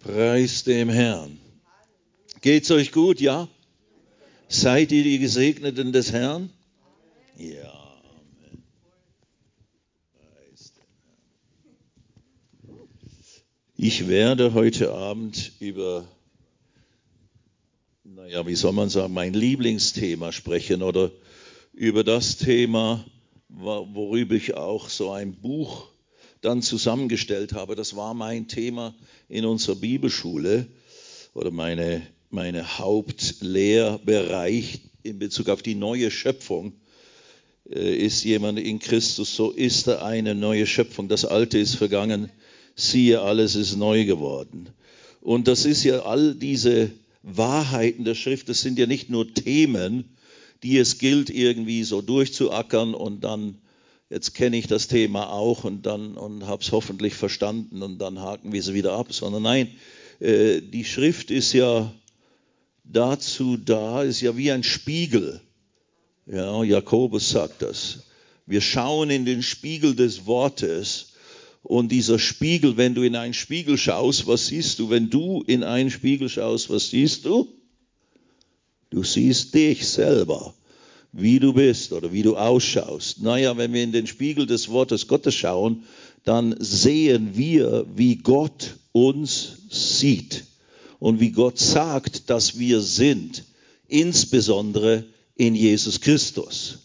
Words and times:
Preis 0.00 0.64
dem 0.64 0.88
Herrn. 0.88 1.38
Geht's 2.40 2.70
euch 2.70 2.90
gut, 2.90 3.20
ja? 3.20 3.48
Seid 4.48 4.92
ihr 4.92 5.04
die 5.04 5.18
Gesegneten 5.18 5.92
des 5.92 6.12
Herrn? 6.12 6.48
Ja. 7.36 8.00
Amen. 8.14 8.64
Ich 13.76 14.08
werde 14.08 14.54
heute 14.54 14.92
Abend 14.92 15.52
über, 15.60 16.08
naja, 18.02 18.46
wie 18.46 18.54
soll 18.54 18.72
man 18.72 18.88
sagen, 18.88 19.12
mein 19.12 19.34
Lieblingsthema 19.34 20.32
sprechen 20.32 20.82
oder 20.82 21.10
über 21.74 22.04
das 22.04 22.38
Thema, 22.38 23.04
worüber 23.48 24.34
ich 24.34 24.54
auch 24.54 24.88
so 24.88 25.10
ein 25.10 25.34
Buch 25.34 25.89
dann 26.40 26.62
zusammengestellt 26.62 27.52
habe. 27.52 27.76
Das 27.76 27.96
war 27.96 28.14
mein 28.14 28.48
Thema 28.48 28.94
in 29.28 29.44
unserer 29.44 29.76
Bibelschule 29.76 30.66
oder 31.34 31.50
meine, 31.50 32.02
meine 32.30 32.78
Hauptlehrbereich 32.78 34.80
in 35.02 35.18
Bezug 35.18 35.48
auf 35.48 35.62
die 35.62 35.74
neue 35.74 36.10
Schöpfung. 36.10 36.72
Äh, 37.70 37.96
ist 37.96 38.24
jemand 38.24 38.58
in 38.58 38.78
Christus, 38.78 39.34
so 39.34 39.50
ist 39.50 39.86
er 39.86 40.04
eine 40.04 40.34
neue 40.34 40.66
Schöpfung. 40.66 41.08
Das 41.08 41.24
Alte 41.24 41.58
ist 41.58 41.76
vergangen, 41.76 42.30
siehe, 42.74 43.20
alles 43.20 43.54
ist 43.54 43.76
neu 43.76 44.04
geworden. 44.04 44.70
Und 45.20 45.48
das 45.48 45.66
ist 45.66 45.84
ja 45.84 46.00
all 46.00 46.34
diese 46.34 46.90
Wahrheiten 47.22 48.04
der 48.04 48.14
Schrift, 48.14 48.48
das 48.48 48.62
sind 48.62 48.78
ja 48.78 48.86
nicht 48.86 49.10
nur 49.10 49.32
Themen, 49.34 50.04
die 50.62 50.78
es 50.78 50.98
gilt 50.98 51.30
irgendwie 51.30 51.84
so 51.84 52.00
durchzuackern 52.00 52.94
und 52.94 53.24
dann 53.24 53.58
jetzt 54.10 54.34
kenne 54.34 54.58
ich 54.58 54.66
das 54.66 54.88
Thema 54.88 55.30
auch 55.30 55.64
und 55.64 55.86
dann 55.86 56.16
und 56.16 56.46
habe 56.46 56.62
es 56.62 56.72
hoffentlich 56.72 57.14
verstanden 57.14 57.82
und 57.82 57.98
dann 57.98 58.18
haken 58.18 58.52
wir 58.52 58.62
sie 58.62 58.74
wieder 58.74 58.92
ab, 58.92 59.12
sondern 59.12 59.44
nein, 59.44 59.68
äh, 60.18 60.60
die 60.60 60.84
Schrift 60.84 61.30
ist 61.30 61.52
ja 61.52 61.90
dazu 62.84 63.56
da, 63.56 64.02
ist 64.02 64.20
ja 64.20 64.36
wie 64.36 64.50
ein 64.50 64.64
Spiegel. 64.64 65.40
Ja, 66.26 66.62
Jakobus 66.62 67.30
sagt 67.30 67.62
das. 67.62 68.00
Wir 68.46 68.60
schauen 68.60 69.10
in 69.10 69.24
den 69.24 69.42
Spiegel 69.42 69.94
des 69.94 70.26
Wortes 70.26 71.12
und 71.62 71.92
dieser 71.92 72.18
Spiegel, 72.18 72.76
wenn 72.76 72.94
du 72.94 73.02
in 73.02 73.14
einen 73.14 73.34
Spiegel 73.34 73.78
schaust, 73.78 74.26
was 74.26 74.46
siehst 74.46 74.80
du? 74.80 74.90
Wenn 74.90 75.08
du 75.08 75.44
in 75.46 75.62
einen 75.62 75.90
Spiegel 75.90 76.28
schaust, 76.28 76.68
was 76.68 76.90
siehst 76.90 77.26
du? 77.26 77.48
Du 78.90 79.04
siehst 79.04 79.54
dich 79.54 79.86
selber 79.86 80.54
wie 81.12 81.40
du 81.40 81.52
bist 81.52 81.92
oder 81.92 82.12
wie 82.12 82.22
du 82.22 82.36
ausschaust. 82.36 83.22
Naja, 83.22 83.56
wenn 83.56 83.72
wir 83.72 83.82
in 83.82 83.92
den 83.92 84.06
Spiegel 84.06 84.46
des 84.46 84.68
Wortes 84.68 85.08
Gottes 85.08 85.34
schauen, 85.34 85.84
dann 86.24 86.54
sehen 86.58 87.30
wir, 87.34 87.86
wie 87.94 88.16
Gott 88.16 88.76
uns 88.92 89.56
sieht 89.70 90.44
und 90.98 91.20
wie 91.20 91.30
Gott 91.30 91.58
sagt, 91.58 92.30
dass 92.30 92.58
wir 92.58 92.80
sind, 92.80 93.44
insbesondere 93.88 95.04
in 95.36 95.54
Jesus 95.54 96.00
Christus. 96.00 96.78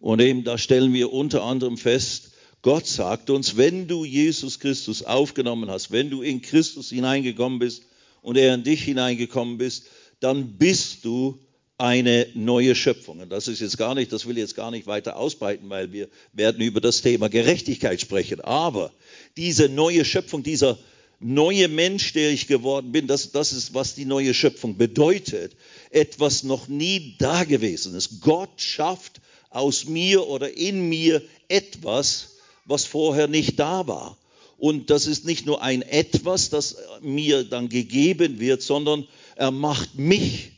Und 0.00 0.20
eben 0.20 0.44
da 0.44 0.58
stellen 0.58 0.92
wir 0.92 1.12
unter 1.12 1.42
anderem 1.42 1.76
fest, 1.76 2.30
Gott 2.62 2.86
sagt 2.86 3.30
uns, 3.30 3.56
wenn 3.56 3.86
du 3.86 4.04
Jesus 4.04 4.58
Christus 4.58 5.04
aufgenommen 5.04 5.70
hast, 5.70 5.92
wenn 5.92 6.10
du 6.10 6.22
in 6.22 6.42
Christus 6.42 6.90
hineingekommen 6.90 7.60
bist 7.60 7.84
und 8.22 8.36
er 8.36 8.54
in 8.54 8.64
dich 8.64 8.82
hineingekommen 8.82 9.58
bist, 9.58 9.86
dann 10.18 10.54
bist 10.58 11.04
du 11.04 11.38
eine 11.78 12.26
neue 12.34 12.74
Schöpfung. 12.74 13.20
Und 13.20 13.30
das 13.30 13.48
ist 13.48 13.60
jetzt 13.60 13.76
gar 13.76 13.94
nicht, 13.94 14.12
das 14.12 14.26
will 14.26 14.36
ich 14.36 14.42
jetzt 14.42 14.56
gar 14.56 14.70
nicht 14.70 14.86
weiter 14.86 15.16
ausbreiten, 15.16 15.68
weil 15.68 15.92
wir 15.92 16.08
werden 16.32 16.62
über 16.62 16.80
das 16.80 17.02
Thema 17.02 17.28
Gerechtigkeit 17.28 18.00
sprechen. 18.00 18.40
Aber 18.40 18.92
diese 19.36 19.68
neue 19.68 20.04
Schöpfung, 20.04 20.42
dieser 20.42 20.78
neue 21.20 21.68
Mensch, 21.68 22.12
der 22.14 22.30
ich 22.30 22.46
geworden 22.46 22.92
bin, 22.92 23.06
das, 23.06 23.32
das 23.32 23.52
ist, 23.52 23.74
was 23.74 23.94
die 23.94 24.06
neue 24.06 24.32
Schöpfung 24.32 24.76
bedeutet. 24.78 25.52
Etwas 25.90 26.42
noch 26.42 26.68
nie 26.68 27.14
Dagewesenes. 27.18 28.20
Gott 28.20 28.60
schafft 28.60 29.20
aus 29.50 29.84
mir 29.86 30.26
oder 30.26 30.56
in 30.56 30.88
mir 30.88 31.22
etwas, 31.48 32.36
was 32.64 32.84
vorher 32.84 33.28
nicht 33.28 33.58
da 33.58 33.86
war. 33.86 34.16
Und 34.58 34.88
das 34.88 35.06
ist 35.06 35.26
nicht 35.26 35.44
nur 35.44 35.62
ein 35.62 35.82
etwas, 35.82 36.48
das 36.48 36.76
mir 37.02 37.44
dann 37.44 37.68
gegeben 37.68 38.40
wird, 38.40 38.62
sondern 38.62 39.06
er 39.36 39.50
macht 39.50 39.98
mich 39.98 40.55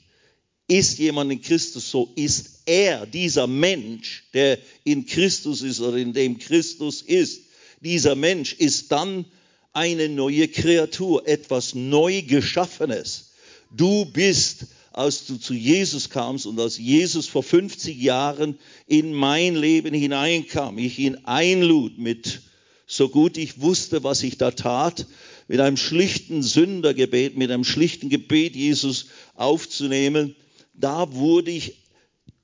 ist 0.68 0.98
jemand 0.98 1.32
in 1.32 1.40
Christus, 1.40 1.90
so 1.90 2.12
ist 2.14 2.60
er, 2.66 3.06
dieser 3.06 3.46
Mensch, 3.46 4.24
der 4.34 4.58
in 4.84 5.06
Christus 5.06 5.62
ist 5.62 5.80
oder 5.80 5.96
in 5.96 6.12
dem 6.12 6.38
Christus 6.38 7.00
ist, 7.02 7.40
dieser 7.80 8.14
Mensch 8.14 8.52
ist 8.52 8.92
dann 8.92 9.24
eine 9.72 10.08
neue 10.08 10.48
Kreatur, 10.48 11.26
etwas 11.26 11.74
neu 11.74 12.22
geschaffenes. 12.22 13.30
Du 13.70 14.04
bist, 14.04 14.66
als 14.92 15.26
du 15.26 15.36
zu 15.36 15.54
Jesus 15.54 16.10
kamst 16.10 16.46
und 16.46 16.60
als 16.60 16.76
Jesus 16.76 17.26
vor 17.26 17.42
50 17.42 17.96
Jahren 17.96 18.58
in 18.86 19.14
mein 19.14 19.54
Leben 19.54 19.94
hineinkam, 19.94 20.78
ich 20.78 20.98
ihn 20.98 21.16
einlud 21.24 21.98
mit, 21.98 22.42
so 22.86 23.08
gut 23.08 23.36
ich 23.38 23.60
wusste, 23.60 24.02
was 24.02 24.22
ich 24.22 24.36
da 24.38 24.50
tat, 24.50 25.06
mit 25.46 25.60
einem 25.60 25.76
schlichten 25.76 26.42
Sündergebet, 26.42 27.36
mit 27.36 27.50
einem 27.50 27.64
schlichten 27.64 28.08
Gebet, 28.10 28.54
Jesus 28.54 29.06
aufzunehmen, 29.34 30.34
da 30.80 31.12
wurde 31.12 31.50
ich 31.50 31.76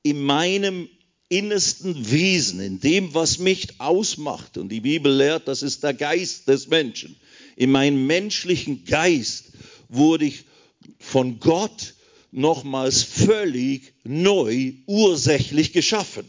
in 0.03 0.23
meinem 0.23 0.89
innersten 1.29 2.11
Wesen, 2.11 2.61
in 2.61 2.81
dem, 2.81 3.15
was 3.15 3.39
mich 3.39 3.81
ausmacht, 3.81 4.59
und 4.59 4.69
die 4.69 4.81
Bibel 4.81 5.13
lehrt, 5.13 5.49
das 5.49 5.63
ist 5.63 5.83
der 5.83 5.95
Geist 5.95 6.49
des 6.49 6.69
Menschen, 6.69 7.17
in 7.57 7.71
meinem 7.71 8.07
menschlichen 8.07 8.85
Geist 8.85 9.53
wurde 9.89 10.27
ich 10.27 10.45
von 10.99 11.39
Gott 11.41 11.95
nochmals 12.31 13.03
völlig 13.03 13.95
neu 14.03 14.73
ursächlich 14.87 15.73
geschaffen. 15.73 16.29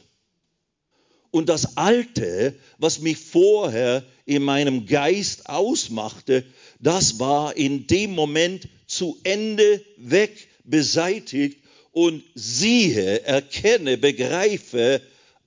Und 1.31 1.49
das 1.49 1.75
Alte, 1.75 2.55
was 2.77 2.99
mich 2.99 3.17
vorher 3.17 4.05
in 4.25 4.44
meinem 4.44 4.85
Geist 4.85 5.49
ausmachte, 5.49 6.45
das 6.79 7.19
war 7.19 7.57
in 7.57 7.88
dem 7.88 8.11
Moment 8.11 8.69
zu 8.88 9.19
Ende 9.23 9.83
weg, 9.97 10.47
beseitigt 10.63 11.64
und 11.95 12.25
siehe, 12.35 13.22
erkenne, 13.22 13.97
begreife, 13.97 15.01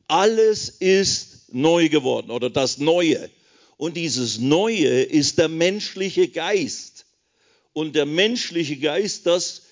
alles 0.06 0.70
ist 0.70 1.52
neu 1.52 1.90
geworden 1.90 2.30
oder 2.30 2.48
das 2.48 2.78
Neue. 2.78 3.28
Und 3.76 3.98
dieses 3.98 4.38
Neue 4.38 5.02
ist 5.02 5.36
der 5.36 5.48
menschliche 5.50 6.28
Geist. 6.28 7.04
Und 7.74 7.94
der 7.94 8.06
menschliche 8.06 8.78
Geist, 8.78 9.26
das 9.26 9.64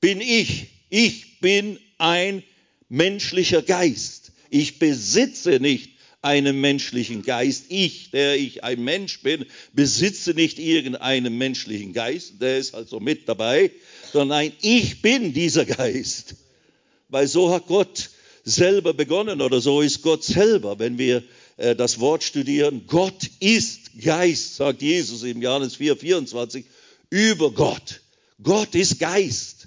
bin 0.00 0.20
ich. 0.20 0.66
Ich 0.90 1.38
bin 1.38 1.78
ein 1.98 2.42
menschlicher 2.88 3.62
Geist. 3.62 4.32
Ich 4.50 4.80
besitze 4.80 5.60
nicht 5.60 5.93
einen 6.24 6.60
menschlichen 6.60 7.22
Geist. 7.22 7.66
Ich, 7.68 8.10
der 8.10 8.36
ich 8.36 8.64
ein 8.64 8.82
Mensch 8.82 9.20
bin, 9.20 9.46
besitze 9.72 10.32
nicht 10.32 10.58
irgendeinen 10.58 11.38
menschlichen 11.38 11.92
Geist. 11.92 12.40
Der 12.40 12.58
ist 12.58 12.74
also 12.74 12.98
mit 12.98 13.28
dabei 13.28 13.70
sondern 14.14 14.38
nein, 14.38 14.52
ich 14.62 15.02
bin 15.02 15.32
dieser 15.32 15.64
Geist. 15.64 16.36
Weil 17.08 17.26
so 17.26 17.52
hat 17.52 17.66
Gott 17.66 18.10
selber 18.44 18.94
begonnen 18.94 19.40
oder 19.40 19.60
so 19.60 19.80
ist 19.80 20.02
Gott 20.02 20.22
selber, 20.22 20.78
wenn 20.78 20.98
wir 20.98 21.24
äh, 21.56 21.74
das 21.74 21.98
Wort 21.98 22.22
studieren. 22.22 22.84
Gott 22.86 23.28
ist 23.40 24.00
Geist, 24.00 24.54
sagt 24.54 24.82
Jesus 24.82 25.24
im 25.24 25.42
Johannes 25.42 25.74
4, 25.76 25.96
24, 25.96 26.64
über 27.10 27.50
Gott. 27.50 28.02
Gott 28.40 28.76
ist 28.76 29.00
Geist. 29.00 29.66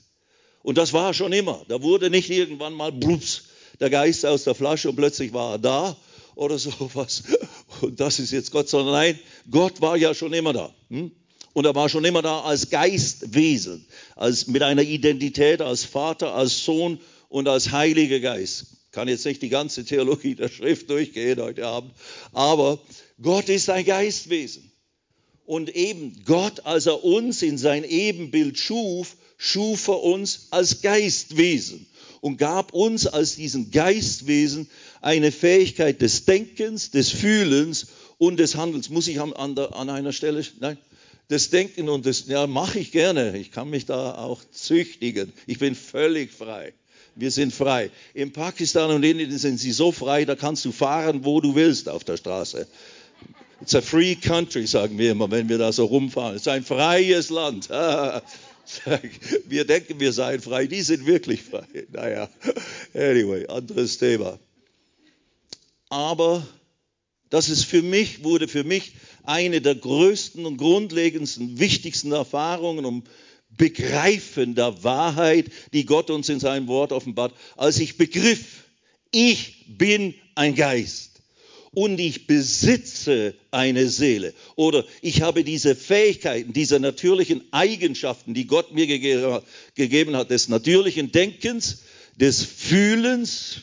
Und 0.64 0.78
das 0.78 0.94
war 0.94 1.14
schon 1.14 1.34
immer. 1.34 1.66
Da 1.68 1.82
wurde 1.82 2.10
nicht 2.10 2.30
irgendwann 2.30 2.74
mal 2.74 2.94
blups, 2.94 3.44
der 3.82 3.90
Geist 3.90 4.26
aus 4.26 4.46
der 4.46 4.56
Flasche 4.56 4.90
und 4.90 4.96
plötzlich 4.96 5.34
war 5.34 5.56
er 5.56 5.60
da 5.60 5.98
oder 6.38 6.58
sowas. 6.60 7.24
Und 7.82 8.00
das 8.00 8.20
ist 8.20 8.32
jetzt 8.32 8.52
Gott, 8.52 8.70
sondern 8.70 8.94
nein, 8.94 9.20
Gott 9.50 9.82
war 9.82 9.98
ja 9.98 10.14
schon 10.14 10.34
immer 10.34 10.54
da. 10.54 10.74
Hm? 10.90 11.12
Und 11.54 11.66
er 11.66 11.74
war 11.74 11.90
schon 11.90 12.06
immer 12.06 12.22
da 12.22 12.42
als 12.42 12.70
Geistwesen, 12.70 13.86
als 14.16 14.46
mit 14.48 14.62
einer 14.62 14.84
Identität 14.84 15.62
als 15.62 15.84
Vater, 15.84 16.36
als 16.36 16.64
Sohn 16.64 17.00
und 17.30 17.48
als 17.48 17.72
Heiliger 17.72 18.20
Geist. 18.20 18.68
Kann 18.92 19.08
jetzt 19.08 19.26
nicht 19.26 19.42
die 19.42 19.50
ganze 19.50 19.84
Theologie 19.84 20.36
der 20.36 20.50
Schrift 20.50 20.90
durchgehen 20.90 21.42
heute 21.42 21.66
Abend, 21.66 21.94
aber 22.32 22.80
Gott 23.22 23.50
ist 23.50 23.70
ein 23.70 23.86
Geistwesen. 23.86 24.72
Und 25.46 25.76
eben 25.76 26.24
Gott, 26.26 26.66
als 26.66 26.86
er 26.86 27.04
uns 27.04 27.42
in 27.42 27.58
sein 27.58 27.84
Ebenbild 27.84 28.60
schuf, 28.60 29.16
schuf 29.38 29.88
er 29.88 30.04
uns 30.04 30.48
als 30.52 30.82
Geistwesen 30.82 31.88
und 32.22 32.38
gab 32.38 32.74
uns 32.74 33.08
als 33.08 33.36
diesen 33.36 33.72
Geistwesen 33.72 34.70
eine 35.02 35.32
Fähigkeit 35.32 36.02
des 36.02 36.26
Denkens, 36.26 36.92
des 36.92 37.10
Fühlens 37.10 37.88
und 38.18 38.38
des 38.40 38.56
Handelns. 38.56 38.90
Muss 38.90 39.08
ich 39.08 39.20
an, 39.22 39.34
an 39.34 39.90
einer 39.90 40.14
Stelle, 40.14 40.44
nein, 40.60 40.78
das 41.30 41.50
Denken 41.50 41.90
und 41.90 42.06
das, 42.06 42.28
ja, 42.28 42.48
mache 42.48 42.80
ich 42.80 42.92
gerne. 42.92 43.38
Ich 43.38 43.52
kann 43.52 43.70
mich 43.70 43.86
da 43.86 44.16
auch 44.16 44.42
züchtigen. 44.52 45.34
Ich 45.46 45.60
bin 45.60 45.76
völlig 45.76 46.32
frei. 46.32 46.74
Wir 47.16 47.32
sind 47.32 47.54
frei. 47.54 47.90
In 48.14 48.32
Pakistan 48.32 48.92
und 48.92 49.04
Indien 49.04 49.36
sind 49.38 49.58
sie 49.58 49.72
so 49.72 49.92
frei, 49.92 50.24
da 50.26 50.36
kannst 50.36 50.64
du 50.66 50.72
fahren, 50.72 51.26
wo 51.26 51.42
du 51.42 51.56
willst 51.56 51.90
auf 51.90 52.04
der 52.04 52.18
Straße. 52.18 52.68
It's 53.60 53.74
a 53.74 53.82
free 53.82 54.16
country, 54.16 54.68
sagen 54.68 55.00
wir 55.00 55.12
immer, 55.12 55.32
wenn 55.32 55.50
wir 55.50 55.58
da 55.58 55.72
so 55.72 55.86
rumfahren. 55.86 56.36
Es 56.36 56.44
ist 56.44 56.48
ein 56.48 56.64
freies 56.64 57.30
Land. 57.30 57.70
Wir 59.46 59.66
denken, 59.66 60.00
wir 60.00 60.14
seien 60.14 60.42
frei, 60.42 60.68
die 60.68 60.82
sind 60.82 61.06
wirklich 61.06 61.44
frei. 61.44 61.68
Naja, 61.92 62.30
anyway, 62.94 63.48
anderes 63.48 63.98
Thema. 63.98 64.40
Aber 65.90 66.46
das 67.30 67.50
ist 67.50 67.64
für 67.64 67.82
mich, 67.82 68.24
wurde 68.24 68.48
für 68.48 68.64
mich 68.64 68.94
eine 69.24 69.62
der 69.62 69.76
größten 69.76 70.46
und 70.46 70.58
grundlegendsten, 70.58 71.60
wichtigsten 71.60 72.12
Erfahrungen 72.12 72.86
um 72.86 73.04
Begreifen 73.50 74.56
der 74.56 74.84
Wahrheit, 74.84 75.46
die 75.74 75.86
Gott 75.86 76.10
uns 76.10 76.30
in 76.30 76.40
seinem 76.40 76.68
Wort 76.68 76.92
offenbart, 76.92 77.34
als 77.56 77.80
ich 77.80 77.98
begriff, 77.98 78.66
ich 79.12 79.66
bin 79.68 80.14
ein 80.36 80.54
Geist 80.54 81.17
und 81.78 82.00
ich 82.00 82.26
besitze 82.26 83.36
eine 83.52 83.88
Seele 83.88 84.34
oder 84.56 84.84
ich 85.04 85.22
habe 85.22 85.44
diese 85.44 85.76
Fähigkeiten, 85.76 86.52
diese 86.52 86.80
natürlichen 86.80 87.44
Eigenschaften, 87.52 88.34
die 88.34 88.48
Gott 88.48 88.74
mir 88.74 88.88
gegeben 88.88 90.16
hat, 90.16 90.32
des 90.32 90.48
natürlichen 90.48 91.12
Denkens, 91.12 91.84
des 92.20 92.44
Fühlens 92.44 93.62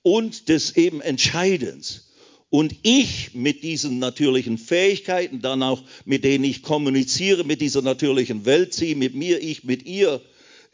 und 0.00 0.48
des 0.48 0.78
eben 0.78 1.02
Entscheidens. 1.02 2.08
Und 2.48 2.74
ich 2.80 3.34
mit 3.34 3.62
diesen 3.62 3.98
natürlichen 3.98 4.56
Fähigkeiten, 4.56 5.42
dann 5.42 5.62
auch 5.62 5.82
mit 6.06 6.24
denen 6.24 6.44
ich 6.44 6.62
kommuniziere, 6.62 7.44
mit 7.44 7.60
dieser 7.60 7.82
natürlichen 7.82 8.46
Welt, 8.46 8.72
sie 8.72 8.94
mit 8.94 9.14
mir, 9.14 9.42
ich 9.42 9.64
mit 9.64 9.84
ihr, 9.84 10.22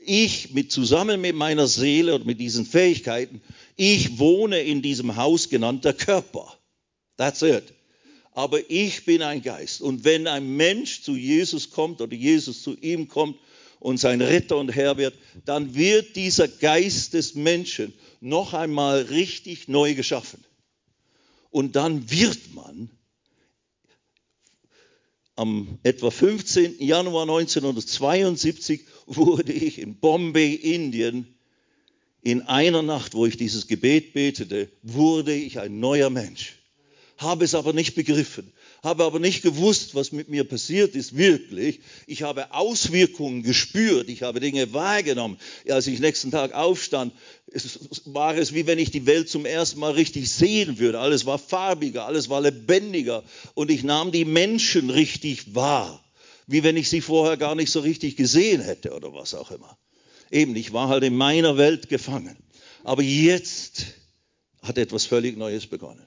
ich 0.06 0.52
mit 0.52 0.72
zusammen 0.72 1.20
mit 1.20 1.34
meiner 1.34 1.66
Seele 1.66 2.14
und 2.14 2.26
mit 2.26 2.40
diesen 2.40 2.66
Fähigkeiten, 2.66 3.40
ich 3.76 4.18
wohne 4.18 4.60
in 4.60 4.82
diesem 4.82 5.16
Haus 5.16 5.48
genannter 5.48 5.92
Körper. 5.92 6.58
That's 7.16 7.42
it. 7.42 7.72
Aber 8.32 8.68
ich 8.70 9.04
bin 9.04 9.22
ein 9.22 9.42
Geist. 9.42 9.80
Und 9.80 10.04
wenn 10.04 10.26
ein 10.26 10.56
Mensch 10.56 11.02
zu 11.02 11.14
Jesus 11.14 11.70
kommt 11.70 12.00
oder 12.00 12.14
Jesus 12.14 12.62
zu 12.62 12.76
ihm 12.80 13.08
kommt 13.08 13.38
und 13.78 13.98
sein 13.98 14.20
Retter 14.20 14.56
und 14.56 14.70
Herr 14.74 14.96
wird, 14.96 15.14
dann 15.44 15.74
wird 15.74 16.16
dieser 16.16 16.48
Geist 16.48 17.14
des 17.14 17.34
Menschen 17.34 17.92
noch 18.20 18.54
einmal 18.54 19.02
richtig 19.02 19.68
neu 19.68 19.94
geschaffen. 19.94 20.44
Und 21.50 21.76
dann 21.76 22.10
wird 22.10 22.54
man 22.54 22.90
am 25.36 25.78
etwa 25.82 26.10
15. 26.10 26.80
Januar 26.80 27.22
1972 27.22 28.84
wurde 29.06 29.52
ich 29.52 29.78
in 29.78 29.96
Bombay, 29.96 30.54
Indien, 30.54 31.26
in 32.22 32.42
einer 32.42 32.82
Nacht, 32.82 33.14
wo 33.14 33.26
ich 33.26 33.36
dieses 33.36 33.66
Gebet 33.66 34.14
betete, 34.14 34.68
wurde 34.82 35.34
ich 35.34 35.60
ein 35.60 35.80
neuer 35.80 36.10
Mensch. 36.10 36.56
Habe 37.18 37.44
es 37.44 37.54
aber 37.54 37.72
nicht 37.72 37.94
begriffen 37.94 38.52
habe 38.84 39.04
aber 39.04 39.18
nicht 39.18 39.42
gewusst, 39.42 39.94
was 39.94 40.12
mit 40.12 40.28
mir 40.28 40.44
passiert 40.44 40.94
ist, 40.94 41.16
wirklich. 41.16 41.80
Ich 42.06 42.22
habe 42.22 42.52
Auswirkungen 42.52 43.42
gespürt, 43.42 44.10
ich 44.10 44.22
habe 44.22 44.40
Dinge 44.40 44.74
wahrgenommen. 44.74 45.38
Als 45.68 45.86
ich 45.86 46.00
nächsten 46.00 46.30
Tag 46.30 46.52
aufstand, 46.52 47.14
war 48.04 48.36
es 48.36 48.52
wie 48.52 48.66
wenn 48.66 48.78
ich 48.78 48.90
die 48.90 49.06
Welt 49.06 49.30
zum 49.30 49.46
ersten 49.46 49.80
Mal 49.80 49.92
richtig 49.92 50.30
sehen 50.30 50.78
würde. 50.78 51.00
Alles 51.00 51.24
war 51.24 51.38
farbiger, 51.38 52.04
alles 52.04 52.28
war 52.28 52.42
lebendiger 52.42 53.24
und 53.54 53.70
ich 53.70 53.84
nahm 53.84 54.12
die 54.12 54.26
Menschen 54.26 54.90
richtig 54.90 55.54
wahr, 55.54 56.03
wie 56.46 56.62
wenn 56.62 56.76
ich 56.76 56.88
sie 56.88 57.00
vorher 57.00 57.36
gar 57.36 57.54
nicht 57.54 57.70
so 57.70 57.80
richtig 57.80 58.16
gesehen 58.16 58.60
hätte 58.60 58.92
oder 58.94 59.12
was 59.12 59.34
auch 59.34 59.50
immer. 59.50 59.78
Eben, 60.30 60.56
ich 60.56 60.72
war 60.72 60.88
halt 60.88 61.04
in 61.04 61.16
meiner 61.16 61.56
Welt 61.56 61.88
gefangen. 61.88 62.36
Aber 62.82 63.02
jetzt 63.02 63.86
hat 64.62 64.78
etwas 64.78 65.06
völlig 65.06 65.36
Neues 65.36 65.66
begonnen. 65.66 66.06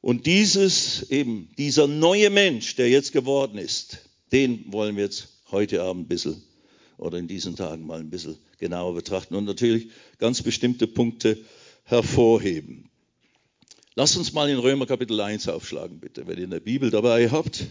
Und 0.00 0.26
dieses 0.26 1.10
eben, 1.10 1.50
dieser 1.58 1.86
neue 1.86 2.30
Mensch, 2.30 2.76
der 2.76 2.88
jetzt 2.88 3.12
geworden 3.12 3.58
ist, 3.58 3.98
den 4.32 4.72
wollen 4.72 4.96
wir 4.96 5.04
jetzt 5.04 5.28
heute 5.50 5.82
Abend 5.82 6.04
ein 6.04 6.08
bisschen 6.08 6.42
oder 6.96 7.18
in 7.18 7.28
diesen 7.28 7.56
Tagen 7.56 7.86
mal 7.86 8.00
ein 8.00 8.10
bisschen 8.10 8.38
genauer 8.58 8.94
betrachten 8.94 9.34
und 9.34 9.44
natürlich 9.44 9.88
ganz 10.18 10.42
bestimmte 10.42 10.86
Punkte 10.86 11.38
hervorheben. 11.84 12.90
Lasst 13.94 14.16
uns 14.16 14.32
mal 14.32 14.48
in 14.48 14.58
Römer 14.58 14.86
Kapitel 14.86 15.20
1 15.20 15.48
aufschlagen, 15.48 15.98
bitte, 15.98 16.26
wenn 16.26 16.38
ihr 16.38 16.44
eine 16.44 16.60
Bibel 16.60 16.90
dabei 16.90 17.30
habt. 17.30 17.66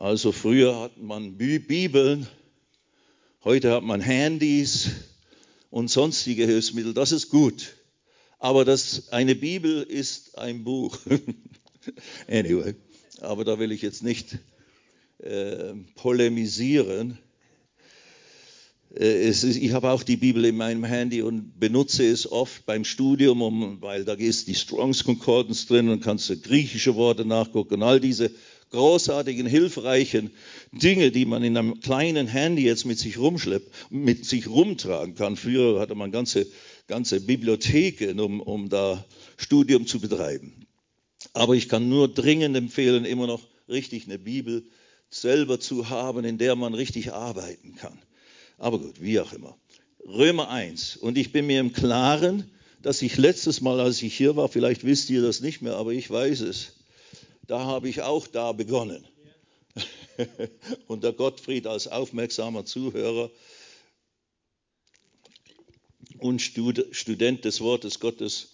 Also 0.00 0.30
früher 0.30 0.78
hat 0.78 0.96
man 0.96 1.36
Bibeln, 1.36 2.28
heute 3.42 3.72
hat 3.72 3.82
man 3.82 4.00
Handys 4.00 4.90
und 5.70 5.90
sonstige 5.90 6.46
Hilfsmittel. 6.46 6.94
Das 6.94 7.10
ist 7.10 7.30
gut. 7.30 7.74
Aber 8.38 8.64
das, 8.64 9.08
eine 9.08 9.34
Bibel 9.34 9.82
ist 9.82 10.38
ein 10.38 10.62
Buch. 10.62 10.96
anyway, 12.28 12.76
aber 13.20 13.44
da 13.44 13.58
will 13.58 13.72
ich 13.72 13.82
jetzt 13.82 14.04
nicht 14.04 14.38
äh, 15.18 15.74
polemisieren. 15.96 17.18
Äh, 18.94 19.28
ist, 19.28 19.42
ich 19.42 19.72
habe 19.72 19.90
auch 19.90 20.04
die 20.04 20.16
Bibel 20.16 20.44
in 20.44 20.56
meinem 20.56 20.84
Handy 20.84 21.22
und 21.22 21.58
benutze 21.58 22.06
es 22.06 22.30
oft 22.30 22.64
beim 22.66 22.84
Studium, 22.84 23.42
um, 23.42 23.82
weil 23.82 24.04
da 24.04 24.12
ist 24.12 24.46
die 24.46 24.54
Strongs 24.54 25.02
Concordance 25.02 25.66
drin 25.66 25.88
und 25.88 26.04
kannst 26.04 26.30
du 26.30 26.36
griechische 26.36 26.94
Worte 26.94 27.24
nachgucken 27.24 27.74
und 27.74 27.82
all 27.82 27.98
diese 27.98 28.30
großartigen, 28.70 29.46
hilfreichen 29.46 30.30
Dinge, 30.72 31.10
die 31.10 31.24
man 31.24 31.42
in 31.42 31.56
einem 31.56 31.80
kleinen 31.80 32.26
Handy 32.26 32.64
jetzt 32.64 32.84
mit 32.84 32.98
sich 32.98 33.18
rumschleppt, 33.18 33.70
mit 33.90 34.24
sich 34.24 34.48
rumtragen 34.48 35.14
kann. 35.14 35.36
Früher 35.36 35.80
hatte 35.80 35.94
man 35.94 36.12
ganze 36.12 36.46
ganze 36.88 37.20
Bibliotheken, 37.20 38.18
um, 38.18 38.40
um 38.40 38.68
da 38.68 39.04
Studium 39.36 39.86
zu 39.86 40.00
betreiben. 40.00 40.66
Aber 41.34 41.54
ich 41.54 41.68
kann 41.68 41.88
nur 41.88 42.12
dringend 42.12 42.56
empfehlen, 42.56 43.04
immer 43.04 43.26
noch 43.26 43.46
richtig 43.68 44.06
eine 44.06 44.18
Bibel 44.18 44.64
selber 45.10 45.60
zu 45.60 45.90
haben, 45.90 46.24
in 46.24 46.38
der 46.38 46.56
man 46.56 46.74
richtig 46.74 47.12
arbeiten 47.12 47.76
kann. 47.76 47.98
Aber 48.56 48.78
gut, 48.80 49.00
wie 49.00 49.20
auch 49.20 49.32
immer. 49.32 49.56
Römer 50.04 50.48
1. 50.48 50.96
Und 50.96 51.18
ich 51.18 51.32
bin 51.32 51.46
mir 51.46 51.60
im 51.60 51.72
Klaren, 51.72 52.50
dass 52.82 53.02
ich 53.02 53.16
letztes 53.16 53.60
Mal, 53.60 53.80
als 53.80 54.02
ich 54.02 54.16
hier 54.16 54.36
war, 54.36 54.48
vielleicht 54.48 54.84
wisst 54.84 55.10
ihr 55.10 55.22
das 55.22 55.40
nicht 55.40 55.60
mehr, 55.60 55.76
aber 55.76 55.92
ich 55.92 56.10
weiß 56.10 56.40
es, 56.40 56.77
da 57.48 57.64
habe 57.64 57.88
ich 57.88 58.02
auch 58.02 58.26
da 58.28 58.52
begonnen. 58.52 59.04
Und 60.86 61.02
der 61.02 61.12
Gottfried 61.12 61.66
als 61.66 61.88
aufmerksamer 61.88 62.64
Zuhörer 62.64 63.30
und 66.18 66.40
Student 66.40 67.44
des 67.44 67.60
Wortes 67.60 68.00
Gottes, 68.00 68.48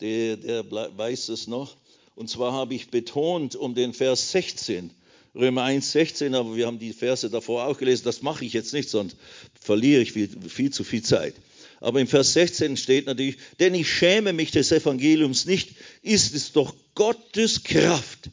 der, 0.00 0.38
der 0.38 0.70
weiß 0.70 1.28
es 1.28 1.46
noch. 1.46 1.76
Und 2.14 2.30
zwar 2.30 2.52
habe 2.52 2.74
ich 2.74 2.88
betont 2.88 3.56
um 3.56 3.74
den 3.74 3.92
Vers 3.92 4.32
16, 4.32 4.90
Römer 5.34 5.64
1, 5.64 5.92
16, 5.92 6.34
aber 6.34 6.56
wir 6.56 6.66
haben 6.66 6.78
die 6.78 6.94
Verse 6.94 7.28
davor 7.28 7.66
auch 7.66 7.76
gelesen. 7.76 8.04
Das 8.04 8.22
mache 8.22 8.46
ich 8.46 8.54
jetzt 8.54 8.72
nicht, 8.72 8.88
sonst 8.88 9.16
verliere 9.60 10.00
ich 10.00 10.12
viel, 10.12 10.28
viel 10.48 10.72
zu 10.72 10.82
viel 10.82 11.02
Zeit. 11.02 11.34
Aber 11.80 12.00
im 12.00 12.06
Vers 12.06 12.32
16 12.32 12.78
steht 12.78 13.04
natürlich, 13.04 13.36
denn 13.58 13.74
ich 13.74 13.90
schäme 13.90 14.32
mich 14.32 14.50
des 14.50 14.72
Evangeliums 14.72 15.44
nicht, 15.44 15.70
ist 16.02 16.34
es 16.34 16.52
doch 16.52 16.74
Gottes 16.94 17.64
Kraft 17.64 18.30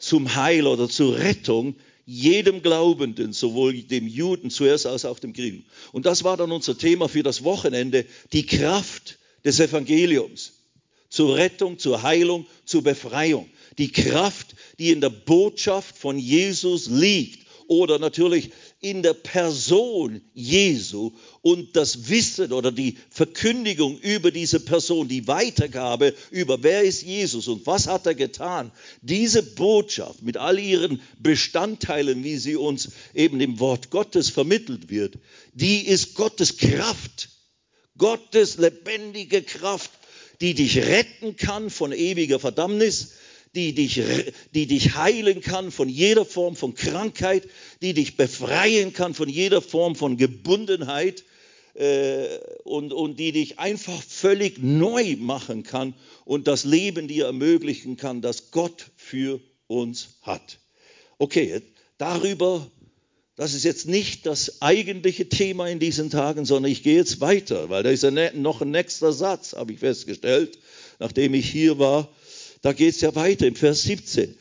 zum 0.00 0.34
Heil 0.34 0.66
oder 0.66 0.88
zur 0.88 1.18
Rettung 1.18 1.76
jedem 2.06 2.62
Glaubenden, 2.62 3.32
sowohl 3.32 3.82
dem 3.82 4.08
Juden 4.08 4.50
zuerst 4.50 4.86
als 4.86 5.04
auch 5.04 5.20
dem 5.20 5.32
Griechen. 5.32 5.64
Und 5.92 6.06
das 6.06 6.24
war 6.24 6.36
dann 6.36 6.50
unser 6.50 6.76
Thema 6.76 7.08
für 7.08 7.22
das 7.22 7.44
Wochenende, 7.44 8.04
die 8.32 8.44
Kraft 8.44 9.18
des 9.44 9.60
Evangeliums 9.60 10.54
zur 11.08 11.36
Rettung, 11.36 11.78
zur 11.78 12.02
Heilung, 12.02 12.46
zur 12.64 12.82
Befreiung. 12.82 13.48
Die 13.78 13.92
Kraft, 13.92 14.54
die 14.78 14.90
in 14.90 15.00
der 15.00 15.10
Botschaft 15.10 15.96
von 15.96 16.18
Jesus 16.18 16.88
liegt 16.88 17.46
oder 17.68 17.98
natürlich 17.98 18.50
in 18.80 19.02
der 19.02 19.12
Person 19.12 20.22
Jesu 20.32 21.12
und 21.42 21.76
das 21.76 22.08
Wissen 22.08 22.52
oder 22.52 22.72
die 22.72 22.96
Verkündigung 23.10 23.98
über 23.98 24.30
diese 24.30 24.58
Person, 24.58 25.06
die 25.06 25.26
Weitergabe 25.26 26.14
über 26.30 26.62
wer 26.62 26.82
ist 26.82 27.02
Jesus 27.02 27.46
und 27.48 27.66
was 27.66 27.86
hat 27.86 28.06
er 28.06 28.14
getan, 28.14 28.72
diese 29.02 29.42
Botschaft 29.42 30.22
mit 30.22 30.38
all 30.38 30.58
ihren 30.58 31.02
Bestandteilen, 31.18 32.24
wie 32.24 32.38
sie 32.38 32.56
uns 32.56 32.90
eben 33.14 33.40
im 33.40 33.60
Wort 33.60 33.90
Gottes 33.90 34.30
vermittelt 34.30 34.88
wird, 34.88 35.18
die 35.52 35.86
ist 35.86 36.14
Gottes 36.14 36.56
Kraft, 36.56 37.28
Gottes 37.98 38.56
lebendige 38.56 39.42
Kraft, 39.42 39.90
die 40.40 40.54
dich 40.54 40.78
retten 40.78 41.36
kann 41.36 41.68
von 41.68 41.92
ewiger 41.92 42.40
Verdammnis, 42.40 43.12
die 43.54 43.74
dich, 43.74 44.00
die 44.54 44.66
dich 44.66 44.94
heilen 44.94 45.40
kann 45.40 45.70
von 45.70 45.88
jeder 45.88 46.24
Form 46.24 46.54
von 46.54 46.74
Krankheit, 46.74 47.48
die 47.82 47.94
dich 47.94 48.16
befreien 48.16 48.92
kann 48.92 49.14
von 49.14 49.28
jeder 49.28 49.60
Form 49.60 49.96
von 49.96 50.16
Gebundenheit 50.16 51.24
äh, 51.74 52.38
und, 52.62 52.92
und 52.92 53.18
die 53.18 53.32
dich 53.32 53.58
einfach 53.58 54.00
völlig 54.02 54.58
neu 54.62 55.16
machen 55.16 55.64
kann 55.64 55.94
und 56.24 56.46
das 56.46 56.64
Leben 56.64 57.08
dir 57.08 57.26
ermöglichen 57.26 57.96
kann, 57.96 58.22
das 58.22 58.52
Gott 58.52 58.90
für 58.96 59.40
uns 59.66 60.10
hat. 60.22 60.58
Okay, 61.18 61.60
darüber, 61.98 62.70
das 63.34 63.54
ist 63.54 63.64
jetzt 63.64 63.86
nicht 63.86 64.26
das 64.26 64.62
eigentliche 64.62 65.28
Thema 65.28 65.68
in 65.68 65.80
diesen 65.80 66.10
Tagen, 66.10 66.44
sondern 66.44 66.70
ich 66.70 66.84
gehe 66.84 66.96
jetzt 66.96 67.20
weiter, 67.20 67.68
weil 67.68 67.82
da 67.82 67.90
ist 67.90 68.04
noch 68.34 68.62
ein 68.62 68.70
nächster 68.70 69.12
Satz, 69.12 69.54
habe 69.54 69.72
ich 69.72 69.80
festgestellt, 69.80 70.58
nachdem 71.00 71.34
ich 71.34 71.50
hier 71.50 71.78
war 71.80 72.08
da 72.62 72.72
geht 72.72 72.94
es 72.94 73.00
ja 73.00 73.14
weiter 73.14 73.46
im 73.46 73.54
Vers 73.54 73.82
17. 73.82 74.36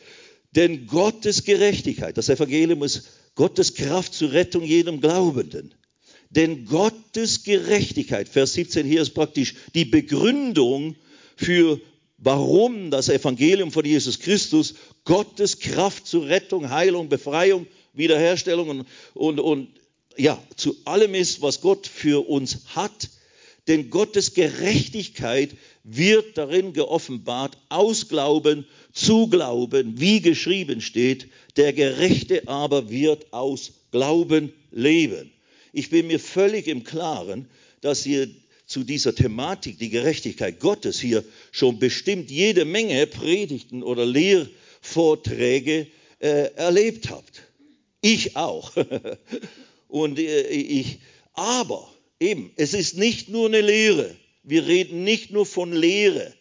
Denn 0.51 0.87
Gottes 0.87 1.43
Gerechtigkeit, 1.43 2.17
das 2.17 2.29
Evangelium 2.29 2.83
ist 2.83 3.03
Gottes 3.35 3.75
Kraft 3.75 4.13
zur 4.13 4.31
Rettung 4.31 4.63
jedem 4.63 4.99
Glaubenden. 4.99 5.73
Denn 6.29 6.65
Gottes 6.65 7.43
Gerechtigkeit, 7.43 8.29
Vers 8.29 8.53
17 8.53 8.85
hier 8.85 9.01
ist 9.01 9.11
praktisch 9.11 9.55
die 9.73 9.85
Begründung 9.85 10.95
für 11.35 11.79
warum 12.17 12.91
das 12.91 13.09
Evangelium 13.09 13.71
von 13.71 13.85
Jesus 13.85 14.19
Christus 14.19 14.75
Gottes 15.05 15.59
Kraft 15.59 16.05
zur 16.05 16.27
Rettung, 16.27 16.69
Heilung, 16.69 17.09
Befreiung, 17.09 17.65
Wiederherstellung 17.93 18.69
und, 18.69 18.87
und, 19.13 19.39
und 19.39 19.69
ja, 20.17 20.41
zu 20.55 20.75
allem 20.85 21.15
ist, 21.15 21.41
was 21.41 21.61
Gott 21.61 21.87
für 21.87 22.27
uns 22.27 22.59
hat. 22.75 23.09
Denn 23.67 23.89
Gottes 23.89 24.33
Gerechtigkeit 24.33 25.55
wird 25.91 26.37
darin 26.37 26.73
geoffenbart, 26.73 27.57
aus 27.69 28.07
Glauben 28.07 28.65
zu 28.93 29.27
Glauben, 29.27 29.99
wie 29.99 30.21
geschrieben 30.21 30.81
steht, 30.81 31.27
der 31.57 31.73
Gerechte 31.73 32.47
aber 32.47 32.89
wird 32.89 33.33
aus 33.33 33.71
Glauben 33.91 34.53
leben. 34.71 35.31
Ich 35.73 35.89
bin 35.89 36.07
mir 36.07 36.19
völlig 36.19 36.67
im 36.67 36.83
Klaren, 36.83 37.47
dass 37.81 38.03
hier 38.03 38.29
zu 38.65 38.83
dieser 38.83 39.15
Thematik, 39.15 39.79
die 39.79 39.89
Gerechtigkeit 39.89 40.59
Gottes, 40.59 40.99
hier 40.99 41.23
schon 41.51 41.79
bestimmt 41.79 42.29
jede 42.29 42.65
Menge 42.65 43.07
Predigten 43.07 43.81
oder 43.81 44.05
Lehrvorträge 44.05 45.87
äh, 46.19 46.53
erlebt 46.55 47.09
habt. 47.09 47.41
Ich 48.01 48.35
auch. 48.35 48.73
Und 49.87 50.19
äh, 50.19 50.47
ich, 50.49 50.99
aber 51.33 51.91
eben, 52.19 52.51
es 52.57 52.73
ist 52.73 52.95
nicht 52.95 53.29
nur 53.29 53.47
eine 53.47 53.61
Lehre. 53.61 54.15
Wir 54.49 54.65
reden 54.65 55.03
nicht 55.03 55.29
nur 55.29 55.45
von 55.45 55.71
Lehre 55.71 56.33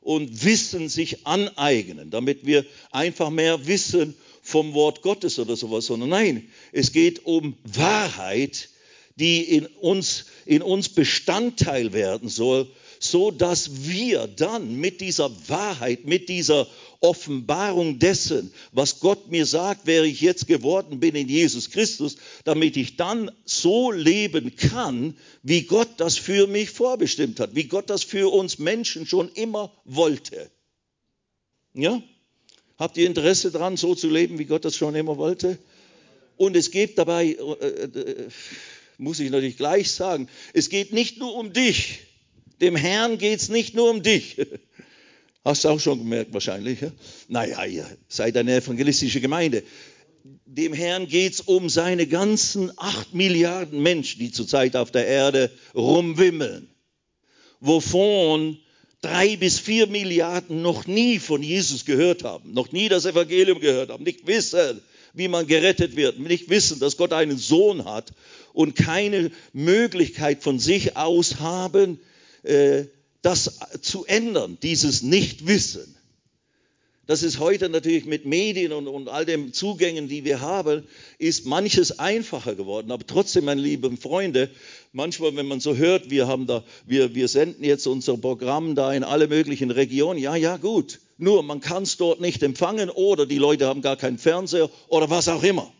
und 0.00 0.44
Wissen 0.44 0.88
sich 0.88 1.24
aneignen, 1.24 2.10
damit 2.10 2.44
wir 2.44 2.66
einfach 2.90 3.30
mehr 3.30 3.68
wissen 3.68 4.16
vom 4.42 4.74
Wort 4.74 5.02
Gottes 5.02 5.38
oder 5.38 5.54
sowas, 5.54 5.86
sondern 5.86 6.08
nein, 6.08 6.48
es 6.72 6.90
geht 6.90 7.24
um 7.24 7.56
Wahrheit, 7.62 8.70
die 9.16 9.42
in 9.42 9.66
uns, 9.66 10.26
in 10.44 10.62
uns 10.62 10.88
Bestandteil 10.88 11.92
werden 11.92 12.28
soll, 12.28 12.68
so 13.10 13.30
dass 13.30 13.86
wir 13.86 14.26
dann 14.26 14.76
mit 14.76 15.00
dieser 15.00 15.30
Wahrheit, 15.48 16.04
mit 16.04 16.28
dieser 16.28 16.66
Offenbarung 17.00 17.98
dessen, 17.98 18.52
was 18.72 19.00
Gott 19.00 19.30
mir 19.30 19.44
sagt, 19.44 19.82
wer 19.84 20.04
ich 20.04 20.20
jetzt 20.20 20.46
geworden 20.46 21.00
bin 21.00 21.14
in 21.14 21.28
Jesus 21.28 21.70
Christus, 21.70 22.16
damit 22.44 22.76
ich 22.76 22.96
dann 22.96 23.30
so 23.44 23.90
leben 23.90 24.56
kann, 24.56 25.16
wie 25.42 25.62
Gott 25.62 25.88
das 25.98 26.16
für 26.16 26.46
mich 26.46 26.70
vorbestimmt 26.70 27.40
hat, 27.40 27.54
wie 27.54 27.64
Gott 27.64 27.90
das 27.90 28.02
für 28.02 28.32
uns 28.32 28.58
Menschen 28.58 29.06
schon 29.06 29.28
immer 29.30 29.70
wollte. 29.84 30.50
Ja? 31.74 32.02
Habt 32.78 32.96
ihr 32.96 33.06
Interesse 33.06 33.50
daran, 33.50 33.76
so 33.76 33.94
zu 33.94 34.08
leben, 34.08 34.38
wie 34.38 34.46
Gott 34.46 34.64
das 34.64 34.76
schon 34.76 34.94
immer 34.94 35.18
wollte? 35.18 35.58
Und 36.36 36.56
es 36.56 36.70
geht 36.70 36.98
dabei, 36.98 37.26
äh, 37.26 37.66
äh, 37.66 38.28
muss 38.98 39.20
ich 39.20 39.30
natürlich 39.30 39.56
gleich 39.56 39.92
sagen, 39.92 40.28
es 40.52 40.68
geht 40.68 40.92
nicht 40.92 41.18
nur 41.18 41.34
um 41.34 41.52
dich. 41.52 42.00
Dem 42.64 42.76
Herrn 42.76 43.18
geht 43.18 43.40
es 43.40 43.50
nicht 43.50 43.74
nur 43.74 43.90
um 43.90 44.02
dich. 44.02 44.38
Hast 45.44 45.64
du 45.64 45.68
auch 45.68 45.80
schon 45.80 45.98
gemerkt 45.98 46.32
wahrscheinlich. 46.32 46.80
Ja? 46.80 46.90
Naja, 47.28 47.62
ihr 47.66 47.86
seid 48.08 48.38
eine 48.38 48.56
evangelistische 48.56 49.20
Gemeinde. 49.20 49.62
Dem 50.46 50.72
Herrn 50.72 51.06
geht 51.06 51.34
es 51.34 51.40
um 51.42 51.68
seine 51.68 52.06
ganzen 52.06 52.72
acht 52.78 53.12
Milliarden 53.12 53.82
Menschen, 53.82 54.18
die 54.18 54.32
zurzeit 54.32 54.76
auf 54.76 54.90
der 54.90 55.06
Erde 55.06 55.50
rumwimmeln, 55.74 56.70
wovon 57.60 58.56
drei 59.02 59.36
bis 59.36 59.58
vier 59.58 59.86
Milliarden 59.86 60.62
noch 60.62 60.86
nie 60.86 61.18
von 61.18 61.42
Jesus 61.42 61.84
gehört 61.84 62.24
haben, 62.24 62.54
noch 62.54 62.72
nie 62.72 62.88
das 62.88 63.04
Evangelium 63.04 63.60
gehört 63.60 63.90
haben, 63.90 64.04
nicht 64.04 64.26
wissen, 64.26 64.80
wie 65.12 65.28
man 65.28 65.46
gerettet 65.46 65.96
wird, 65.96 66.18
nicht 66.18 66.48
wissen, 66.48 66.80
dass 66.80 66.96
Gott 66.96 67.12
einen 67.12 67.36
Sohn 67.36 67.84
hat 67.84 68.14
und 68.54 68.74
keine 68.74 69.30
Möglichkeit 69.52 70.42
von 70.42 70.58
sich 70.58 70.96
aus 70.96 71.40
haben, 71.40 72.00
das 73.22 73.58
zu 73.80 74.04
ändern, 74.04 74.58
dieses 74.62 75.02
Nichtwissen. 75.02 75.94
Das 77.06 77.22
ist 77.22 77.38
heute 77.38 77.68
natürlich 77.68 78.06
mit 78.06 78.24
Medien 78.24 78.72
und, 78.72 78.88
und 78.88 79.08
all 79.08 79.26
den 79.26 79.52
Zugängen, 79.52 80.08
die 80.08 80.24
wir 80.24 80.40
haben, 80.40 80.84
ist 81.18 81.44
manches 81.44 81.98
einfacher 81.98 82.54
geworden. 82.54 82.90
Aber 82.90 83.06
trotzdem, 83.06 83.44
meine 83.44 83.60
lieben 83.60 83.98
Freunde, 83.98 84.48
manchmal, 84.92 85.36
wenn 85.36 85.46
man 85.46 85.60
so 85.60 85.76
hört, 85.76 86.08
wir 86.08 86.26
haben 86.28 86.46
da, 86.46 86.64
wir, 86.86 87.14
wir 87.14 87.28
senden 87.28 87.62
jetzt 87.62 87.86
unser 87.86 88.16
Programm 88.16 88.74
da 88.74 88.92
in 88.94 89.04
alle 89.04 89.28
möglichen 89.28 89.70
Regionen. 89.70 90.18
Ja, 90.18 90.34
ja, 90.34 90.56
gut. 90.56 91.00
Nur 91.18 91.42
man 91.42 91.60
kann 91.60 91.82
es 91.82 91.98
dort 91.98 92.22
nicht 92.22 92.42
empfangen 92.42 92.88
oder 92.88 93.26
die 93.26 93.38
Leute 93.38 93.66
haben 93.66 93.82
gar 93.82 93.96
keinen 93.96 94.18
Fernseher 94.18 94.70
oder 94.88 95.10
was 95.10 95.28
auch 95.28 95.42
immer. 95.42 95.70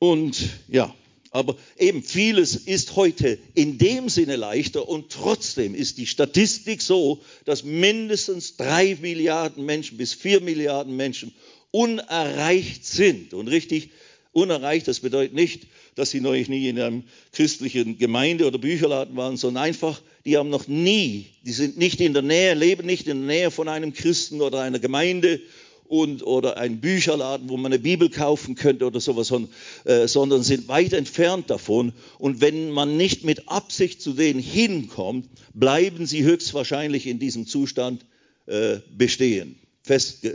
Und 0.00 0.36
ja, 0.66 0.92
aber 1.30 1.56
eben 1.78 2.02
vieles 2.02 2.56
ist 2.56 2.96
heute 2.96 3.38
in 3.54 3.78
dem 3.78 4.08
Sinne 4.08 4.36
leichter 4.36 4.88
und 4.88 5.10
trotzdem 5.10 5.74
ist 5.74 5.98
die 5.98 6.06
Statistik 6.06 6.82
so, 6.82 7.20
dass 7.44 7.62
mindestens 7.62 8.56
drei 8.56 8.96
Milliarden 9.00 9.64
Menschen 9.64 9.96
bis 9.96 10.12
vier 10.12 10.40
Milliarden 10.40 10.96
Menschen 10.96 11.32
unerreicht 11.70 12.84
sind. 12.84 13.32
Und 13.32 13.46
richtig 13.46 13.90
unerreicht, 14.32 14.88
das 14.88 15.00
bedeutet 15.00 15.34
nicht, 15.34 15.68
dass 15.94 16.10
sie 16.10 16.20
noch 16.20 16.32
nie 16.32 16.68
in 16.68 16.80
einem 16.80 17.04
christlichen 17.32 17.98
Gemeinde 17.98 18.46
oder 18.46 18.58
Bücherladen 18.58 19.16
waren, 19.16 19.36
sondern 19.36 19.64
einfach, 19.64 20.00
die 20.24 20.36
haben 20.36 20.50
noch 20.50 20.66
nie, 20.66 21.26
die 21.42 21.52
sind 21.52 21.78
nicht 21.78 22.00
in 22.00 22.12
der 22.12 22.22
Nähe, 22.22 22.54
leben 22.54 22.86
nicht 22.86 23.06
in 23.06 23.26
der 23.26 23.36
Nähe 23.36 23.50
von 23.50 23.68
einem 23.68 23.92
Christen 23.92 24.40
oder 24.40 24.60
einer 24.60 24.78
Gemeinde 24.78 25.40
und, 25.90 26.22
oder 26.22 26.56
ein 26.56 26.80
Bücherladen, 26.80 27.48
wo 27.48 27.56
man 27.56 27.72
eine 27.72 27.82
Bibel 27.82 28.10
kaufen 28.10 28.54
könnte 28.54 28.86
oder 28.86 29.00
sowas, 29.00 29.26
sondern, 29.26 29.52
äh, 29.84 30.06
sondern 30.06 30.44
sind 30.44 30.68
weit 30.68 30.92
entfernt 30.92 31.50
davon. 31.50 31.92
Und 32.18 32.40
wenn 32.40 32.70
man 32.70 32.96
nicht 32.96 33.24
mit 33.24 33.48
Absicht 33.48 34.00
zu 34.00 34.12
denen 34.12 34.38
hinkommt, 34.38 35.28
bleiben 35.52 36.06
sie 36.06 36.22
höchstwahrscheinlich 36.22 37.08
in 37.08 37.18
diesem 37.18 37.48
Zustand 37.48 38.06
äh, 38.46 38.78
bestehen, 38.96 39.58
fest, 39.82 40.28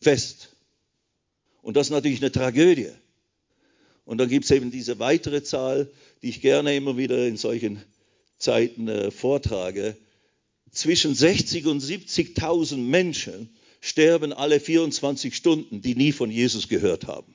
fest. 0.00 0.50
Und 1.60 1.76
das 1.76 1.88
ist 1.88 1.90
natürlich 1.90 2.22
eine 2.22 2.30
Tragödie. 2.30 2.90
Und 4.04 4.18
dann 4.18 4.28
gibt 4.28 4.44
es 4.44 4.52
eben 4.52 4.70
diese 4.70 5.00
weitere 5.00 5.42
Zahl, 5.42 5.90
die 6.22 6.28
ich 6.28 6.40
gerne 6.40 6.76
immer 6.76 6.96
wieder 6.96 7.26
in 7.26 7.36
solchen 7.36 7.82
Zeiten 8.38 8.86
äh, 8.86 9.10
vortrage. 9.10 9.96
Zwischen 10.70 11.16
60 11.16 11.66
und 11.66 11.82
70.000 11.82 12.76
Menschen 12.76 13.50
sterben 13.80 14.32
alle 14.32 14.60
24 14.60 15.34
Stunden, 15.34 15.80
die 15.80 15.94
nie 15.94 16.12
von 16.12 16.30
Jesus 16.30 16.68
gehört 16.68 17.06
haben. 17.06 17.34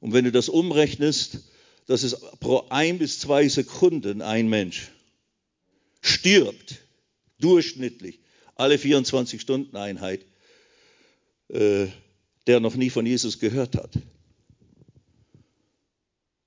Und 0.00 0.12
wenn 0.12 0.24
du 0.24 0.32
das 0.32 0.48
umrechnest, 0.48 1.40
das 1.86 2.02
ist 2.02 2.16
pro 2.40 2.66
ein 2.70 2.98
bis 2.98 3.18
zwei 3.20 3.48
Sekunden 3.48 4.22
ein 4.22 4.48
Mensch 4.48 4.90
stirbt, 6.00 6.76
durchschnittlich, 7.40 8.20
alle 8.54 8.78
24 8.78 9.40
Stunden 9.40 9.76
Einheit, 9.76 10.24
äh, 11.48 11.86
der 12.46 12.60
noch 12.60 12.74
nie 12.74 12.90
von 12.90 13.06
Jesus 13.06 13.38
gehört 13.38 13.76
hat. 13.76 13.98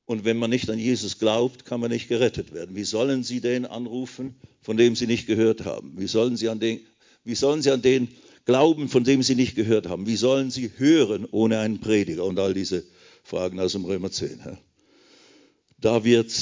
Und 0.07 0.23
wenn 0.23 0.37
man 0.37 0.49
nicht 0.49 0.69
an 0.69 0.79
Jesus 0.79 1.19
glaubt, 1.19 1.65
kann 1.65 1.81
man 1.81 1.91
nicht 1.91 2.07
gerettet 2.07 2.53
werden. 2.53 2.77
Wie 2.77 2.85
sollen 2.85 3.23
Sie 3.23 3.41
den 3.41 3.65
anrufen, 3.65 4.35
von 4.61 4.77
dem 4.77 4.95
Sie 4.95 5.05
nicht 5.05 5.27
gehört 5.27 5.65
haben? 5.65 5.99
Wie 5.99 6.07
sollen 6.07 6.37
Sie 6.37 6.47
an 6.47 6.61
den, 6.61 6.79
wie 7.25 7.35
sollen 7.35 7.61
Sie 7.61 7.71
an 7.71 7.81
den 7.81 8.07
glauben, 8.45 8.87
von 8.87 9.03
dem 9.03 9.21
Sie 9.21 9.35
nicht 9.35 9.55
gehört 9.55 9.89
haben? 9.89 10.07
Wie 10.07 10.15
sollen 10.15 10.49
Sie 10.49 10.71
hören 10.77 11.27
ohne 11.29 11.59
einen 11.59 11.81
Prediger? 11.81 12.23
Und 12.23 12.39
all 12.39 12.53
diese 12.53 12.85
Fragen 13.21 13.59
aus 13.59 13.73
dem 13.73 13.83
Römer 13.83 14.09
10. 14.09 14.57
Da 15.77 16.05
wird, 16.05 16.33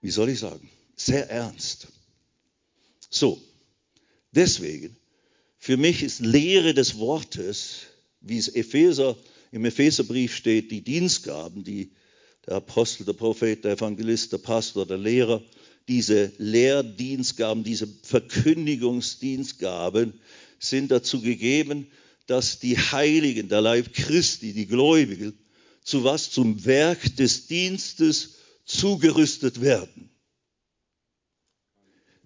wie 0.00 0.10
soll 0.10 0.30
ich 0.30 0.40
sagen, 0.40 0.68
sehr 0.96 1.30
ernst. 1.30 1.86
So, 3.08 3.40
deswegen, 4.32 4.96
für 5.58 5.76
mich 5.76 6.02
ist 6.02 6.18
Lehre 6.18 6.74
des 6.74 6.98
Wortes, 6.98 7.82
wie 8.20 8.38
es 8.38 8.48
Epheser 8.48 9.16
im 9.52 9.64
Epheserbrief 9.64 10.34
steht, 10.34 10.72
die 10.72 10.82
Dienstgaben, 10.82 11.62
die 11.62 11.92
der 12.46 12.56
Apostel, 12.56 13.04
der 13.04 13.12
Prophet, 13.12 13.64
der 13.64 13.74
Evangelist, 13.74 14.32
der 14.32 14.38
Pastor, 14.38 14.84
der 14.84 14.98
Lehrer, 14.98 15.40
diese 15.86 16.32
Lehrdienstgaben, 16.38 17.62
diese 17.62 17.86
Verkündigungsdienstgaben 18.02 20.14
sind 20.58 20.90
dazu 20.90 21.20
gegeben, 21.20 21.86
dass 22.26 22.58
die 22.58 22.76
Heiligen, 22.78 23.48
der 23.48 23.60
Leib 23.60 23.92
Christi, 23.92 24.52
die 24.52 24.66
Gläubigen, 24.66 25.38
zu 25.84 26.02
was? 26.04 26.30
Zum 26.30 26.64
Werk 26.64 27.16
des 27.16 27.46
Dienstes 27.46 28.38
zugerüstet 28.64 29.60
werden. 29.60 30.11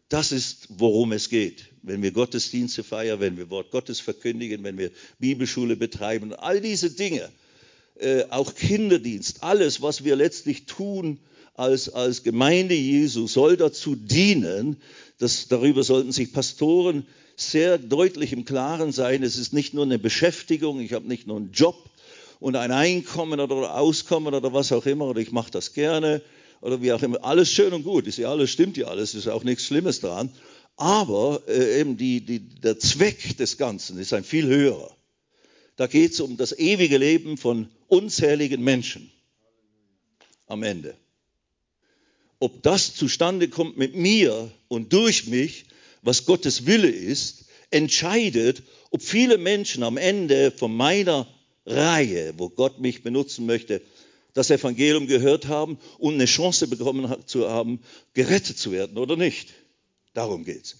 Das 0.08 0.30
ist, 0.30 0.68
worum 0.68 1.12
es 1.12 1.28
geht. 1.28 1.66
Wenn 1.82 2.02
wir 2.02 2.12
Gottesdienste 2.12 2.84
feiern, 2.84 3.20
wenn 3.20 3.36
wir 3.36 3.50
Wort 3.50 3.70
Gottes 3.70 3.98
verkündigen, 3.98 4.62
wenn 4.62 4.78
wir 4.78 4.90
Bibelschule 5.18 5.76
betreiben, 5.76 6.32
all 6.32 6.60
diese 6.60 6.90
Dinge, 6.90 7.28
äh, 7.98 8.25
auch 8.30 8.54
Kinderdienst, 8.54 9.42
alles, 9.42 9.82
was 9.82 10.04
wir 10.04 10.14
letztlich 10.14 10.66
tun 10.66 11.18
als, 11.54 11.88
als 11.88 12.22
Gemeinde 12.22 12.75
Jesu 12.75 13.26
soll 13.26 13.56
dazu 13.56 13.96
dienen, 13.96 14.76
dass 15.18 15.48
darüber 15.48 15.82
sollten 15.82 16.12
sich 16.12 16.32
Pastoren 16.32 17.06
sehr 17.36 17.78
deutlich 17.78 18.32
im 18.32 18.44
Klaren 18.44 18.92
sein. 18.92 19.22
Es 19.22 19.36
ist 19.36 19.52
nicht 19.52 19.75
nur 19.75 19.84
eine 19.84 19.98
Beschäftigung, 19.98 20.80
ich 20.80 20.92
habe 20.92 21.08
nicht 21.08 21.26
nur 21.26 21.38
einen 21.38 21.52
Job 21.52 21.76
und 22.38 22.54
ein 22.56 22.70
Einkommen 22.70 23.40
oder 23.40 23.75
Auskommen 23.76 24.34
oder 24.34 24.52
was 24.52 24.70
auch 24.72 24.86
immer, 24.86 25.06
oder 25.06 25.20
ich 25.20 25.32
mache 25.32 25.50
das 25.50 25.72
gerne 25.72 26.22
oder 26.60 26.82
wie 26.82 26.92
auch 26.92 27.02
immer. 27.02 27.22
Alles 27.25 27.50
schön 27.50 27.72
und 27.72 27.82
gut, 27.82 28.06
ist 28.06 28.18
ja 28.18 28.30
alles, 28.30 28.50
stimmt 28.50 28.76
ja 28.76 28.86
alles, 28.86 29.14
ist 29.14 29.28
auch 29.28 29.44
nichts 29.44 29.64
Schlimmes 29.64 30.00
daran. 30.00 30.30
Aber 30.76 31.42
äh, 31.48 31.80
eben 31.80 31.96
die, 31.96 32.20
die, 32.20 32.40
der 32.40 32.78
Zweck 32.78 33.36
des 33.38 33.56
Ganzen 33.56 33.98
ist 33.98 34.12
ein 34.12 34.25
viel 34.25 34.46
höherer. 34.46 34.94
Da 35.76 35.86
geht 35.86 36.12
es 36.12 36.20
um 36.20 36.36
das 36.36 36.58
ewige 36.58 36.98
Leben 36.98 37.36
von 37.36 37.68
unzähligen 37.88 38.62
Menschen 38.62 39.10
am 40.46 40.62
Ende. 40.62 40.94
Ob 42.38 42.62
das 42.62 42.94
zustande 42.94 43.48
kommt 43.48 43.76
mit 43.76 43.94
mir 43.94 44.50
und 44.68 44.92
durch 44.92 45.26
mich, 45.26 45.66
was 46.02 46.26
Gottes 46.26 46.66
Wille 46.66 46.88
ist, 46.88 47.46
entscheidet, 47.70 48.62
ob 48.90 49.02
viele 49.02 49.38
Menschen 49.38 49.82
am 49.82 49.96
Ende 49.96 50.50
von 50.50 50.75
meiner 50.75 51.26
Reihe, 51.64 52.34
wo 52.36 52.48
Gott 52.48 52.78
mich 52.80 53.02
benutzen 53.02 53.46
möchte, 53.46 53.82
das 54.37 54.50
Evangelium 54.50 55.07
gehört 55.07 55.49
haben 55.49 55.78
und 55.99 56.14
eine 56.14 56.26
Chance 56.26 56.69
bekommen 56.69 57.11
zu 57.25 57.49
haben, 57.49 57.81
gerettet 58.12 58.59
zu 58.59 58.71
werden 58.71 58.99
oder 58.99 59.16
nicht. 59.16 59.55
Darum 60.12 60.45
geht's. 60.45 60.76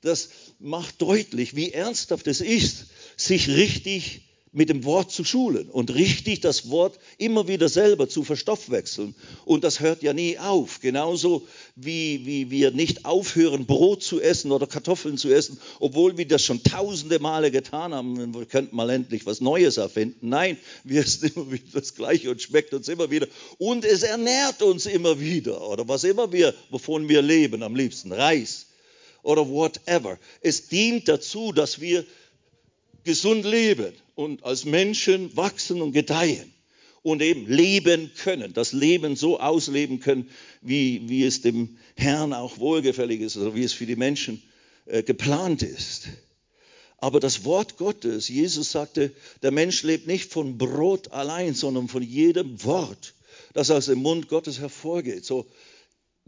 Das 0.00 0.30
macht 0.60 1.02
deutlich, 1.02 1.56
wie 1.56 1.72
ernsthaft 1.72 2.28
es 2.28 2.40
ist, 2.40 2.86
sich 3.16 3.48
richtig 3.48 4.29
mit 4.52 4.68
dem 4.68 4.84
Wort 4.84 5.12
zu 5.12 5.22
schulen 5.22 5.68
und 5.70 5.94
richtig 5.94 6.40
das 6.40 6.70
Wort 6.70 6.98
immer 7.18 7.46
wieder 7.46 7.68
selber 7.68 8.08
zu 8.08 8.24
verstoffwechseln. 8.24 9.14
Und 9.44 9.62
das 9.62 9.78
hört 9.78 10.02
ja 10.02 10.12
nie 10.12 10.38
auf. 10.38 10.80
Genauso 10.80 11.46
wie, 11.76 12.26
wie 12.26 12.50
wir 12.50 12.72
nicht 12.72 13.04
aufhören, 13.04 13.66
Brot 13.66 14.02
zu 14.02 14.20
essen 14.20 14.50
oder 14.50 14.66
Kartoffeln 14.66 15.18
zu 15.18 15.32
essen, 15.32 15.60
obwohl 15.78 16.18
wir 16.18 16.26
das 16.26 16.44
schon 16.44 16.64
tausende 16.64 17.20
Male 17.20 17.52
getan 17.52 17.94
haben. 17.94 18.34
Wir 18.34 18.46
könnten 18.46 18.74
mal 18.74 18.90
endlich 18.90 19.24
was 19.24 19.40
Neues 19.40 19.76
erfinden. 19.76 20.28
Nein, 20.28 20.56
wir 20.82 21.02
essen 21.02 21.30
immer 21.34 21.52
wieder 21.52 21.80
das 21.80 21.94
Gleiche 21.94 22.30
und 22.30 22.42
schmeckt 22.42 22.74
uns 22.74 22.88
immer 22.88 23.08
wieder. 23.10 23.28
Und 23.58 23.84
es 23.84 24.02
ernährt 24.02 24.62
uns 24.62 24.86
immer 24.86 25.20
wieder. 25.20 25.68
Oder 25.68 25.86
was 25.86 26.02
immer 26.02 26.32
wir, 26.32 26.54
wovon 26.70 27.08
wir 27.08 27.22
leben 27.22 27.62
am 27.62 27.76
liebsten. 27.76 28.12
Reis 28.12 28.66
oder 29.22 29.48
whatever. 29.48 30.18
Es 30.40 30.68
dient 30.68 31.08
dazu, 31.08 31.52
dass 31.52 31.80
wir 31.80 32.04
gesund 33.04 33.44
leben 33.44 33.92
und 34.14 34.44
als 34.44 34.64
Menschen 34.64 35.36
wachsen 35.36 35.82
und 35.82 35.92
gedeihen 35.92 36.52
und 37.02 37.22
eben 37.22 37.46
leben 37.46 38.10
können, 38.22 38.52
das 38.52 38.72
Leben 38.72 39.16
so 39.16 39.40
ausleben 39.40 40.00
können, 40.00 40.28
wie, 40.60 41.08
wie 41.08 41.24
es 41.24 41.40
dem 41.40 41.78
Herrn 41.96 42.32
auch 42.32 42.58
wohlgefällig 42.58 43.20
ist 43.20 43.36
oder 43.36 43.54
wie 43.54 43.64
es 43.64 43.72
für 43.72 43.86
die 43.86 43.96
Menschen 43.96 44.42
äh, 44.86 45.02
geplant 45.02 45.62
ist. 45.62 46.08
Aber 46.98 47.18
das 47.18 47.44
Wort 47.44 47.78
Gottes, 47.78 48.28
Jesus 48.28 48.72
sagte, 48.72 49.10
der 49.42 49.50
Mensch 49.50 49.82
lebt 49.82 50.06
nicht 50.06 50.30
von 50.30 50.58
Brot 50.58 51.12
allein, 51.12 51.54
sondern 51.54 51.88
von 51.88 52.02
jedem 52.02 52.62
Wort, 52.64 53.14
das 53.54 53.70
aus 53.70 53.86
dem 53.86 54.00
Mund 54.00 54.28
Gottes 54.28 54.60
hervorgeht. 54.60 55.24
So 55.24 55.46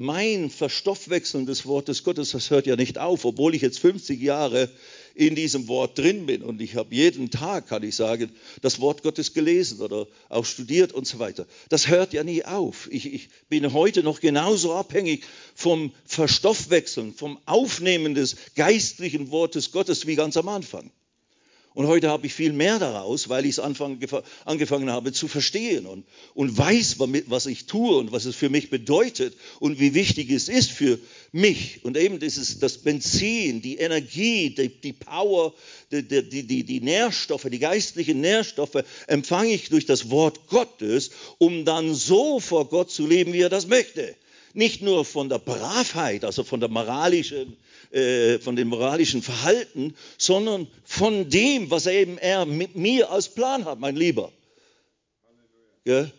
mein 0.02 0.50
Verstoffwechseln 0.50 1.46
des 1.46 1.64
Wortes 1.64 2.04
Gottes, 2.04 2.32
das 2.32 2.50
hört 2.50 2.66
ja 2.66 2.76
nicht 2.76 2.98
auf, 2.98 3.24
obwohl 3.24 3.54
ich 3.54 3.62
jetzt 3.62 3.78
50 3.78 4.20
Jahre 4.20 4.68
in 5.14 5.34
diesem 5.34 5.68
Wort 5.68 5.98
drin 5.98 6.26
bin 6.26 6.42
und 6.42 6.60
ich 6.60 6.74
habe 6.74 6.94
jeden 6.94 7.30
Tag, 7.30 7.68
kann 7.68 7.82
ich 7.82 7.94
sagen, 7.94 8.30
das 8.62 8.80
Wort 8.80 9.02
Gottes 9.02 9.32
gelesen 9.32 9.80
oder 9.80 10.06
auch 10.28 10.44
studiert 10.44 10.92
und 10.92 11.06
so 11.06 11.18
weiter. 11.18 11.46
Das 11.68 11.88
hört 11.88 12.12
ja 12.12 12.24
nie 12.24 12.44
auf. 12.44 12.88
Ich, 12.90 13.12
ich 13.12 13.28
bin 13.48 13.72
heute 13.72 14.02
noch 14.02 14.20
genauso 14.20 14.74
abhängig 14.74 15.24
vom 15.54 15.92
Verstoffwechseln, 16.04 17.14
vom 17.14 17.38
Aufnehmen 17.46 18.14
des 18.14 18.36
geistlichen 18.56 19.30
Wortes 19.30 19.70
Gottes 19.70 20.06
wie 20.06 20.16
ganz 20.16 20.36
am 20.36 20.48
Anfang. 20.48 20.90
Und 21.74 21.86
heute 21.86 22.08
habe 22.08 22.26
ich 22.26 22.34
viel 22.34 22.52
mehr 22.52 22.78
daraus, 22.78 23.30
weil 23.30 23.46
ich 23.46 23.52
es 23.52 23.58
angefangen 23.58 24.90
habe 24.90 25.12
zu 25.12 25.26
verstehen 25.26 25.86
und, 25.86 26.04
und 26.34 26.56
weiß, 26.56 26.96
was 26.98 27.46
ich 27.46 27.64
tue 27.64 27.96
und 27.96 28.12
was 28.12 28.26
es 28.26 28.36
für 28.36 28.50
mich 28.50 28.68
bedeutet 28.68 29.34
und 29.58 29.80
wie 29.80 29.94
wichtig 29.94 30.30
es 30.30 30.48
ist 30.48 30.70
für 30.70 30.98
mich. 31.32 31.82
Und 31.82 31.96
eben 31.96 32.18
dieses, 32.18 32.58
das 32.58 32.78
Benzin, 32.78 33.62
die 33.62 33.76
Energie, 33.76 34.50
die, 34.50 34.68
die 34.68 34.92
Power, 34.92 35.54
die, 35.90 36.02
die, 36.02 36.46
die, 36.46 36.64
die 36.64 36.80
Nährstoffe, 36.80 37.48
die 37.50 37.58
geistlichen 37.58 38.20
Nährstoffe 38.20 38.84
empfange 39.06 39.52
ich 39.52 39.70
durch 39.70 39.86
das 39.86 40.10
Wort 40.10 40.48
Gottes, 40.48 41.10
um 41.38 41.64
dann 41.64 41.94
so 41.94 42.38
vor 42.38 42.68
Gott 42.68 42.90
zu 42.90 43.06
leben, 43.06 43.32
wie 43.32 43.40
er 43.40 43.48
das 43.48 43.66
möchte. 43.66 44.14
Nicht 44.54 44.82
nur 44.82 45.04
von 45.04 45.28
der 45.28 45.38
Bravheit, 45.38 46.24
also 46.24 46.44
von 46.44 46.60
der 46.60 46.68
moralischen 46.68 47.56
äh, 47.92 48.38
von 48.38 48.56
dem 48.56 48.68
moralischen 48.68 49.20
Verhalten, 49.20 49.94
sondern 50.16 50.66
von 50.82 51.28
dem, 51.28 51.70
was 51.70 51.84
er 51.84 51.92
eben 51.92 52.16
er 52.16 52.46
mit 52.46 52.74
mir 52.74 53.10
als 53.10 53.28
Plan 53.28 53.66
hat, 53.66 53.80
mein 53.80 53.96
Lieber. 53.96 54.32
Ja, 55.84 56.10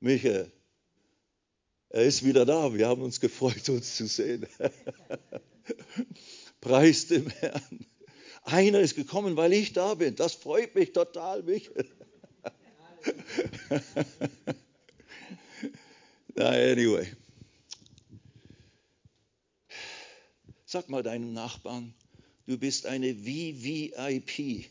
Michael, 0.00 0.52
er 1.88 2.04
ist 2.04 2.24
wieder 2.24 2.44
da. 2.44 2.74
Wir 2.74 2.88
haben 2.88 3.00
uns 3.00 3.20
gefreut, 3.20 3.66
uns 3.70 3.96
zu 3.96 4.06
sehen. 4.06 4.46
Preis 6.60 7.06
dem 7.06 7.30
Herrn. 7.30 7.86
Einer 8.42 8.80
ist 8.80 8.94
gekommen, 8.94 9.34
weil 9.36 9.54
ich 9.54 9.72
da 9.72 9.94
bin. 9.94 10.16
Das 10.16 10.34
freut 10.34 10.74
mich 10.74 10.92
total, 10.92 11.42
Michael. 11.42 11.86
Anyway. 16.36 17.12
Sag 20.74 20.88
mal 20.88 21.04
deinem 21.04 21.32
Nachbarn, 21.32 21.94
du 22.48 22.58
bist 22.58 22.86
eine 22.86 23.14
VVIP. 23.14 24.64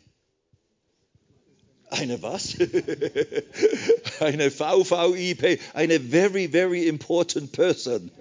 Eine 1.92 2.22
was? 2.22 2.58
eine 4.20 4.52
VVIP, 4.52 5.62
eine 5.74 6.02
very, 6.02 6.50
very 6.50 6.90
important 6.90 7.54
person. 7.54 8.12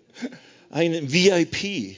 Eine 0.68 1.10
VIP. 1.10 1.96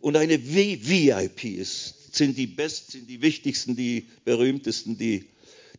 Und 0.00 0.14
eine 0.14 0.38
VVIP 0.38 1.66
sind 1.66 2.38
die 2.38 2.46
besten, 2.46 2.92
sind 2.92 3.10
die 3.10 3.20
wichtigsten, 3.20 3.74
die 3.74 4.06
berühmtesten, 4.24 4.96
die 4.96 5.24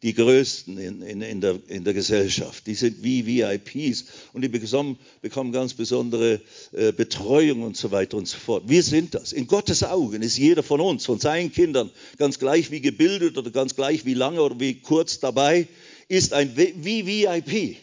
die 0.03 0.13
Größten 0.13 0.77
in, 0.77 1.01
in, 1.01 1.21
in, 1.21 1.39
der, 1.39 1.59
in 1.67 1.85
der 1.85 1.93
Gesellschaft. 1.93 2.67
Die 2.67 2.75
sind 2.75 3.03
wie 3.03 3.25
VIPs 3.25 4.05
und 4.33 4.41
die 4.41 4.49
bekommen, 4.49 4.99
bekommen 5.21 5.53
ganz 5.53 5.73
besondere 5.73 6.41
äh, 6.73 6.91
Betreuung 6.91 7.63
und 7.63 7.77
so 7.77 7.89
weiter 7.91 8.17
und 8.17 8.27
so 8.27 8.37
fort. 8.37 8.63
Wir 8.67 8.83
sind 8.83 9.15
das. 9.15 9.31
In 9.31 9.47
Gottes 9.47 9.83
Augen 9.83 10.21
ist 10.21 10.37
jeder 10.37 10.61
von 10.61 10.81
uns, 10.81 11.05
von 11.05 11.19
seinen 11.19 11.53
Kindern, 11.53 11.89
ganz 12.17 12.37
gleich 12.37 12.69
wie 12.69 12.81
gebildet 12.81 13.37
oder 13.37 13.49
ganz 13.49 13.75
gleich 13.75 14.03
wie 14.05 14.13
lange 14.13 14.41
oder 14.41 14.59
wie 14.59 14.75
kurz 14.75 15.21
dabei, 15.21 15.69
ist 16.09 16.33
ein 16.33 16.55
wie 16.57 17.07
VIP. 17.07 17.77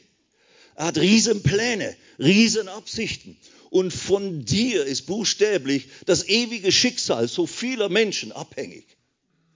Er 0.74 0.87
hat 0.87 0.98
Riesenpläne, 0.98 1.96
Riesenabsichten. 2.18 3.38
Und 3.70 3.92
von 3.92 4.44
dir 4.44 4.85
ist 4.85 5.06
buchstäblich 5.06 5.88
das 6.04 6.28
ewige 6.28 6.70
Schicksal 6.70 7.28
so 7.28 7.46
vieler 7.46 7.88
Menschen 7.88 8.33
abhängig. 8.33 8.85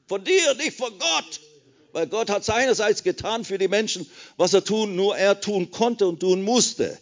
Von 0.06 0.24
dir, 0.24 0.54
nicht 0.54 0.76
von 0.76 0.92
Gott. 0.98 1.40
Weil 1.94 2.08
Gott 2.08 2.28
hat 2.28 2.44
seinerseits 2.44 3.04
getan 3.04 3.44
für 3.44 3.56
die 3.56 3.68
Menschen, 3.68 4.04
was 4.36 4.52
er 4.52 4.64
tun, 4.64 4.96
nur 4.96 5.16
er 5.16 5.40
tun 5.40 5.70
konnte 5.70 6.08
und 6.08 6.18
tun 6.18 6.42
musste. 6.42 6.98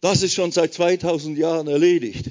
Das 0.00 0.22
ist 0.22 0.32
schon 0.32 0.52
seit 0.52 0.72
2000 0.72 1.36
Jahren 1.36 1.66
erledigt. 1.66 2.26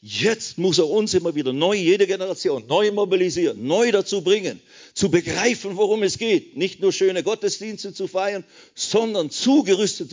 Jetzt 0.00 0.56
muss 0.56 0.78
er 0.78 0.88
uns 0.88 1.12
immer 1.12 1.34
wieder 1.34 1.52
neu, 1.52 1.74
jede 1.74 2.06
Generation, 2.06 2.66
neu 2.66 2.92
mobilisieren, 2.92 3.66
neu 3.66 3.92
dazu 3.92 4.22
bringen, 4.22 4.58
zu 4.94 5.10
begreifen, 5.10 5.76
worum 5.76 6.02
es 6.02 6.16
geht. 6.16 6.56
Nicht 6.56 6.80
nur 6.80 6.94
schöne 6.94 7.22
Gottesdienste 7.22 7.92
zu 7.92 8.08
feiern, 8.08 8.42
sondern 8.74 9.28
zugerüstet 9.28 10.12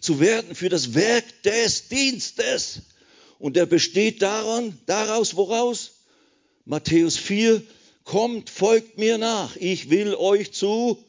zu 0.00 0.18
werden 0.18 0.56
für 0.56 0.68
das 0.68 0.94
Werk 0.94 1.42
des 1.44 1.86
Dienstes. 1.86 2.80
Und 3.38 3.54
der 3.54 3.66
besteht 3.66 4.20
daran, 4.20 4.76
daraus, 4.86 5.36
woraus? 5.36 5.92
Matthäus 6.64 7.18
4, 7.18 7.62
kommt, 8.04 8.50
folgt 8.50 8.98
mir 8.98 9.18
nach. 9.18 9.56
Ich 9.56 9.90
will 9.90 10.14
euch 10.14 10.52
zu 10.52 11.02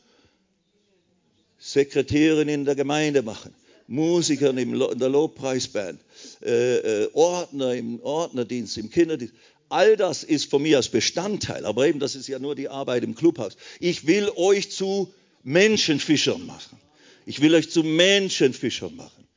Sekretärin 1.60 2.48
in 2.48 2.66
der 2.66 2.76
Gemeinde 2.76 3.22
machen, 3.22 3.54
Musikern 3.88 4.58
in 4.58 4.78
der 4.80 5.10
Lobpreisband, 5.10 6.00
äh, 6.44 6.78
äh, 6.78 7.10
Ordner 7.14 7.76
im 7.76 8.00
Ordnerdienst, 8.02 8.78
im 8.78 8.90
Kinderdienst. 8.90 9.34
All 9.70 9.98
das 9.98 10.24
ist 10.24 10.50
von 10.50 10.62
mir 10.62 10.78
als 10.78 10.90
Bestandteil, 10.90 11.66
aber 11.66 11.88
eben 11.88 12.00
das 12.00 12.16
ist 12.16 12.28
ja 12.28 12.40
nur 12.40 12.56
die 12.56 12.70
Arbeit 12.70 13.04
im 13.04 13.16
Clubhaus. 13.16 13.58
Ich 13.80 14.06
will 14.06 14.30
euch 14.36 14.70
zu 14.72 15.12
Menschenfischern 15.44 16.46
machen. 16.46 16.80
Ich 17.26 17.42
will 17.42 17.56
euch 17.56 17.72
zu 17.72 17.84
Menschenfischern 17.84 18.96
machen. 18.96 19.28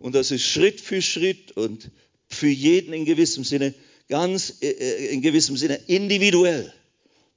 Und 0.00 0.16
das 0.16 0.32
ist 0.32 0.42
Schritt 0.42 0.80
für 0.80 1.00
Schritt 1.00 1.52
und 1.52 1.90
für 2.26 2.48
jeden 2.48 2.92
in 2.92 3.04
gewissem 3.04 3.44
Sinne, 3.44 3.72
ganz 4.08 4.54
äh, 4.62 4.70
äh 4.70 5.06
in 5.12 5.22
gewissem 5.22 5.56
Sinne 5.56 5.78
individuell 5.86 6.72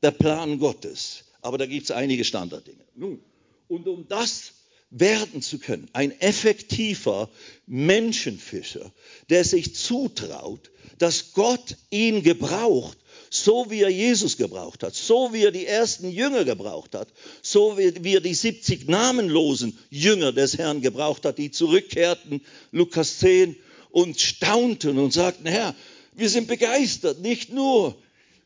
der 0.06 0.12
Plan 0.12 0.60
Gottes. 0.60 1.24
Aber 1.41 1.58
da 1.58 1.65
gibt 1.65 1.86
es 1.86 1.91
einige 1.91 2.24
Standarddinge. 2.24 2.86
Nun, 2.96 3.20
und 3.68 3.88
um 3.88 4.08
das 4.08 4.52
werden 4.91 5.41
zu 5.41 5.58
können. 5.58 5.89
Ein 5.94 6.12
effektiver 6.22 7.28
Menschenfischer, 7.65 8.94
der 9.30 9.44
sich 9.44 9.74
zutraut, 9.74 10.70
dass 11.00 11.34
Gott 11.34 11.78
ihn 11.89 12.22
gebraucht, 12.22 13.00
so 13.32 13.72
wie 13.72 13.82
er 13.82 13.89
Jesus 13.89 14.38
gebraucht 14.38 14.84
hat, 14.84 14.94
so 14.94 15.34
wie 15.34 15.44
er 15.44 15.52
die 15.52 15.65
ersten 15.65 16.12
Jünger 16.12 16.46
gebraucht 16.46 16.94
hat, 16.94 17.08
so 17.41 17.76
wie 17.78 18.13
er 18.13 18.22
die 18.22 18.34
70 18.36 18.88
namenlosen 18.88 19.78
Jünger 19.89 20.32
des 20.34 20.60
Herrn 20.60 20.82
gebraucht 20.82 21.26
hat, 21.26 21.39
die 21.39 21.50
zurückkehrten, 21.50 22.41
Lukas 22.72 23.18
10, 23.18 23.56
und 23.89 24.22
staunten 24.22 25.00
und 25.00 25.13
sagten, 25.13 25.48
Herr, 25.48 25.74
wir 26.13 26.30
sind 26.30 26.48
begeistert, 26.48 27.22
nicht 27.22 27.52
nur 27.52 27.98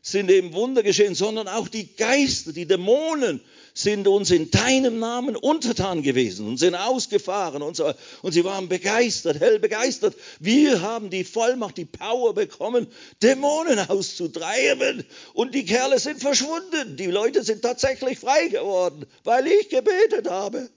sind 0.02 0.30
eben 0.30 0.54
Wunder 0.54 0.82
geschehen, 0.82 1.14
sondern 1.14 1.48
auch 1.48 1.68
die 1.68 1.94
Geister, 1.94 2.52
die 2.52 2.66
Dämonen 2.66 3.40
sind 3.74 4.08
uns 4.08 4.30
in 4.30 4.50
deinem 4.50 4.98
Namen 4.98 5.36
untertan 5.36 6.02
gewesen 6.02 6.48
und 6.48 6.56
sind 6.56 6.74
ausgefahren 6.74 7.62
und 7.62 7.76
so. 7.76 7.92
Und 8.22 8.32
sie 8.32 8.44
waren 8.44 8.68
begeistert, 8.68 9.40
hell 9.40 9.58
begeistert. 9.58 10.16
Wir 10.38 10.80
haben 10.82 11.10
die 11.10 11.24
Vollmacht, 11.24 11.76
die 11.76 11.84
Power 11.84 12.34
bekommen, 12.34 12.86
Dämonen 13.22 13.78
auszutreiben. 13.78 15.04
Und 15.34 15.54
die 15.54 15.64
Kerle 15.64 15.98
sind 15.98 16.20
verschwunden. 16.20 16.96
Die 16.96 17.06
Leute 17.06 17.42
sind 17.42 17.62
tatsächlich 17.62 18.18
frei 18.18 18.48
geworden, 18.48 19.06
weil 19.24 19.46
ich 19.46 19.68
gebetet 19.68 20.28
habe. 20.28 20.68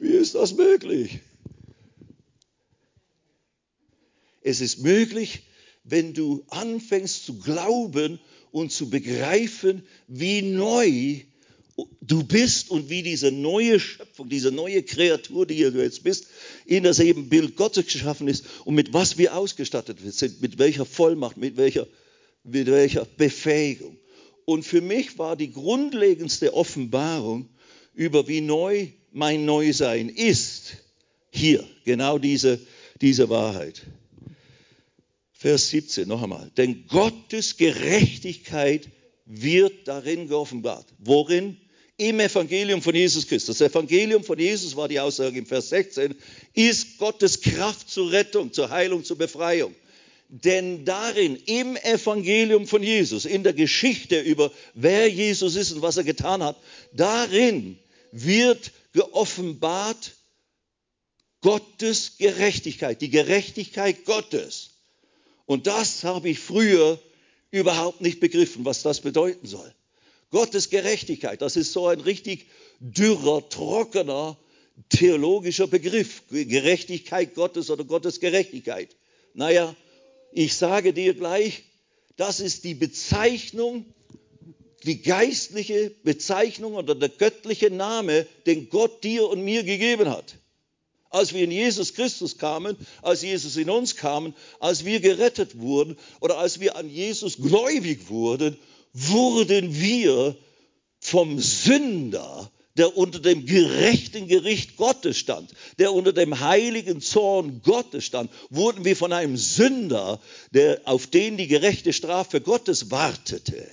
Wie 0.00 0.12
ist 0.12 0.34
das 0.34 0.54
möglich? 0.54 1.20
Es 4.42 4.60
ist 4.60 4.78
möglich, 4.78 5.42
wenn 5.90 6.14
du 6.14 6.44
anfängst 6.48 7.26
zu 7.26 7.38
glauben 7.38 8.18
und 8.52 8.72
zu 8.72 8.90
begreifen, 8.90 9.82
wie 10.08 10.42
neu 10.42 11.20
du 12.00 12.24
bist 12.24 12.70
und 12.70 12.90
wie 12.90 13.02
diese 13.02 13.30
neue 13.30 13.80
Schöpfung, 13.80 14.28
diese 14.28 14.50
neue 14.50 14.82
Kreatur, 14.82 15.46
die 15.46 15.62
du 15.62 15.82
jetzt 15.82 16.02
bist, 16.02 16.26
in 16.66 16.82
das 16.82 16.98
eben 16.98 17.28
Bild 17.28 17.56
Gottes 17.56 17.86
geschaffen 17.86 18.28
ist 18.28 18.44
und 18.64 18.74
mit 18.74 18.92
was 18.92 19.18
wir 19.18 19.36
ausgestattet 19.36 19.98
sind, 20.02 20.40
mit 20.42 20.58
welcher 20.58 20.84
Vollmacht, 20.84 21.36
mit 21.36 21.56
welcher, 21.56 21.86
mit 22.44 22.66
welcher 22.66 23.06
Befähigung. 23.16 23.96
Und 24.44 24.64
für 24.64 24.80
mich 24.80 25.18
war 25.18 25.36
die 25.36 25.52
grundlegendste 25.52 26.54
Offenbarung 26.54 27.48
über 27.94 28.28
wie 28.28 28.40
neu 28.40 28.88
mein 29.12 29.44
Neusein 29.44 30.08
ist, 30.08 30.76
hier, 31.30 31.64
genau 31.84 32.18
diese, 32.18 32.60
diese 33.00 33.28
Wahrheit. 33.28 33.82
Vers 35.40 35.70
17 35.70 36.06
noch 36.06 36.22
einmal. 36.22 36.50
Denn 36.58 36.86
Gottes 36.86 37.56
Gerechtigkeit 37.56 38.90
wird 39.24 39.88
darin 39.88 40.28
geoffenbart. 40.28 40.86
Worin? 40.98 41.56
Im 41.96 42.20
Evangelium 42.20 42.82
von 42.82 42.94
Jesus 42.94 43.26
Christus. 43.26 43.56
Das 43.56 43.70
Evangelium 43.70 44.22
von 44.22 44.38
Jesus 44.38 44.76
war 44.76 44.86
die 44.86 45.00
Aussage 45.00 45.38
im 45.38 45.46
Vers 45.46 45.70
16, 45.70 46.14
ist 46.52 46.98
Gottes 46.98 47.40
Kraft 47.40 47.88
zur 47.88 48.12
Rettung, 48.12 48.52
zur 48.52 48.68
Heilung, 48.68 49.02
zur 49.02 49.16
Befreiung. 49.16 49.74
Denn 50.28 50.84
darin, 50.84 51.36
im 51.46 51.76
Evangelium 51.76 52.66
von 52.66 52.82
Jesus, 52.82 53.24
in 53.24 53.42
der 53.42 53.54
Geschichte 53.54 54.20
über 54.20 54.52
wer 54.74 55.08
Jesus 55.08 55.56
ist 55.56 55.72
und 55.72 55.80
was 55.80 55.96
er 55.96 56.04
getan 56.04 56.42
hat, 56.42 56.58
darin 56.92 57.78
wird 58.12 58.72
geoffenbart 58.92 60.12
Gottes 61.40 62.18
Gerechtigkeit, 62.18 63.00
die 63.00 63.08
Gerechtigkeit 63.08 64.04
Gottes. 64.04 64.69
Und 65.50 65.66
das 65.66 66.04
habe 66.04 66.28
ich 66.28 66.38
früher 66.38 67.00
überhaupt 67.50 68.00
nicht 68.00 68.20
begriffen, 68.20 68.64
was 68.64 68.82
das 68.82 69.00
bedeuten 69.00 69.48
soll. 69.48 69.74
Gottes 70.30 70.70
Gerechtigkeit, 70.70 71.42
das 71.42 71.56
ist 71.56 71.72
so 71.72 71.88
ein 71.88 71.98
richtig 71.98 72.46
dürrer, 72.78 73.48
trockener 73.48 74.38
theologischer 74.90 75.66
Begriff. 75.66 76.22
Gerechtigkeit 76.30 77.34
Gottes 77.34 77.68
oder 77.68 77.82
Gottes 77.82 78.20
Gerechtigkeit. 78.20 78.94
Naja, 79.34 79.74
ich 80.30 80.54
sage 80.54 80.92
dir 80.92 81.14
gleich, 81.14 81.64
das 82.16 82.38
ist 82.38 82.62
die 82.62 82.74
Bezeichnung, 82.74 83.86
die 84.84 85.02
geistliche 85.02 85.90
Bezeichnung 86.04 86.74
oder 86.74 86.94
der 86.94 87.08
göttliche 87.08 87.72
Name, 87.72 88.24
den 88.46 88.68
Gott 88.68 89.02
dir 89.02 89.28
und 89.28 89.42
mir 89.42 89.64
gegeben 89.64 90.10
hat. 90.10 90.36
Als 91.10 91.34
wir 91.34 91.42
in 91.42 91.50
Jesus 91.50 91.94
Christus 91.94 92.38
kamen, 92.38 92.76
als 93.02 93.22
Jesus 93.22 93.56
in 93.56 93.68
uns 93.68 93.96
kam, 93.96 94.34
als 94.60 94.84
wir 94.84 95.00
gerettet 95.00 95.58
wurden 95.58 95.96
oder 96.20 96.38
als 96.38 96.60
wir 96.60 96.76
an 96.76 96.88
Jesus 96.88 97.36
gläubig 97.36 98.08
wurden, 98.08 98.56
wurden 98.92 99.74
wir 99.74 100.36
vom 101.00 101.40
Sünder, 101.40 102.50
der 102.76 102.96
unter 102.96 103.18
dem 103.18 103.44
gerechten 103.44 104.28
Gericht 104.28 104.76
Gottes 104.76 105.18
stand, 105.18 105.52
der 105.78 105.92
unter 105.92 106.12
dem 106.12 106.38
heiligen 106.40 107.00
Zorn 107.00 107.62
Gottes 107.62 108.04
stand, 108.04 108.30
wurden 108.48 108.84
wir 108.84 108.96
von 108.96 109.12
einem 109.12 109.36
Sünder, 109.36 110.20
der 110.52 110.80
auf 110.84 111.08
den 111.08 111.36
die 111.36 111.48
gerechte 111.48 111.92
Strafe 111.92 112.40
Gottes 112.40 112.90
wartete, 112.90 113.66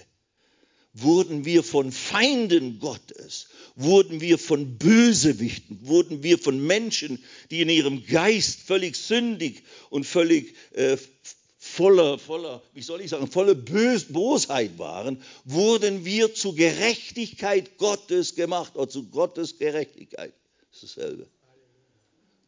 wurden 1.01 1.45
wir 1.45 1.63
von 1.63 1.91
Feinden 1.91 2.79
Gottes, 2.79 3.47
wurden 3.75 4.21
wir 4.21 4.37
von 4.37 4.77
Bösewichten, 4.77 5.79
wurden 5.83 6.23
wir 6.23 6.37
von 6.37 6.59
Menschen, 6.65 7.23
die 7.51 7.61
in 7.61 7.69
ihrem 7.69 8.05
Geist 8.05 8.61
völlig 8.61 8.95
sündig 8.95 9.63
und 9.89 10.05
völlig 10.05 10.55
äh, 10.71 10.97
voller, 11.57 12.17
voller, 12.17 12.61
wie 12.73 12.81
soll 12.81 13.01
ich 13.01 13.09
sagen, 13.09 13.27
voller 13.27 13.55
Bös 13.55 14.05
Bosheit 14.05 14.77
waren, 14.79 15.21
wurden 15.45 16.05
wir 16.05 16.33
zur 16.33 16.55
Gerechtigkeit 16.55 17.77
Gottes 17.77 18.35
gemacht 18.35 18.75
oder 18.75 18.89
zu 18.89 19.09
Gottes 19.09 19.57
Gerechtigkeit. 19.57 20.33
Das 20.71 20.83
ist 20.83 20.97
dasselbe. 20.97 21.27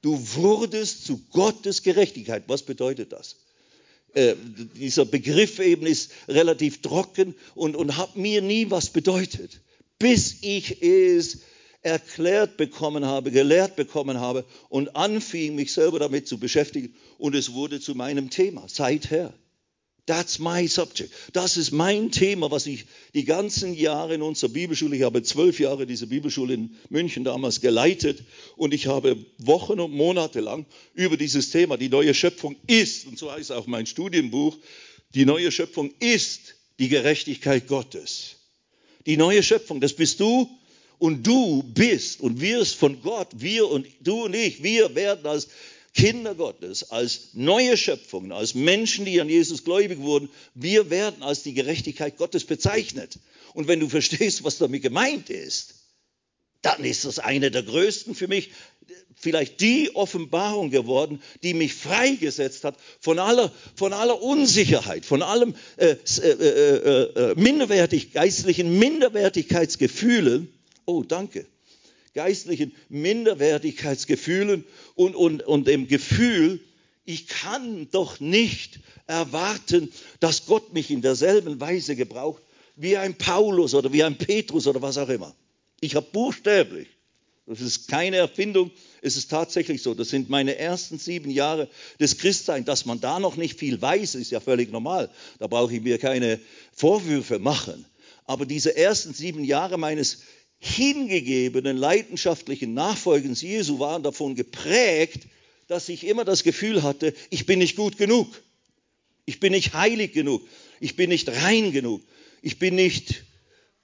Du 0.01 0.17
wurdest 0.35 1.05
zu 1.05 1.19
Gottes 1.31 1.83
Gerechtigkeit. 1.83 2.43
Was 2.47 2.63
bedeutet 2.63 3.11
das? 3.11 3.35
Äh, 4.13 4.35
dieser 4.75 5.05
Begriff 5.05 5.59
eben 5.59 5.85
ist 5.85 6.11
relativ 6.27 6.81
trocken 6.81 7.35
und, 7.55 7.75
und 7.75 7.97
hat 7.97 8.15
mir 8.15 8.41
nie 8.41 8.69
was 8.71 8.89
bedeutet, 8.89 9.61
bis 9.99 10.37
ich 10.41 10.81
es 10.81 11.39
erklärt 11.81 12.57
bekommen 12.57 13.05
habe, 13.05 13.31
gelehrt 13.31 13.75
bekommen 13.75 14.19
habe 14.19 14.45
und 14.69 14.95
anfing, 14.95 15.55
mich 15.55 15.73
selber 15.73 15.99
damit 15.99 16.27
zu 16.27 16.37
beschäftigen 16.39 16.95
und 17.17 17.35
es 17.35 17.53
wurde 17.53 17.79
zu 17.79 17.95
meinem 17.95 18.29
Thema, 18.29 18.65
seither. 18.67 19.33
That's 20.09 20.39
my 20.39 20.67
subject. 20.67 21.13
Das 21.33 21.55
ist 21.55 21.69
mein 21.69 22.09
Thema, 22.09 22.49
was 22.49 22.65
ich 22.65 22.85
die 23.13 23.25
ganzen 23.25 23.75
Jahre 23.75 24.15
in 24.15 24.23
unserer 24.23 24.49
Bibelschule, 24.49 24.95
ich 24.95 25.03
habe 25.03 25.21
zwölf 25.21 25.59
Jahre 25.59 25.85
diese 25.85 26.07
Bibelschule 26.07 26.55
in 26.55 26.75
München 26.89 27.23
damals 27.23 27.61
geleitet 27.61 28.23
und 28.57 28.73
ich 28.73 28.87
habe 28.87 29.23
Wochen 29.37 29.79
und 29.79 29.91
Monate 29.91 30.39
lang 30.39 30.65
über 30.95 31.15
dieses 31.15 31.51
Thema, 31.51 31.77
die 31.77 31.89
neue 31.89 32.15
Schöpfung 32.15 32.55
ist, 32.65 33.05
und 33.05 33.19
so 33.19 33.31
heißt 33.31 33.51
auch 33.51 33.67
mein 33.67 33.85
Studienbuch, 33.85 34.57
die 35.13 35.25
neue 35.25 35.51
Schöpfung 35.51 35.93
ist 35.99 36.55
die 36.79 36.89
Gerechtigkeit 36.89 37.67
Gottes. 37.67 38.37
Die 39.05 39.15
neue 39.15 39.43
Schöpfung, 39.43 39.79
das 39.79 39.93
bist 39.93 40.19
du 40.19 40.49
und 40.97 41.21
du 41.21 41.61
bist 41.61 42.19
und 42.21 42.41
wirst 42.41 42.73
von 42.77 42.99
Gott, 43.03 43.27
wir 43.33 43.69
und 43.69 43.85
du 44.01 44.23
und 44.25 44.35
ich, 44.35 44.63
wir 44.63 44.95
werden 44.95 45.27
als 45.27 45.49
Kinder 45.99 46.33
Gottes, 46.33 46.91
als 46.91 47.31
neue 47.33 47.75
Schöpfungen, 47.75 48.31
als 48.31 48.55
Menschen, 48.55 49.03
die 49.03 49.19
an 49.19 49.27
Jesus 49.27 49.65
gläubig 49.65 49.99
wurden, 49.99 50.29
wir 50.53 50.89
werden 50.89 51.21
als 51.23 51.43
die 51.43 51.53
Gerechtigkeit 51.53 52.15
Gottes 52.15 52.45
bezeichnet. 52.45 53.19
Und 53.53 53.67
wenn 53.67 53.81
du 53.81 53.89
verstehst, 53.89 54.45
was 54.45 54.59
damit 54.59 54.81
gemeint 54.81 55.29
ist, 55.29 55.73
dann 56.61 56.85
ist 56.85 57.03
das 57.03 57.19
eine 57.19 57.51
der 57.51 57.63
größten 57.63 58.15
für 58.15 58.29
mich, 58.29 58.51
vielleicht 59.15 59.59
die 59.59 59.93
Offenbarung 59.93 60.69
geworden, 60.69 61.21
die 61.43 61.53
mich 61.53 61.73
freigesetzt 61.73 62.63
hat 62.63 62.77
von 63.01 63.19
aller, 63.19 63.51
von 63.75 63.91
aller 63.91 64.21
Unsicherheit, 64.21 65.05
von 65.05 65.21
allem 65.21 65.53
äh, 65.75 65.97
äh, 66.21 66.29
äh, 66.29 67.31
äh 67.31 67.35
minderwertig, 67.35 68.13
geistlichen 68.13 68.79
Minderwertigkeitsgefühlen. 68.79 70.47
Oh, 70.85 71.03
danke 71.03 71.45
geistlichen 72.19 72.73
Minderwertigkeitsgefühlen 72.89 74.65
und, 74.95 75.15
und, 75.15 75.41
und 75.43 75.67
dem 75.67 75.87
Gefühl, 75.87 76.59
ich 77.05 77.27
kann 77.27 77.87
doch 77.91 78.19
nicht 78.19 78.81
erwarten, 79.07 79.89
dass 80.19 80.45
Gott 80.45 80.73
mich 80.73 80.91
in 80.91 81.01
derselben 81.01 81.61
Weise 81.61 81.95
gebraucht 81.95 82.43
wie 82.75 82.97
ein 82.97 83.17
Paulus 83.17 83.73
oder 83.73 83.93
wie 83.93 84.03
ein 84.03 84.17
Petrus 84.17 84.67
oder 84.67 84.81
was 84.81 84.97
auch 84.97 85.07
immer. 85.07 85.33
Ich 85.79 85.95
habe 85.95 86.07
buchstäblich, 86.11 86.89
das 87.45 87.61
ist 87.61 87.87
keine 87.87 88.17
Erfindung, 88.17 88.69
es 89.01 89.15
ist 89.15 89.31
tatsächlich 89.31 89.81
so, 89.81 89.93
das 89.93 90.09
sind 90.09 90.29
meine 90.29 90.57
ersten 90.57 90.99
sieben 90.99 91.31
Jahre 91.31 91.69
des 92.01 92.17
Christseins, 92.17 92.65
dass 92.65 92.85
man 92.85 92.99
da 92.99 93.21
noch 93.21 93.37
nicht 93.37 93.57
viel 93.57 93.81
weiß, 93.81 94.15
ist 94.15 94.31
ja 94.31 94.41
völlig 94.41 94.73
normal. 94.73 95.09
Da 95.39 95.47
brauche 95.47 95.73
ich 95.73 95.81
mir 95.81 95.97
keine 95.99 96.37
Vorwürfe 96.73 97.39
machen. 97.39 97.85
Aber 98.25 98.45
diese 98.45 98.75
ersten 98.75 99.13
sieben 99.13 99.45
Jahre 99.45 99.77
meines 99.77 100.19
hingegebenen, 100.59 101.77
leidenschaftlichen 101.77 102.73
Nachfolgens 102.73 103.41
Jesu 103.41 103.79
waren 103.79 104.03
davon 104.03 104.35
geprägt, 104.35 105.27
dass 105.67 105.87
ich 105.89 106.05
immer 106.05 106.25
das 106.25 106.43
Gefühl 106.43 106.83
hatte, 106.83 107.13
ich 107.29 107.45
bin 107.45 107.59
nicht 107.59 107.75
gut 107.75 107.97
genug. 107.97 108.27
Ich 109.25 109.39
bin 109.39 109.53
nicht 109.53 109.73
heilig 109.73 110.13
genug. 110.13 110.47
Ich 110.79 110.95
bin 110.95 111.09
nicht 111.09 111.29
rein 111.29 111.71
genug. 111.71 112.01
Ich 112.41 112.59
bin 112.59 112.75
nicht 112.75 113.23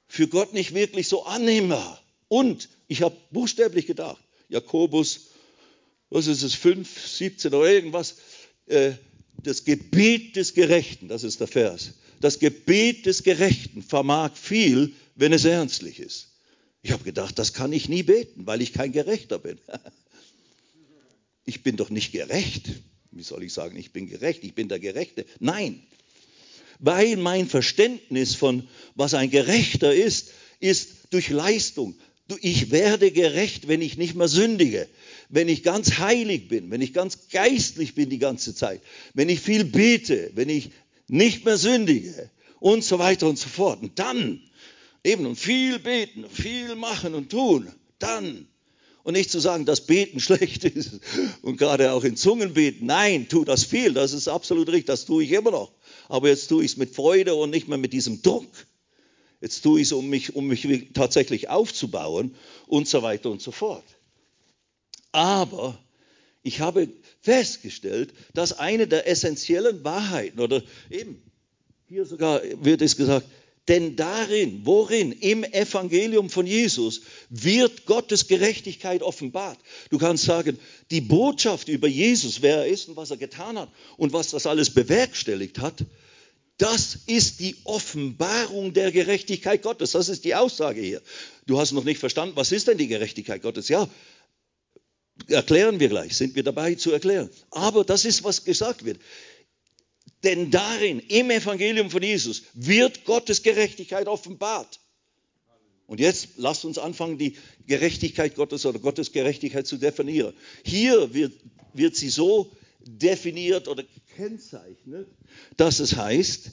für 0.08 0.28
Gott 0.28 0.54
nicht 0.54 0.74
wirklich 0.74 1.08
so 1.08 1.26
annehmbar. 1.26 2.02
Und 2.28 2.70
ich 2.88 3.02
habe 3.02 3.16
buchstäblich 3.32 3.86
gedacht, 3.86 4.22
Jakobus, 4.50 5.28
was 6.10 6.28
ist 6.28 6.44
es, 6.44 6.56
5, 6.56 7.08
17 7.08 7.54
oder 7.54 7.70
irgendwas, 7.70 8.16
äh, 8.68 8.94
das 9.44 9.64
Gebet 9.64 10.36
des 10.36 10.54
Gerechten, 10.54 11.08
das 11.08 11.24
ist 11.24 11.40
der 11.40 11.48
Vers, 11.48 11.92
das 12.20 12.40
Gebet 12.40 13.06
des 13.06 13.24
Gerechten 13.24 13.84
vermag 13.84 14.36
viel, 14.36 14.94
wenn 15.16 15.34
es 15.34 15.46
ernstlich 15.46 16.00
ist. 16.00 16.35
Ich 16.86 16.92
habe 16.92 17.04
gedacht, 17.04 17.40
das 17.40 17.54
kann 17.54 17.74
ich 17.74 17.90
nie 17.90 18.04
beten, 18.04 18.46
weil 18.46 18.62
ich 18.62 18.72
kein 18.72 18.92
Gerechter 18.92 19.40
bin. 19.40 19.58
Ich 21.48 21.62
bin 21.62 21.78
doch 21.78 21.92
nicht 21.92 22.12
gerecht. 22.12 22.72
Wie 23.12 23.22
soll 23.22 23.44
ich 23.44 23.54
sagen, 23.54 23.78
ich 23.78 23.92
bin 23.92 24.08
gerecht, 24.08 24.44
ich 24.44 24.56
bin 24.56 24.68
der 24.68 24.80
Gerechte? 24.80 25.28
Nein, 25.40 25.84
weil 26.80 27.18
mein 27.18 27.48
Verständnis 27.48 28.34
von, 28.34 28.68
was 28.96 29.14
ein 29.14 29.30
Gerechter 29.30 29.94
ist, 29.94 30.32
ist 30.60 30.90
durch 31.12 31.30
Leistung. 31.30 31.96
Ich 32.42 32.72
werde 32.72 33.12
gerecht, 33.12 33.68
wenn 33.68 33.84
ich 33.84 33.98
nicht 33.98 34.16
mehr 34.16 34.28
sündige, 34.28 34.88
wenn 35.30 35.50
ich 35.50 35.62
ganz 35.62 36.00
heilig 36.00 36.48
bin, 36.48 36.72
wenn 36.72 36.82
ich 36.82 36.94
ganz 36.94 37.30
geistlich 37.30 37.94
bin 37.94 38.10
die 38.10 38.18
ganze 38.18 38.56
Zeit, 38.56 38.82
wenn 39.14 39.30
ich 39.30 39.40
viel 39.40 39.66
bete, 39.66 40.32
wenn 40.34 40.50
ich 40.50 40.72
nicht 41.08 41.46
mehr 41.46 41.58
sündige 41.58 42.32
und 42.60 42.84
so 42.84 42.98
weiter 42.98 43.30
und 43.30 43.38
so 43.38 43.50
fort. 43.50 43.84
Und 43.84 44.00
dann 44.00 44.42
eben 45.06 45.26
und 45.26 45.36
viel 45.36 45.80
beten, 45.80 46.26
viel 46.30 46.76
machen 46.76 47.14
und 47.14 47.30
tun, 47.30 47.72
dann 48.00 48.48
und 49.04 49.14
nicht 49.14 49.30
zu 49.30 49.40
sagen, 49.40 49.66
dass 49.66 49.86
Beten 49.86 50.20
schlecht 50.20 50.66
ist 50.66 51.00
und 51.44 51.58
gerade 51.58 51.92
auch 51.92 52.04
in 52.04 52.18
Zungen 52.18 52.56
beten. 52.56 52.88
Nein, 52.88 53.30
tu 53.30 53.46
das 53.46 53.64
viel, 53.64 53.94
das 53.94 54.14
ist 54.14 54.28
absolut 54.28 54.68
richtig, 54.68 54.88
das 54.88 55.06
tue 55.06 55.24
ich 55.24 55.32
immer 55.32 55.52
noch. 55.52 55.72
Aber 56.10 56.28
jetzt 56.28 56.48
tue 56.48 56.66
ich 56.66 56.72
es 56.72 56.78
mit 56.78 56.96
Freude 56.96 57.36
und 57.36 57.52
nicht 57.52 57.68
mehr 57.68 57.78
mit 57.78 57.94
diesem 57.94 58.22
Druck. 58.22 58.48
Jetzt 59.42 59.62
tue 59.62 59.80
ich 59.80 59.88
es, 59.88 59.92
um 59.94 60.10
mich, 60.10 60.36
um 60.36 60.48
mich 60.48 60.90
tatsächlich 60.94 61.50
aufzubauen 61.50 62.34
und 62.68 62.88
so 62.88 63.04
weiter 63.04 63.30
und 63.30 63.42
so 63.42 63.52
fort. 63.52 63.86
Aber 65.12 65.78
ich 66.42 66.62
habe 66.62 66.90
festgestellt, 67.22 68.12
dass 68.34 68.58
eine 68.58 68.88
der 68.88 69.08
essentiellen 69.08 69.84
Wahrheiten, 69.84 70.40
oder 70.40 70.64
eben 70.90 71.22
hier 71.88 72.06
sogar 72.06 72.42
wird 72.62 72.82
es 72.82 72.98
gesagt, 72.98 73.28
denn 73.68 73.96
darin, 73.96 74.62
worin? 74.64 75.12
Im 75.12 75.44
Evangelium 75.44 76.30
von 76.30 76.46
Jesus 76.46 77.02
wird 77.30 77.86
Gottes 77.86 78.28
Gerechtigkeit 78.28 79.02
offenbart. 79.02 79.58
Du 79.90 79.98
kannst 79.98 80.26
sagen, 80.26 80.60
die 80.92 81.02
Botschaft 81.02 81.68
über 81.68 81.88
Jesus, 81.88 82.42
wer 82.42 82.58
er 82.58 82.68
ist 82.68 82.90
und 82.90 82.96
was 82.96 83.12
er 83.12 83.18
getan 83.18 83.58
hat 83.58 83.70
und 83.98 84.14
was 84.14 84.32
das 84.32 84.46
alles 84.46 84.70
bewerkstelligt 84.70 85.60
hat, 85.60 85.84
das 86.58 87.00
ist 87.08 87.42
die 87.42 87.56
Offenbarung 87.66 88.74
der 88.74 88.92
Gerechtigkeit 88.92 89.62
Gottes. 89.62 89.92
Das 89.92 90.08
ist 90.08 90.24
die 90.24 90.36
Aussage 90.36 90.80
hier. 90.82 91.02
Du 91.48 91.60
hast 91.60 91.74
noch 91.74 91.84
nicht 91.84 92.00
verstanden, 92.00 92.36
was 92.38 92.52
ist 92.52 92.68
denn 92.68 92.78
die 92.78 92.88
Gerechtigkeit 92.88 93.42
Gottes? 93.42 93.68
Ja, 93.68 93.90
erklären 95.28 95.80
wir 95.80 95.90
gleich, 95.90 96.16
sind 96.16 96.36
wir 96.36 96.44
dabei 96.44 96.76
zu 96.76 96.92
erklären. 96.92 97.30
Aber 97.52 97.84
das 97.84 98.06
ist, 98.06 98.24
was 98.24 98.46
gesagt 98.46 98.86
wird. 98.86 99.00
Denn 100.24 100.50
darin, 100.50 101.00
im 101.00 101.30
Evangelium 101.30 101.90
von 101.90 102.02
Jesus, 102.02 102.44
wird 102.54 103.06
Gottes 103.06 103.44
Gerechtigkeit 103.44 104.08
offenbart. 104.08 104.80
Und 105.88 106.00
jetzt 106.00 106.30
lasst 106.38 106.66
uns 106.66 106.78
anfangen, 106.78 107.18
die 107.18 107.38
Gerechtigkeit 107.68 108.36
Gottes 108.36 108.66
oder 108.66 108.80
Gottes 108.80 109.12
Gerechtigkeit 109.12 109.68
zu 109.68 109.78
definieren. 109.78 110.34
Hier 110.64 111.14
wird, 111.14 111.34
wird 111.74 111.96
sie 111.96 112.10
so 112.10 112.52
definiert 112.80 113.68
oder 113.68 113.84
gekennzeichnet, 113.84 115.08
dass 115.58 115.80
es 115.80 115.96
heißt, 115.96 116.52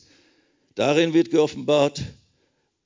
darin 0.75 1.15
wird 1.15 1.31
geoffenbart, 1.31 2.03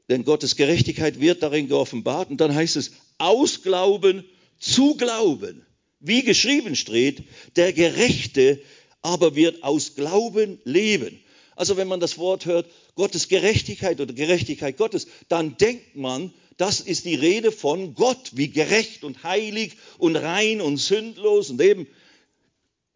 denn 0.09 0.25
Gottes 0.25 0.55
Gerechtigkeit 0.55 1.21
wird 1.21 1.43
darin 1.43 1.67
geoffenbart. 1.69 2.31
Und 2.31 2.41
dann 2.41 2.55
heißt 2.55 2.77
es, 2.77 2.93
aus 3.19 3.63
Glauben 3.63 4.25
zu 4.59 4.97
Glauben. 4.97 5.67
Wie 5.99 6.23
geschrieben 6.23 6.77
steht, 6.77 7.25
der 7.57 7.73
Gerechte 7.73 8.61
aber 9.07 9.37
wird 9.37 9.63
aus 9.63 9.95
Glauben 9.95 10.59
leben. 10.65 11.21
Also 11.55 11.77
wenn 11.77 11.87
man 11.87 12.01
das 12.01 12.19
Wort 12.19 12.45
hört, 12.45 12.69
Gottes 12.97 13.29
Gerechtigkeit 13.29 14.01
oder 14.01 14.13
Gerechtigkeit 14.13 14.77
Gottes, 14.77 15.07
dann 15.29 15.57
denkt 15.57 15.95
man, 15.95 16.35
das 16.57 16.81
ist 16.81 17.05
die 17.05 17.15
Rede 17.15 17.53
von 17.53 17.95
Gott, 17.95 18.33
wie 18.33 18.49
gerecht 18.49 19.05
und 19.05 19.23
heilig 19.23 19.75
und 19.99 20.17
rein 20.17 20.61
und 20.61 20.79
sündlos 20.79 21.51
und 21.51 21.61
eben 21.61 21.87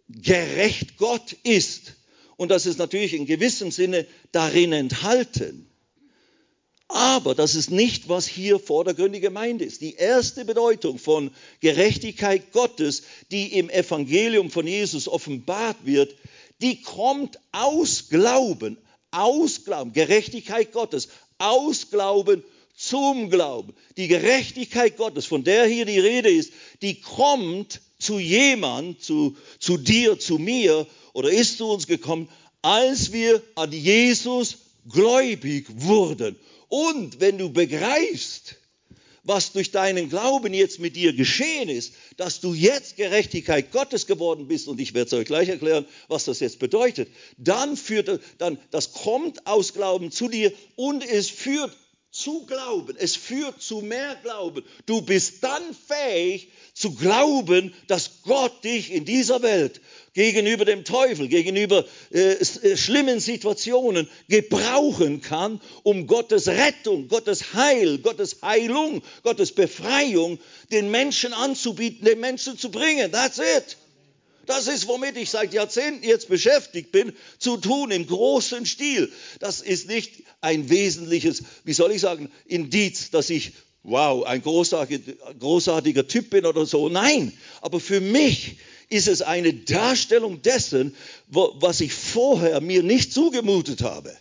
gerecht 0.09 0.97
Gott 0.97 1.37
ist. 1.45 1.95
Und 2.37 2.49
das 2.49 2.67
ist 2.67 2.79
natürlich 2.79 3.15
in 3.15 3.27
gewissem 3.27 3.71
Sinne 3.71 4.05
darin 4.33 4.73
enthalten. 4.73 5.70
Aber 6.93 7.37
das 7.37 7.55
ist 7.55 7.71
nicht, 7.71 8.09
was 8.09 8.27
hier 8.27 8.59
vordergründig 8.59 9.23
gemeint 9.23 9.63
ist. 9.63 9.81
Die 9.81 9.95
erste 9.95 10.45
Bedeutung 10.45 10.99
von 10.99 11.31
Gerechtigkeit 11.61 12.53
Gottes, 12.53 13.05
die 13.31 13.59
im 13.59 13.71
Evangelium 13.71 14.51
von 14.51 14.67
Jesus 14.67 15.07
offenbart 15.07 15.77
wird, 15.85 16.17
die 16.61 16.83
kommt 16.83 17.39
aus 17.53 18.09
Glauben, 18.09 18.77
aus 19.13 19.65
Glauben, 19.65 19.93
Gerechtigkeit 19.93 20.73
Gottes, 20.73 21.09
aus 21.39 21.91
Glauben 21.91 22.43
zum 22.77 23.31
Glauben. 23.31 23.73
Die 23.97 24.09
Gerechtigkeit 24.09 24.97
Gottes, 24.97 25.27
von 25.27 25.45
der 25.45 25.67
hier 25.67 25.85
die 25.85 26.01
Rede 26.01 26.29
ist, 26.29 26.53
die 26.83 27.01
kommt 27.01 27.81
zu 28.01 28.19
jemand, 28.19 29.01
zu, 29.01 29.37
zu 29.61 29.77
dir, 29.77 30.19
zu 30.19 30.39
mir 30.39 30.89
oder 31.13 31.31
ist 31.31 31.59
zu 31.59 31.69
uns 31.69 31.87
gekommen, 31.87 32.29
als 32.63 33.13
wir 33.13 33.43
an 33.55 33.71
Jesus 33.71 34.59
gläubig 34.89 35.67
wurden. 35.69 36.37
Und 36.71 37.19
wenn 37.21 37.37
du 37.37 37.51
begreifst, 37.53 38.55
was 39.25 39.53
durch 39.53 39.73
deinen 39.73 40.09
Glauben 40.09 40.55
jetzt 40.55 40.79
mit 40.79 40.95
dir 40.97 41.13
geschehen 41.13 41.69
ist, 41.69 41.93
dass 42.17 42.41
du 42.41 42.55
jetzt 42.55 42.97
Gerechtigkeit 42.97 43.73
Gottes 43.73 44.07
geworden 44.07 44.47
bist, 44.49 44.69
und 44.69 44.81
ich 44.81 44.95
werde 44.95 45.09
es 45.09 45.13
euch 45.13 45.27
gleich 45.27 45.49
erklären, 45.49 45.85
was 46.09 46.25
das 46.25 46.41
jetzt 46.41 46.61
bedeutet, 46.61 47.09
dann 47.37 47.77
führt, 47.77 48.21
dann, 48.39 48.57
das 48.71 48.93
kommt 48.93 49.47
aus 49.47 49.75
Glauben 49.75 50.13
zu 50.13 50.29
dir 50.29 50.53
und 50.77 51.05
es 51.05 51.29
führt 51.29 51.77
zu 52.11 52.45
Glauben, 52.45 52.97
es 52.99 53.15
führt 53.15 53.63
zu 53.63 53.83
mehr 53.83 54.17
Glauben. 54.23 54.65
Du 54.87 55.01
bist 55.01 55.45
dann 55.45 55.63
fähig 55.87 56.49
zu 56.75 56.95
glauben, 56.95 57.73
dass 57.87 58.23
Gott 58.25 58.65
dich 58.65 58.93
in 58.93 59.05
dieser 59.05 59.43
Welt 59.43 59.81
gegenüber 60.13 60.65
dem 60.65 60.85
Teufel, 60.85 61.29
gegenüber 61.29 61.85
äh, 62.13 62.33
äh, 62.33 62.77
schlimmen 62.77 63.21
Situationen 63.21 64.09
gebrauchen 64.29 65.21
kann, 65.21 65.61
um 65.85 66.09
Gottes 66.09 66.49
Rettung, 66.49 67.07
Gottes 67.07 67.55
Heil, 67.55 67.99
Gottes 67.99 68.39
Heilung, 68.43 69.03
Gottes 69.23 69.53
Befreiung 69.53 70.41
den 70.73 70.91
Menschen 70.91 71.33
anzubieten, 71.33 72.05
den 72.05 72.19
Menschen 72.19 72.59
zu 72.59 72.71
bringen. 72.71 73.13
That's 73.13 73.39
it. 73.39 73.77
Das 74.47 74.67
ist, 74.67 74.89
womit 74.89 75.17
ich 75.17 75.31
seit 75.31 75.53
Jahrzehnten 75.55 76.05
jetzt 76.05 76.29
beschäftigt 76.29 76.91
bin, 76.91 77.13
zu 77.39 77.57
tun 77.57 77.93
im 77.93 78.07
großen 78.09 78.67
Stil. 78.67 79.13
Das 79.39 79.61
ist 79.61 79.87
nicht 79.87 80.25
ein 80.41 80.71
wesentliches, 80.71 81.43
wie 81.65 81.73
soll 81.73 81.93
ich 81.93 82.01
sagen, 82.01 82.31
Indiz, 82.47 83.11
dass 83.11 83.31
ich, 83.31 83.53
wow, 83.83 84.25
ein 84.25 84.43
großartiger, 84.43 85.13
großartiger 85.39 86.07
Typ 86.07 86.31
bin 86.31 86.47
oder 86.47 86.67
so. 86.67 86.89
Nein, 86.89 87.33
aber 87.61 87.81
für 87.81 88.01
mich 88.01 88.57
ist 88.89 89.09
es 89.09 89.23
eine 89.23 89.53
Darstellung 89.53 90.43
dessen, 90.43 90.95
was 91.29 91.81
ich 91.81 91.93
vorher 91.93 92.61
mir 92.61 92.83
nicht 92.83 93.13
zugemutet 93.13 93.83
habe 93.83 94.15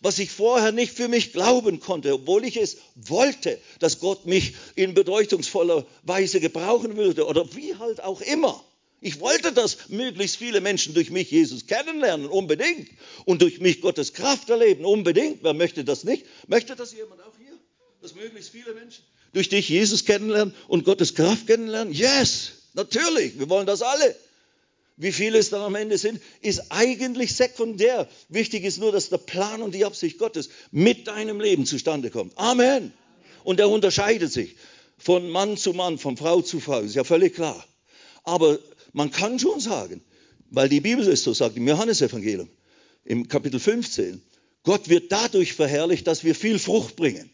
was 0.00 0.18
ich 0.18 0.30
vorher 0.30 0.72
nicht 0.72 0.92
für 0.92 1.08
mich 1.08 1.32
glauben 1.32 1.80
konnte, 1.80 2.14
obwohl 2.14 2.44
ich 2.44 2.56
es 2.56 2.78
wollte, 2.94 3.58
dass 3.78 3.98
Gott 3.98 4.26
mich 4.26 4.54
in 4.74 4.94
bedeutungsvoller 4.94 5.86
Weise 6.02 6.40
gebrauchen 6.40 6.96
würde 6.96 7.26
oder 7.26 7.44
wie 7.54 7.74
halt 7.76 8.02
auch 8.02 8.20
immer. 8.20 8.62
Ich 9.00 9.20
wollte, 9.20 9.52
dass 9.52 9.88
möglichst 9.88 10.36
viele 10.36 10.60
Menschen 10.60 10.94
durch 10.94 11.10
mich 11.10 11.30
Jesus 11.30 11.66
kennenlernen, 11.66 12.26
unbedingt. 12.26 12.88
Und 13.24 13.42
durch 13.42 13.60
mich 13.60 13.80
Gottes 13.80 14.14
Kraft 14.14 14.48
erleben, 14.48 14.84
unbedingt. 14.84 15.42
Wer 15.42 15.54
möchte 15.54 15.84
das 15.84 16.04
nicht? 16.04 16.24
Möchte 16.48 16.76
das 16.76 16.94
jemand 16.94 17.20
auch 17.20 17.36
hier? 17.38 17.52
Dass 18.00 18.14
möglichst 18.14 18.50
viele 18.50 18.74
Menschen 18.74 19.04
durch 19.32 19.48
dich 19.48 19.68
Jesus 19.68 20.04
kennenlernen 20.04 20.54
und 20.68 20.84
Gottes 20.84 21.14
Kraft 21.14 21.46
kennenlernen? 21.46 21.92
Yes, 21.92 22.52
natürlich. 22.72 23.38
Wir 23.38 23.50
wollen 23.50 23.66
das 23.66 23.82
alle. 23.82 24.16
Wie 24.96 25.12
viele 25.12 25.36
es 25.36 25.50
dann 25.50 25.60
am 25.60 25.74
Ende 25.74 25.98
sind, 25.98 26.22
ist 26.40 26.72
eigentlich 26.72 27.36
sekundär. 27.36 28.08
Wichtig 28.30 28.64
ist 28.64 28.78
nur, 28.78 28.92
dass 28.92 29.10
der 29.10 29.18
Plan 29.18 29.60
und 29.60 29.74
die 29.74 29.84
Absicht 29.84 30.16
Gottes 30.18 30.48
mit 30.70 31.06
deinem 31.06 31.38
Leben 31.38 31.66
zustande 31.66 32.10
kommt. 32.10 32.36
Amen. 32.38 32.94
Und 33.44 33.60
er 33.60 33.68
unterscheidet 33.68 34.32
sich 34.32 34.56
von 34.96 35.28
Mann 35.28 35.58
zu 35.58 35.74
Mann, 35.74 35.98
von 35.98 36.16
Frau 36.16 36.40
zu 36.40 36.60
Frau. 36.60 36.80
Ist 36.80 36.94
ja 36.94 37.04
völlig 37.04 37.34
klar. 37.34 37.62
Aber 38.24 38.58
man 38.96 39.10
kann 39.10 39.38
schon 39.38 39.60
sagen, 39.60 40.02
weil 40.50 40.70
die 40.70 40.80
Bibel 40.80 41.06
es 41.06 41.22
so 41.22 41.34
sagt, 41.34 41.56
im 41.58 41.68
Johannesevangelium, 41.68 42.48
im 43.04 43.28
Kapitel 43.28 43.60
15, 43.60 44.22
Gott 44.62 44.88
wird 44.88 45.12
dadurch 45.12 45.52
verherrlicht, 45.52 46.06
dass 46.06 46.24
wir 46.24 46.34
viel 46.34 46.58
Frucht 46.58 46.96
bringen. 46.96 47.30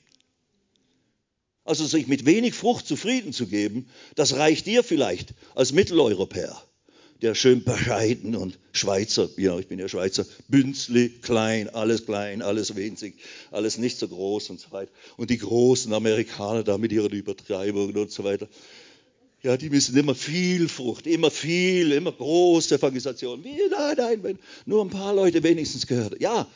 Also 1.65 1.87
sich 1.87 2.09
mit 2.09 2.27
wenig 2.27 2.55
Frucht 2.55 2.89
zufrieden 2.89 3.33
zu 3.33 3.47
geben, 3.47 3.89
das 4.17 4.35
reicht 4.35 4.67
dir 4.67 4.83
vielleicht 4.83 5.35
als 5.55 5.73
Mitteleuropäer 5.73 6.61
der 7.23 7.37
schön 7.37 7.63
bescheiden 7.63 8.35
und 8.35 8.59
Schweizer, 8.73 9.29
ja, 9.37 9.57
ich 9.57 9.69
bin 9.69 9.79
ja 9.79 9.89
Schweizer, 9.89 10.27
Bünzli, 10.49 11.09
klein, 11.09 11.69
alles 11.69 12.05
klein, 12.05 12.43
alles 12.43 12.75
winzig, 12.75 13.15
alles 13.53 13.79
nicht 13.79 13.97
so 13.97 14.09
groß 14.09 14.51
und 14.51 14.61
so 14.61 14.73
weiter. 14.73 14.91
Und 15.17 15.31
die 15.31 15.39
großen 15.39 15.93
Amerikaner 15.93 16.65
da 16.65 16.79
mit 16.79 16.91
ihren 16.91 17.13
Übertreibungen 17.13 17.97
und 17.97 18.11
so 18.11 18.25
weiter. 18.25 18.49
Ja, 19.45 19.57
die 19.57 19.71
müssen 19.71 19.97
immer 19.97 20.15
viel 20.15 20.69
Frucht, 20.69 21.07
immer 21.07 21.31
viel, 21.31 21.91
immer 21.93 22.13
große 22.13 22.77
Evangelisation. 22.77 23.43
Wie, 23.43 23.57
nein, 23.71 23.95
nein, 23.97 24.23
wenn 24.23 24.39
nur 24.67 24.85
ein 24.85 24.91
paar 24.91 25.13
Leute 25.13 25.43
wenigstens 25.43 25.89
gehört. 25.89 26.21
Ja, 26.21 26.47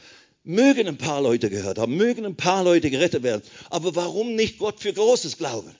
mögen 0.44 0.87
ein 0.87 0.96
paar 0.96 1.20
Leute 1.20 1.51
gehört 1.51 1.79
haben, 1.79 1.96
mögen 1.96 2.25
ein 2.25 2.37
paar 2.37 2.62
Leute 2.62 2.88
gerettet 2.88 3.25
werden. 3.25 3.42
Aber 3.70 3.96
warum 3.96 4.37
nicht 4.37 4.59
Gott 4.59 4.79
für 4.81 4.92
Großes 4.92 5.37
glauben? 5.37 5.75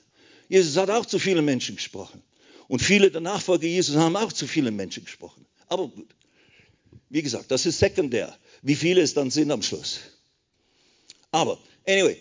Jesus 0.49 0.75
hat 0.75 0.89
auch 0.89 1.05
zu 1.05 1.17
vielen 1.17 1.45
Menschen 1.45 1.77
gesprochen. 1.77 2.21
Und 2.67 2.81
viele 2.81 3.09
der 3.09 3.21
Nachfolger 3.21 3.65
Jesus 3.65 3.95
haben 3.95 4.17
auch 4.17 4.33
zu 4.33 4.45
vielen 4.45 4.75
Menschen 4.75 5.05
gesprochen. 5.05 5.45
Aber 5.69 5.87
gut, 5.87 6.13
wie 7.09 7.21
gesagt, 7.21 7.51
das 7.51 7.65
ist 7.65 7.79
sekundär, 7.79 8.37
wie 8.61 8.75
viele 8.75 8.99
es 9.01 9.13
dann 9.13 9.31
sind 9.31 9.51
am 9.51 9.61
Schluss. 9.61 9.99
Aber, 11.31 11.57
anyway, 11.87 12.17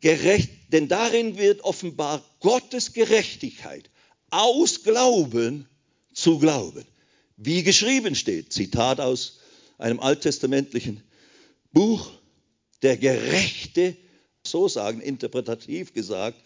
gerecht, 0.00 0.50
denn 0.72 0.88
darin 0.88 1.36
wird 1.36 1.60
offenbar 1.62 2.24
Gottes 2.40 2.94
Gerechtigkeit 2.94 3.90
aus 4.30 4.82
Glauben 4.82 5.66
zu 6.12 6.38
Glauben. 6.38 6.84
Wie 7.36 7.62
geschrieben 7.62 8.14
steht, 8.14 8.52
Zitat 8.52 9.00
aus 9.00 9.40
einem 9.78 10.00
alttestamentlichen 10.00 11.02
Buch, 11.72 12.10
der 12.82 12.96
Gerechte, 12.96 13.96
so 14.46 14.68
sagen, 14.68 15.00
interpretativ 15.00 15.92
gesagt, 15.92 16.40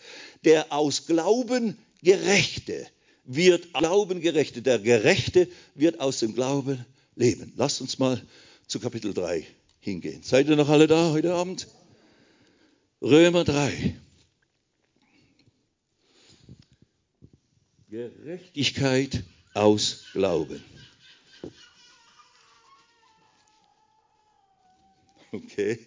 der 0.44 0.72
aus 0.72 1.06
Glauben 1.06 1.76
Gerechte 2.02 2.86
wird 3.24 3.72
Glauben 3.74 4.20
Gerechte, 4.20 4.62
der 4.62 4.78
Gerechte 4.78 5.48
wird 5.74 6.00
aus 6.00 6.18
dem 6.18 6.34
Glauben 6.34 6.84
leben. 7.14 7.52
Lasst 7.56 7.80
uns 7.80 7.98
mal 7.98 8.20
zu 8.66 8.80
Kapitel 8.80 9.14
3 9.14 9.46
hingehen. 9.80 10.22
Seid 10.22 10.48
ihr 10.48 10.56
noch 10.56 10.68
alle 10.68 10.86
da 10.86 11.10
heute 11.10 11.34
Abend? 11.34 11.68
Römer 13.02 13.44
3. 13.44 13.96
Gerechtigkeit 17.90 19.24
aus 19.52 20.04
Glauben. 20.12 20.62
Okay. 25.32 25.78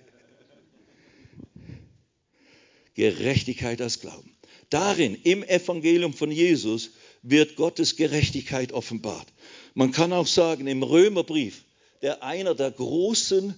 Gerechtigkeit 2.94 3.82
aus 3.82 4.02
Glauben. 4.02 4.36
Darin, 4.70 5.16
im 5.24 5.44
Evangelium 5.44 6.14
von 6.14 6.30
Jesus, 6.30 6.90
wird 7.22 7.56
Gottes 7.56 7.96
Gerechtigkeit 7.96 8.74
offenbart. 8.74 9.28
Man 9.74 9.94
kann 9.94 10.12
auch 10.12 10.28
sagen, 10.28 10.68
im 10.68 10.84
Römerbrief, 10.84 11.64
der 12.02 12.22
einer 12.22 12.54
der 12.54 12.72
großen 12.72 13.54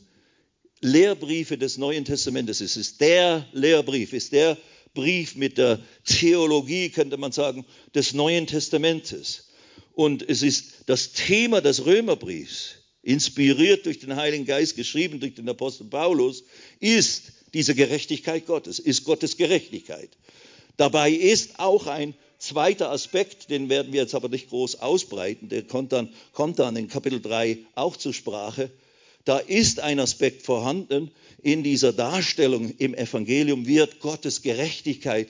Lehrbriefe 0.82 1.58
des 1.58 1.80
Neuen 1.80 2.06
Testamentes 2.06 2.62
ist, 2.62 2.76
ist 2.76 3.02
der 3.02 3.48
Lehrbrief, 3.54 4.14
ist 4.14 4.34
der 4.34 4.56
Brief 4.96 5.36
mit 5.36 5.60
der 5.60 5.80
Theologie, 6.06 6.90
könnte 6.90 7.18
man 7.18 7.32
sagen, 7.32 7.66
des 7.94 8.14
Neuen 8.14 8.48
Testamentes. 8.48 9.50
Und 9.94 10.28
es 10.28 10.42
ist 10.42 10.74
das 10.88 11.12
Thema 11.12 11.62
des 11.62 11.86
Römerbriefs, 11.86 12.78
inspiriert 13.04 13.86
durch 13.86 14.00
den 14.00 14.16
Heiligen 14.16 14.46
Geist, 14.46 14.76
geschrieben 14.76 15.20
durch 15.20 15.36
den 15.36 15.48
Apostel 15.48 15.86
Paulus, 15.86 16.44
ist 16.80 17.34
diese 17.54 17.76
Gerechtigkeit 17.76 18.48
Gottes, 18.48 18.80
ist 18.80 19.04
Gottes 19.04 19.38
Gerechtigkeit. 19.38 20.10
Dabei 20.78 21.12
ist 21.12 21.60
auch 21.60 21.88
ein 21.88 22.16
zweiter 22.40 22.92
Aspekt, 22.92 23.50
den 23.50 23.70
werden 23.70 23.94
wir 23.94 24.02
jetzt 24.02 24.16
aber 24.16 24.28
nicht 24.28 24.50
groß 24.50 24.82
ausbreiten, 24.82 25.50
der 25.50 25.64
kommt 25.64 25.94
dann, 25.94 26.10
kommt 26.34 26.60
dann 26.60 26.76
in 26.76 26.88
Kapitel 26.88 27.22
3 27.22 27.60
auch 27.76 27.96
zur 27.96 28.14
Sprache. 28.14 28.70
Da 29.26 29.40
ist 29.40 29.80
ein 29.80 30.00
Aspekt 30.00 30.44
vorhanden 30.44 31.12
in 31.42 31.64
dieser 31.64 31.94
Darstellung 31.94 32.74
im 32.78 32.94
Evangelium, 32.94 33.68
wird 33.68 34.00
Gottes 34.00 34.42
Gerechtigkeit 34.42 35.30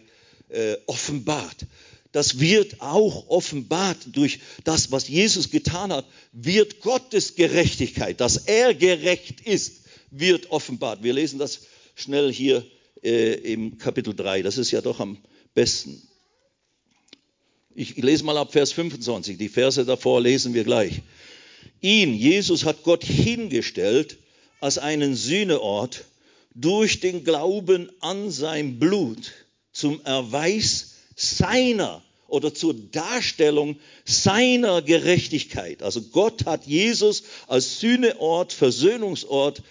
äh, 0.49 0.75
offenbart. 0.85 1.65
Das 2.11 2.39
wird 2.39 2.81
auch 2.81 3.27
offenbart 3.27 3.97
durch 4.13 4.39
das, 4.63 4.91
was 4.91 5.09
Jesus 5.09 5.49
getan 5.49 5.91
hat, 5.91 6.05
wird 6.31 6.79
Gottes 6.79 7.35
Gerechtigkeit, 7.35 8.21
dass 8.21 8.37
er 8.37 8.73
gerecht 8.73 9.41
ist, 9.41 9.81
wird 10.11 10.51
offenbart. 10.51 11.03
Wir 11.03 11.13
lesen 11.13 11.39
das 11.39 11.61
schnell 11.95 12.31
hier 12.31 12.65
äh, 13.03 13.33
im 13.33 13.77
Kapitel 13.77 14.13
3. 14.13 14.43
Das 14.43 14.57
ist 14.57 14.71
ja 14.71 14.81
doch 14.81 14.99
am 14.99 15.17
besten. 15.53 16.01
Ich 17.73 17.97
lese 17.97 18.23
mal 18.23 18.37
ab 18.37 18.53
Vers 18.53 18.71
25. 18.71 19.37
Die 19.37 19.49
Verse 19.49 19.83
davor 19.83 20.21
lesen 20.21 20.53
wir 20.53 20.63
gleich. 20.63 21.01
Ihn, 21.81 22.13
Jesus, 22.13 22.65
hat 22.65 22.83
Gott 22.83 23.03
hingestellt 23.03 24.17
als 24.59 24.77
einen 24.77 25.15
Sühneort 25.15 26.05
durch 26.53 26.99
den 26.99 27.23
Glauben 27.23 27.91
an 27.99 28.31
sein 28.31 28.79
Blut 28.79 29.33
zum 29.71 30.01
Erweis 30.05 30.95
seiner 31.15 32.01
oder 32.27 32.53
zur 32.53 32.73
Darstellung 32.73 33.77
seiner 34.05 34.81
Gerechtigkeit. 34.81 35.83
Also 35.83 36.01
Gott 36.01 36.45
hat 36.45 36.65
Jesus 36.65 37.23
als 37.47 37.79
Sühneort, 37.79 38.51
Versöhnungsort 38.53 39.61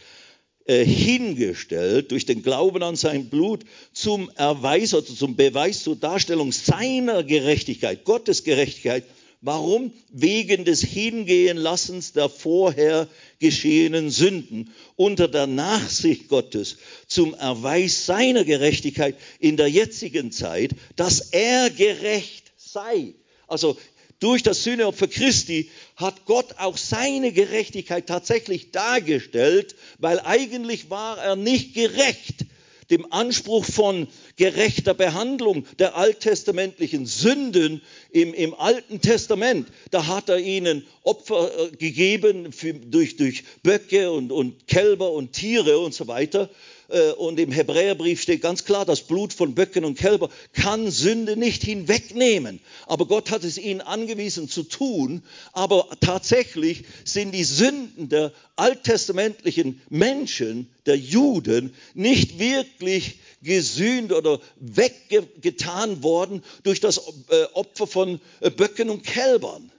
äh, 0.66 0.85
hingestellt 0.85 2.11
durch 2.11 2.24
den 2.26 2.42
Glauben 2.42 2.83
an 2.83 2.96
sein 2.96 3.28
Blut 3.28 3.64
zum 3.92 4.30
Erweis 4.37 4.94
oder 4.94 5.07
zum 5.07 5.37
Beweis 5.37 5.83
zur 5.83 5.96
Darstellung 5.96 6.52
seiner 6.52 7.22
Gerechtigkeit, 7.22 8.04
Gottes 8.04 8.44
Gerechtigkeit. 8.44 9.04
Warum? 9.46 9.92
Wegen 10.11 10.64
des 10.64 10.80
Hingehenlassens 10.80 12.14
der 12.14 12.30
vorher 12.30 13.07
geschehenen 13.40 14.09
Sünden 14.09 14.72
unter 14.96 15.28
der 15.28 15.46
Nachsicht 15.46 16.28
Gottes 16.28 16.78
zum 17.09 17.35
Erweis 17.35 18.07
seiner 18.07 18.44
Gerechtigkeit 18.44 19.16
in 19.40 19.59
der 19.59 19.68
jetzigen 19.68 20.33
Zeit, 20.33 20.70
dass 20.96 21.20
er 21.33 21.68
gerecht 21.68 22.52
sei. 22.57 23.12
Also 23.46 23.76
durch 24.18 24.42
das 24.42 24.64
Sühneopfer 24.64 25.09
Christi 25.09 25.70
hat 25.96 26.24
Gott 26.24 26.54
auch 26.57 26.78
seine 26.78 27.30
Gerechtigkeit 27.30 28.07
tatsächlich 28.07 28.70
dargestellt, 28.70 29.76
weil 29.98 30.20
eigentlich 30.20 30.88
war 30.88 31.18
er 31.18 31.37
nicht 31.37 31.74
gerecht 31.74 32.43
dem 32.90 33.11
Anspruch 33.12 33.64
von 33.64 34.09
gerechter 34.37 34.94
Behandlung 34.94 35.66
der 35.79 35.97
alttestamentlichen 35.97 37.07
Sünden 37.07 37.83
im, 38.11 38.35
im 38.35 38.55
Alten 38.55 39.01
Testament. 39.01 39.68
Da 39.90 40.07
hat 40.07 40.29
er 40.29 40.38
ihnen 40.38 40.87
Opfer 41.03 41.51
äh, 41.59 41.77
gegeben 41.77 42.53
für, 42.53 42.75
durch, 42.75 43.16
durch 43.16 43.44
Böcke 43.62 44.11
und, 44.11 44.33
und 44.33 44.66
Kälber 44.66 45.12
und 45.12 45.33
Tiere 45.33 45.79
und 45.79 45.94
so 45.94 46.07
weiter. 46.07 46.51
Äh, 46.88 47.12
und 47.12 47.38
im 47.38 47.51
Hebräerbrief 47.53 48.20
steht 48.20 48.42
ganz 48.42 48.64
klar, 48.64 48.85
das 48.85 49.03
Blut 49.03 49.33
von 49.33 49.55
Böcken 49.55 49.85
und 49.85 49.99
Kälber 49.99 50.31
kann 50.53 50.90
Sünde 50.90 51.37
nicht 51.37 51.62
hinwegnehmen. 51.62 52.61
Aber 52.87 53.07
Gott 53.07 53.31
hat 53.31 53.44
es 53.44 53.59
ihnen 53.59 53.81
angewiesen 53.81 54.49
zu 54.49 54.62
tun. 54.62 55.23
Aber 55.53 55.88
tatsächlich 56.01 56.85
sind 57.05 57.33
die 57.33 57.44
Sünden 57.44 58.09
der 58.09 58.33
alttestamentlichen 58.57 59.81
Menschen, 59.88 60.68
der 60.87 60.97
Juden, 60.97 61.75
nicht 61.94 62.38
wirklich 62.38 63.18
gesühnt 63.42 64.12
oder 64.12 64.40
weggetan 64.57 66.03
worden 66.03 66.42
durch 66.62 66.81
das 66.81 66.99
äh, 67.29 67.44
Opfer 67.55 67.87
von 67.87 68.20
äh, 68.40 68.51
Böcken 68.51 68.90
und 68.90 69.05
Kälbern. 69.05 69.70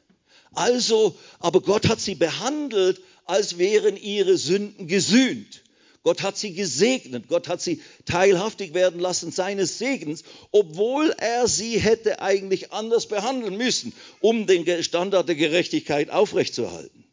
Also, 0.54 1.15
aber 1.39 1.62
Gott 1.62 1.88
hat 1.88 2.00
sie 2.00 2.15
behandelt, 2.15 3.02
als 3.26 3.58
wären 3.58 3.98
ihre 3.98 4.38
Sünden 4.38 4.88
gesühnt. 4.88 5.63
Gott 6.06 6.22
hat 6.22 6.38
sie 6.38 6.54
gesegnet. 6.54 7.28
Gott 7.28 7.48
hat 7.48 7.63
sie 7.63 7.82
teilhaftig 8.06 8.76
werden 8.76 9.00
lassen 9.00 9.32
seines 9.32 9.80
Segens, 9.80 10.24
obwohl 10.52 11.10
er 11.18 11.48
sie 11.48 11.80
hätte 11.80 12.22
eigentlich 12.22 12.72
anders 12.72 13.08
behandeln 13.08 13.58
müssen, 13.58 13.91
um 14.20 14.46
den 14.46 14.84
Standard 14.84 15.28
der 15.28 15.36
Gerechtigkeit 15.36 16.12
aufrechtzuerhalten. 16.12 17.06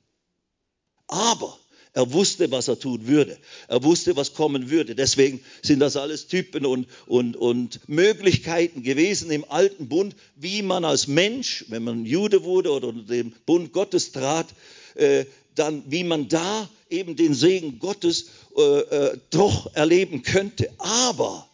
Aber 1.07 1.59
er 1.94 2.12
wusste, 2.12 2.50
was 2.50 2.68
er 2.68 2.78
tun 2.78 3.07
würde. 3.07 3.38
Er 3.66 3.83
wusste, 3.83 4.14
was 4.14 4.35
kommen 4.35 4.68
würde. 4.68 4.94
Deswegen 4.94 5.42
sind 5.62 5.81
das 5.81 5.96
alles 5.96 6.26
Typen 6.26 6.66
und, 6.66 6.87
und, 7.07 7.35
und 7.35 7.81
Möglichkeiten 7.88 8.83
gewesen 8.83 9.31
im 9.31 9.46
alten 9.50 9.88
Bund, 9.88 10.14
wie 10.37 10.61
man 10.61 10.85
als 10.85 11.07
Mensch, 11.07 11.64
wenn 11.68 11.83
man 11.83 12.05
Jude 12.05 12.44
wurde 12.44 12.70
oder 12.70 12.88
unter 12.88 13.14
dem 13.14 13.33
Bund 13.46 13.72
Gottes 13.72 14.12
trat, 14.12 14.48
äh, 14.96 15.24
dann, 15.55 15.83
wie 15.87 16.05
man 16.05 16.29
da 16.29 16.69
eben 16.92 17.16
den 17.16 17.34
Segen 17.34 17.78
Gottes 17.78 18.26
äh, 18.56 18.62
äh, 18.62 19.18
doch 19.30 19.74
erleben 19.74 20.22
könnte. 20.22 20.70
Aber 20.78 21.48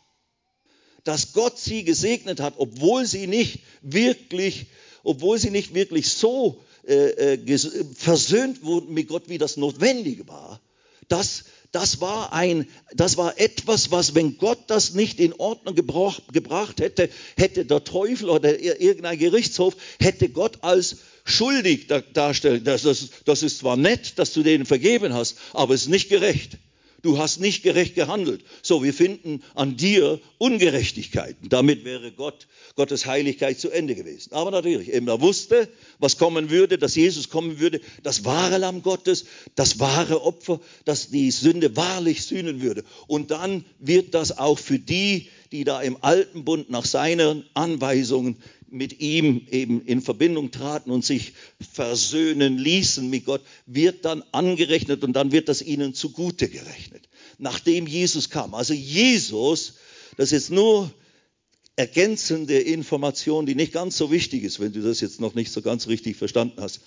dass 1.05 1.33
Gott 1.33 1.59
sie 1.59 1.85
gesegnet 1.85 2.41
hat, 2.41 2.55
obwohl 2.59 3.07
sie 3.07 3.27
nicht 3.27 3.61
wirklich, 3.81 4.67
obwohl 5.05 5.39
sie 5.39 5.51
nicht 5.51 5.73
wirklich 5.73 6.11
so 6.11 6.61
äh, 6.87 7.35
äh 7.35 7.59
versöhnt 7.95 8.63
wurden 8.63 8.93
mit 8.93 9.09
Gott, 9.09 9.29
wie 9.29 9.39
das 9.39 9.57
notwendig 9.57 10.29
war, 10.29 10.61
das, 11.09 11.45
das, 11.73 12.01
war 12.01 12.33
ein, 12.33 12.67
das 12.95 13.17
war 13.17 13.39
etwas, 13.39 13.91
was, 13.91 14.15
wenn 14.15 14.39
Gott 14.39 14.59
das 14.69 14.95
nicht 14.95 15.21
in 15.21 15.35
Ordnung 15.35 15.75
gebracht, 15.75 16.23
gebracht 16.33 16.81
hätte, 16.81 17.11
hätte 17.37 17.65
der 17.65 17.85
Teufel 17.85 18.31
oder 18.31 18.59
irgendein 18.59 19.19
Gerichtshof, 19.19 19.77
hätte 20.01 20.29
Gott 20.31 20.59
als 20.63 20.99
schuldig 21.25 21.89
darstellen. 22.15 22.65
Das, 22.65 22.83
das, 22.83 23.11
das 23.25 23.43
ist 23.43 23.59
zwar 23.59 23.77
nett, 23.77 24.19
dass 24.19 24.33
du 24.33 24.43
denen 24.43 24.65
vergeben 24.65 25.13
hast, 25.13 25.37
aber 25.53 25.75
es 25.75 25.83
ist 25.83 25.89
nicht 25.89 26.09
gerecht. 26.09 26.59
Du 27.03 27.19
hast 27.19 27.41
nicht 27.41 27.63
gerecht 27.63 27.95
gehandelt. 27.95 28.43
So, 28.63 28.83
wir 28.83 28.95
finden 28.95 29.43
an 29.55 29.77
dir 29.77 30.21
Ungerechtigkeiten. 30.39 31.49
Damit 31.49 31.85
wäre 31.85 32.13
Gott, 32.13 32.47
Gottes 32.75 33.07
Heiligkeit 33.07 33.59
zu 33.59 33.71
Ende 33.71 33.95
gewesen. 33.95 34.33
Aber 34.33 34.51
natürlich, 34.51 34.93
eben 34.93 35.09
er 35.09 35.21
wusste, 35.21 35.69
was 35.99 36.19
kommen 36.19 36.51
würde, 36.51 36.79
dass 36.79 36.95
Jesus 36.95 37.29
kommen 37.29 37.61
würde, 37.61 37.81
das 38.03 38.25
wahre 38.25 38.59
Lamm 38.59 38.83
Gottes, 38.83 39.27
das 39.55 39.79
wahre 39.79 40.23
Opfer, 40.23 40.61
das 40.85 41.11
die 41.11 41.31
Sünde 41.31 41.77
wahrlich 41.77 42.25
sühnen 42.25 42.61
würde. 42.63 42.85
Und 43.07 43.31
dann 43.31 43.65
wird 43.79 44.15
das 44.15 44.39
auch 44.39 44.59
für 44.59 44.79
die, 44.79 45.29
die 45.53 45.65
da 45.65 45.81
im 45.81 45.97
alten 46.03 46.45
Bund 46.45 46.71
nach 46.71 46.85
seinen 46.85 47.45
Anweisungen 47.55 48.37
mit 48.71 49.01
ihm 49.01 49.47
eben 49.51 49.83
in 49.83 50.03
Verbindung 50.03 50.51
traten 50.51 50.91
und 50.91 51.05
sich 51.05 51.33
versöhnen 51.73 52.59
ließen 52.59 53.09
mit 53.09 53.25
Gott, 53.25 53.43
wird 53.67 54.05
dann 54.05 54.23
angerechnet 54.33 55.05
und 55.05 55.13
dann 55.15 55.33
wird 55.33 55.49
das 55.49 55.63
ihnen 55.63 55.95
zugute 55.95 56.49
gerechnet, 56.49 57.09
nachdem 57.39 57.87
Jesus 57.87 58.31
kam. 58.31 58.55
Also 58.55 58.75
Jesus, 58.75 59.75
das 60.17 60.33
ist 60.33 60.51
nur 60.51 60.93
ergänzende 61.77 62.59
Information, 62.59 63.47
die 63.47 63.55
nicht 63.55 63.73
ganz 63.73 63.97
so 63.97 64.11
wichtig 64.11 64.43
ist, 64.43 64.59
wenn 64.59 64.73
du 64.73 64.83
das 64.83 65.01
jetzt 65.01 65.21
noch 65.21 65.35
nicht 65.35 65.53
so 65.53 65.63
ganz 65.63 65.87
richtig 65.87 66.17
verstanden 66.17 66.61
hast. 66.61 66.81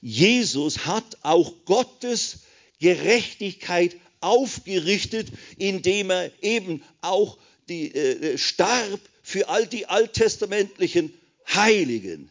Jesus 0.00 0.86
hat 0.86 1.18
auch 1.22 1.52
Gottes 1.64 2.38
Gerechtigkeit 2.78 3.96
aufgerichtet, 4.20 5.28
indem 5.58 6.10
er 6.10 6.30
eben 6.42 6.82
auch 7.00 7.38
die, 7.68 7.92
äh, 7.94 8.38
starb 8.38 9.00
für 9.22 9.48
all 9.48 9.66
die 9.66 9.86
alttestamentlichen 9.86 11.12
Heiligen, 11.54 12.30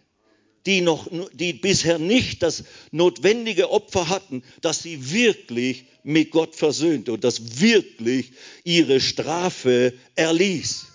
die, 0.65 0.81
noch, 0.81 1.07
die 1.33 1.53
bisher 1.53 1.99
nicht 1.99 2.41
das 2.43 2.63
notwendige 2.91 3.69
Opfer 3.69 4.09
hatten, 4.09 4.43
dass 4.61 4.81
sie 4.81 5.11
wirklich 5.11 5.85
mit 6.03 6.31
Gott 6.31 6.55
versöhnte 6.55 7.13
und 7.13 7.23
das 7.23 7.59
wirklich 7.59 8.31
ihre 8.63 8.99
Strafe 8.99 9.93
erließ. 10.15 10.87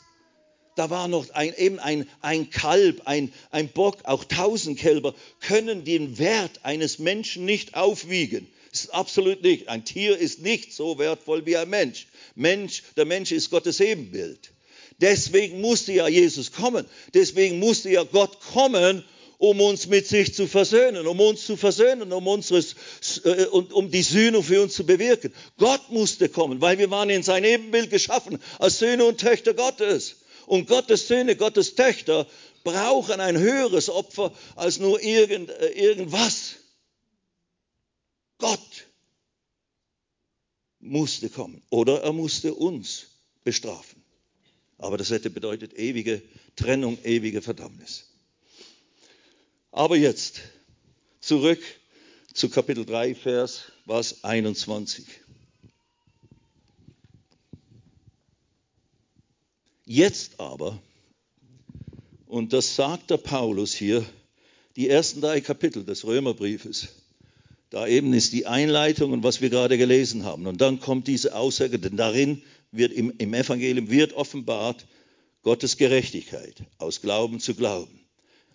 Da 0.77 0.89
war 0.89 1.09
noch 1.09 1.29
ein, 1.31 1.55
eben 1.57 1.79
ein, 1.79 2.09
ein 2.21 2.51
Kalb, 2.51 3.03
ein, 3.05 3.33
ein 3.51 3.69
Bock, 3.69 3.99
auch 4.05 4.25
tausend 4.25 4.79
Kälber 4.79 5.15
können 5.41 5.85
den 5.85 6.19
Wert 6.19 6.61
eines 6.65 6.99
Menschen 6.99 7.45
nicht 7.45 7.75
aufwiegen. 7.75 8.47
Das 8.71 8.85
ist 8.85 8.95
absolut 8.95 9.43
nicht. 9.43 9.69
Ein 9.69 9.85
Tier 9.85 10.17
ist 10.17 10.43
nicht 10.43 10.73
so 10.73 10.99
wertvoll 10.99 11.45
wie 11.45 11.57
ein 11.57 11.69
Mensch. 11.69 12.07
Mensch, 12.37 12.85
der 12.97 13.05
Mensch 13.05 13.33
ist 13.33 13.51
Gottes 13.51 13.81
Ebenbild. 13.81 14.53
Deswegen 15.01 15.61
musste 15.61 15.93
ja 15.93 16.09
Jesus 16.09 16.53
kommen. 16.53 16.87
Deswegen 17.15 17.59
musste 17.59 17.91
ja 17.91 18.03
Gott 18.03 18.41
kommen, 18.41 19.05
um 19.39 19.59
uns 19.63 19.87
mit 19.87 20.07
sich 20.07 20.35
zu 20.35 20.47
versöhnen, 20.47 21.07
um 21.07 21.19
uns 21.19 21.47
zu 21.47 21.57
versöhnen, 21.57 22.13
um, 22.13 22.27
unseres, 22.27 22.75
äh, 23.25 23.47
um 23.47 23.91
die 23.91 24.03
Sühne 24.03 24.43
für 24.43 24.61
uns 24.63 24.75
zu 24.75 24.85
bewirken. 24.85 25.33
Gott 25.57 25.91
musste 25.91 26.29
kommen, 26.29 26.61
weil 26.61 26.77
wir 26.77 26.91
waren 26.91 27.09
in 27.09 27.23
sein 27.23 27.45
Ebenbild 27.45 27.89
geschaffen, 27.89 28.39
als 28.59 28.79
Söhne 28.79 29.07
und 29.07 29.19
Töchter 29.19 29.55
Gottes. 29.55 30.17
Und 30.47 30.69
Gottes 30.69 31.09
Söhne, 31.09 31.37
Gottes 31.37 31.75
Töchter 31.75 32.27
brauchen 32.65 33.21
ein 33.21 33.39
höheres 33.39 33.89
Opfer 33.89 34.33
als 34.57 34.79
nur 34.79 35.03
irgend, 35.03 35.49
äh, 35.49 35.69
irgendwas. 35.69 36.57
Gott 38.37 38.89
musste 40.81 41.31
kommen 41.31 41.63
oder 41.71 42.03
er 42.03 42.13
musste 42.13 42.53
uns 42.53 43.07
bestrafen. 43.43 44.00
Aber 44.81 44.97
das 44.97 45.11
hätte 45.11 45.29
bedeutet 45.29 45.79
ewige 45.79 46.23
Trennung, 46.57 46.97
ewige 47.05 47.43
Verdammnis. 47.43 48.07
Aber 49.73 49.95
jetzt 49.95 50.41
zurück 51.21 51.61
zu 52.33 52.49
Kapitel 52.49 52.87
3, 52.87 53.15
Vers 53.15 53.73
was 53.85 54.25
21. 54.25 55.05
Jetzt 59.85 60.41
aber, 60.41 60.81
und 62.27 62.55
das 62.55 62.75
sagt 62.75 63.11
der 63.11 63.19
Paulus 63.19 63.75
hier, 63.75 64.03
die 64.77 64.89
ersten 64.89 65.21
drei 65.21 65.43
Kapitel 65.43 65.85
des 65.85 66.07
Römerbriefes, 66.07 66.89
da 67.69 67.87
eben 67.87 68.15
ist 68.15 68.33
die 68.33 68.47
Einleitung 68.47 69.13
und 69.13 69.25
was 69.25 69.43
wir 69.43 69.51
gerade 69.51 69.77
gelesen 69.77 70.25
haben. 70.25 70.47
Und 70.47 70.63
dann 70.63 70.81
kommt 70.81 71.07
diese 71.07 71.35
Aussage, 71.37 71.79
denn 71.79 71.99
darin 71.99 72.43
wird 72.73 72.93
im, 72.93 73.13
im 73.19 73.35
Evangelium 73.35 73.91
wird 73.91 74.13
offenbart 74.13 74.87
Gottes 75.43 75.77
Gerechtigkeit 75.77 76.57
aus 76.79 77.01
Glauben 77.01 77.41
zu 77.41 77.55
Glauben. 77.55 78.01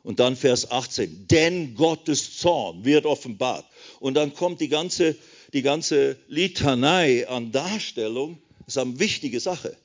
Und 0.04 0.20
dann 0.20 0.36
Vers 0.36 0.70
18, 0.70 1.28
denn 1.28 1.74
Gottes 1.74 2.38
Zorn 2.38 2.86
wird 2.86 3.06
offenbart. 3.06 3.66
Und 4.00 4.14
dann 4.14 4.36
kommt 4.36 4.62
die 4.62 4.70
ganze, 4.70 5.16
die 5.54 5.64
ganze 5.64 6.18
Litanei 6.28 7.28
an 7.28 7.52
Darstellung, 7.52 8.38
das 8.60 8.76
ist 8.76 8.78
eine 8.78 9.00
wichtige 9.00 9.40
Sache, 9.40 9.76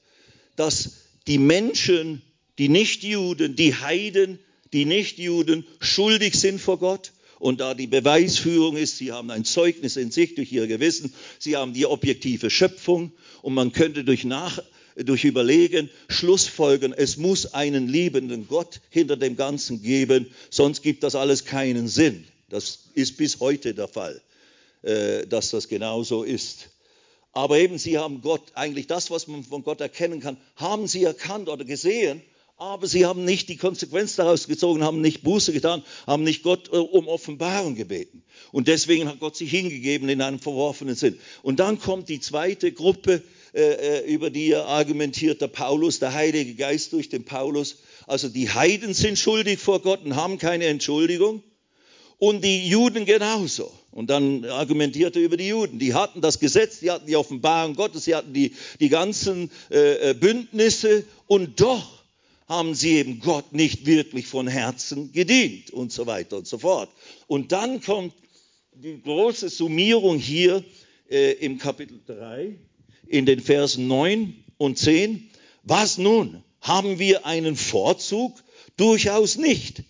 dass 0.56 0.92
die 1.26 1.38
Menschen, 1.38 2.20
die 2.58 2.68
Nichtjuden, 2.68 3.56
die 3.56 3.74
Heiden, 3.74 4.38
die 4.74 4.84
Nichtjuden 4.84 5.66
schuldig 5.80 6.38
sind 6.38 6.60
vor 6.60 6.78
Gott 6.78 7.12
und 7.40 7.60
da 7.60 7.74
die 7.74 7.86
Beweisführung 7.86 8.76
ist, 8.76 8.98
sie 8.98 9.12
haben 9.12 9.30
ein 9.30 9.44
Zeugnis 9.44 9.96
in 9.96 10.10
sich 10.10 10.34
durch 10.34 10.52
ihr 10.52 10.66
Gewissen, 10.66 11.12
sie 11.38 11.56
haben 11.56 11.72
die 11.72 11.86
objektive 11.86 12.50
Schöpfung 12.50 13.12
und 13.40 13.54
man 13.54 13.72
könnte 13.72 14.04
durch, 14.04 14.24
nach, 14.24 14.62
durch 14.94 15.24
Überlegen 15.24 15.88
Schlussfolgern, 16.08 16.92
es 16.92 17.16
muss 17.16 17.54
einen 17.54 17.88
liebenden 17.88 18.46
Gott 18.46 18.80
hinter 18.90 19.16
dem 19.16 19.36
Ganzen 19.36 19.82
geben, 19.82 20.26
sonst 20.50 20.82
gibt 20.82 21.02
das 21.02 21.14
alles 21.14 21.46
keinen 21.46 21.88
Sinn. 21.88 22.24
Das 22.50 22.80
ist 22.94 23.16
bis 23.16 23.40
heute 23.40 23.72
der 23.72 23.88
Fall, 23.88 24.20
äh, 24.82 25.26
dass 25.26 25.50
das 25.50 25.68
genauso 25.68 26.24
ist. 26.24 26.68
Aber 27.32 27.58
eben, 27.58 27.78
sie 27.78 27.96
haben 27.96 28.20
Gott, 28.20 28.42
eigentlich 28.54 28.86
das, 28.86 29.10
was 29.10 29.28
man 29.28 29.44
von 29.44 29.62
Gott 29.62 29.80
erkennen 29.80 30.20
kann, 30.20 30.36
haben 30.56 30.86
sie 30.86 31.04
erkannt 31.04 31.48
oder 31.48 31.64
gesehen 31.64 32.20
aber 32.60 32.86
sie 32.86 33.06
haben 33.06 33.24
nicht 33.24 33.48
die 33.48 33.56
Konsequenz 33.56 34.16
daraus 34.16 34.46
gezogen, 34.46 34.84
haben 34.84 35.00
nicht 35.00 35.22
Buße 35.22 35.54
getan, 35.54 35.82
haben 36.06 36.24
nicht 36.24 36.42
Gott 36.42 36.68
äh, 36.70 36.76
um 36.76 37.08
Offenbarung 37.08 37.74
gebeten. 37.74 38.22
Und 38.52 38.68
deswegen 38.68 39.08
hat 39.08 39.18
Gott 39.18 39.34
sich 39.34 39.50
hingegeben 39.50 40.10
in 40.10 40.20
einem 40.20 40.38
verworfenen 40.38 40.94
Sinn. 40.94 41.18
Und 41.42 41.58
dann 41.58 41.78
kommt 41.78 42.10
die 42.10 42.20
zweite 42.20 42.70
Gruppe, 42.72 43.22
äh, 43.54 43.62
äh, 43.62 44.12
über 44.12 44.28
die 44.28 44.50
er 44.50 44.66
argumentiert, 44.66 45.40
der 45.40 45.48
Paulus, 45.48 46.00
der 46.00 46.12
Heilige 46.12 46.54
Geist 46.54 46.92
durch 46.92 47.08
den 47.08 47.24
Paulus. 47.24 47.78
Also 48.06 48.28
die 48.28 48.50
Heiden 48.50 48.92
sind 48.92 49.18
schuldig 49.18 49.58
vor 49.58 49.80
Gott 49.80 50.04
und 50.04 50.14
haben 50.14 50.36
keine 50.36 50.66
Entschuldigung. 50.66 51.42
Und 52.18 52.44
die 52.44 52.68
Juden 52.68 53.06
genauso. 53.06 53.72
Und 53.90 54.10
dann 54.10 54.44
argumentiert 54.44 55.16
er 55.16 55.22
über 55.22 55.38
die 55.38 55.48
Juden. 55.48 55.78
Die 55.78 55.94
hatten 55.94 56.20
das 56.20 56.38
Gesetz, 56.38 56.80
die 56.80 56.90
hatten 56.90 57.06
die 57.06 57.16
Offenbarung 57.16 57.74
Gottes, 57.74 58.04
sie 58.04 58.14
hatten 58.14 58.34
die, 58.34 58.52
die 58.80 58.90
ganzen 58.90 59.50
äh, 59.70 60.12
Bündnisse 60.12 61.04
und 61.26 61.58
doch 61.62 61.99
haben 62.50 62.74
sie 62.74 62.96
eben 62.96 63.20
Gott 63.20 63.52
nicht 63.52 63.86
wirklich 63.86 64.26
von 64.26 64.48
Herzen 64.48 65.12
gedient 65.12 65.70
und 65.70 65.92
so 65.92 66.08
weiter 66.08 66.36
und 66.36 66.48
so 66.48 66.58
fort. 66.58 66.90
Und 67.28 67.52
dann 67.52 67.80
kommt 67.80 68.12
die 68.72 69.00
große 69.00 69.48
Summierung 69.48 70.18
hier 70.18 70.64
äh, 71.08 71.34
im 71.34 71.58
Kapitel 71.58 72.00
3 72.08 72.58
in 73.06 73.24
den 73.24 73.38
Versen 73.38 73.86
9 73.86 74.34
und 74.58 74.78
10. 74.78 75.30
Was 75.62 75.96
nun? 75.96 76.42
Haben 76.60 76.98
wir 76.98 77.24
einen 77.24 77.54
Vorzug? 77.54 78.42
Durchaus 78.76 79.36
nicht. 79.36 79.84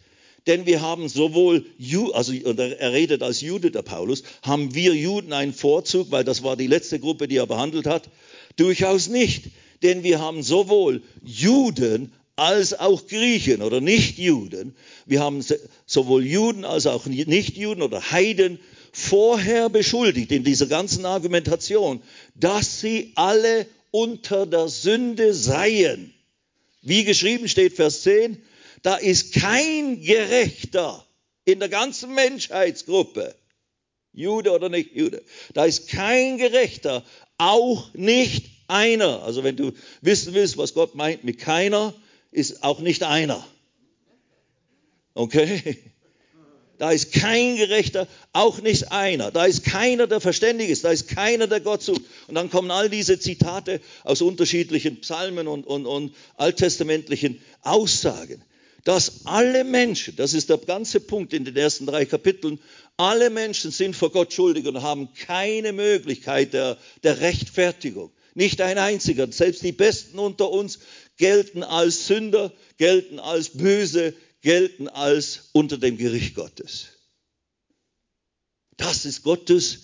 Denn 0.47 0.67
wir 0.67 0.83
haben 0.83 1.09
sowohl, 1.09 1.65
also 2.13 2.35
er 2.35 2.93
redet 2.93 3.23
als 3.23 3.41
Jude, 3.41 3.71
der 3.71 3.83
Paulus, 3.83 4.23
haben 4.43 4.75
wir 4.75 4.95
Juden 4.95 5.33
einen 5.33 5.55
Vorzug, 5.55 6.11
weil 6.11 6.25
das 6.25 6.43
war 6.43 6.59
die 6.59 6.67
letzte 6.67 7.01
Gruppe, 7.01 7.27
die 7.27 7.37
er 7.39 7.47
behandelt 7.47 7.87
hat? 7.87 8.11
Durchaus 8.57 9.09
nicht. 9.09 9.45
Denn 9.83 10.03
wir 10.03 10.21
haben 10.21 10.43
sowohl 10.43 11.03
Juden 11.23 12.13
als 12.41 12.73
auch 12.73 13.07
Griechen 13.07 13.61
oder 13.61 13.83
Nichtjuden. 13.83 14.75
Wir 15.05 15.21
haben 15.21 15.45
sowohl 15.85 16.25
Juden 16.25 16.65
als 16.65 16.87
auch 16.87 17.05
Nichtjuden 17.05 17.83
oder 17.83 18.13
Heiden 18.13 18.59
vorher 18.93 19.69
beschuldigt 19.69 20.33
in 20.33 20.43
dieser 20.43 20.67
ganzen 20.67 21.05
Argumentation, 21.05 22.03
dass 22.35 22.81
sie 22.81 23.13
alle 23.15 23.67
unter 23.91 24.47
der 24.47 24.69
Sünde 24.69 25.35
seien. 25.35 26.15
Wie 26.81 27.05
geschrieben 27.05 27.47
steht, 27.47 27.75
Vers 27.75 28.01
10, 28.05 28.43
da 28.81 28.97
ist 28.97 29.35
kein 29.35 30.01
Gerechter 30.01 31.05
in 31.45 31.59
der 31.59 31.69
ganzen 31.69 32.15
Menschheitsgruppe, 32.15 33.35
Jude 34.15 34.53
oder 34.53 34.71
nicht 34.71 34.95
Jude, 34.95 35.23
da 35.53 35.67
ist 35.67 35.89
kein 35.89 36.39
Gerechter, 36.39 37.05
auch 37.37 37.93
nicht 37.93 38.47
einer. 38.67 39.25
Also 39.25 39.45
wenn 39.45 39.57
du 39.57 39.73
wissen 40.01 40.33
willst, 40.33 40.57
was 40.57 40.73
Gott 40.73 40.95
meint 40.95 41.23
mit 41.23 41.39
keiner, 41.39 41.93
ist 42.31 42.63
auch 42.63 42.81
nicht 42.81 43.03
einer. 43.03 43.47
Okay? 45.15 45.79
Da 46.79 46.93
ist 46.93 47.13
kein 47.13 47.57
Gerechter, 47.57 48.09
auch 48.33 48.63
nicht 48.63 48.91
einer. 48.91 49.31
Da 49.31 49.45
ist 49.45 49.65
keiner, 49.65 50.07
der 50.07 50.19
verständig 50.19 50.71
ist. 50.71 50.83
Da 50.83 50.91
ist 50.91 51.09
keiner, 51.09 51.47
der 51.47 51.61
Gott 51.61 51.83
sucht. 51.83 52.01
Und 52.27 52.37
dann 52.37 52.49
kommen 52.49 52.71
all 52.71 52.89
diese 52.89 53.21
Zitate 53.21 53.83
aus 54.03 54.23
unterschiedlichen 54.23 55.01
Psalmen 55.03 55.47
und, 55.47 55.67
und, 55.67 55.85
und 55.85 56.15
alttestamentlichen 56.37 57.39
Aussagen. 57.61 58.43
dass 58.85 59.27
alle 59.27 59.65
Menschen, 59.65 60.17
das 60.17 60.33
ist 60.33 60.49
der 60.49 60.59
ganze 60.59 61.01
Punkt 61.01 61.33
in 61.33 61.45
den 61.45 61.57
ersten 61.57 61.87
drei 61.87 62.07
Kapiteln, 62.07 62.59
alle 62.97 63.31
Menschen 63.31 63.71
sind 63.71 63.97
vor 63.97 64.11
Gott 64.11 64.33
schuldig 64.33 64.67
und 64.67 64.83
haben 64.83 65.13
keine 65.15 65.73
Möglichkeit 65.73 66.53
der, 66.53 66.79
der 67.03 67.21
Rechtfertigung. 67.21 68.11
Nicht 68.35 68.61
ein 68.61 68.79
einziger. 68.79 69.31
Selbst 69.33 69.63
die 69.63 69.73
Besten 69.73 70.19
unter 70.19 70.51
uns 70.51 70.79
gelten 71.21 71.63
als 71.63 72.09
Sünder, 72.09 72.53
gelten 72.79 73.21
als 73.21 73.51
böse, 73.51 74.15
gelten 74.41 74.89
als 74.89 75.51
unter 75.53 75.79
dem 75.79 75.99
Gericht 75.99 76.35
Gottes. 76.35 76.89
Das 78.77 79.05
ist 79.05 79.23
Gottes 79.23 79.81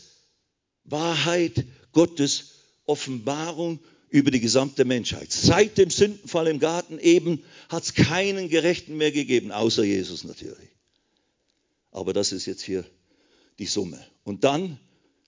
Wahrheit, 0.84 1.64
Gottes 1.92 2.52
Offenbarung 2.86 3.78
über 4.08 4.30
die 4.30 4.40
gesamte 4.40 4.86
Menschheit. 4.86 5.30
Seit 5.30 5.76
dem 5.76 5.90
Sündenfall 5.90 6.46
im 6.46 6.58
Garten 6.58 6.98
eben 6.98 7.44
hat 7.68 7.82
es 7.82 7.94
keinen 7.94 8.48
Gerechten 8.48 8.96
mehr 8.96 9.12
gegeben, 9.12 9.52
außer 9.52 9.84
Jesus 9.84 10.24
natürlich. 10.24 10.70
Aber 11.90 12.14
das 12.14 12.32
ist 12.32 12.46
jetzt 12.46 12.62
hier 12.62 12.84
die 13.58 13.66
Summe. 13.66 14.02
Und 14.24 14.44
dann, 14.44 14.80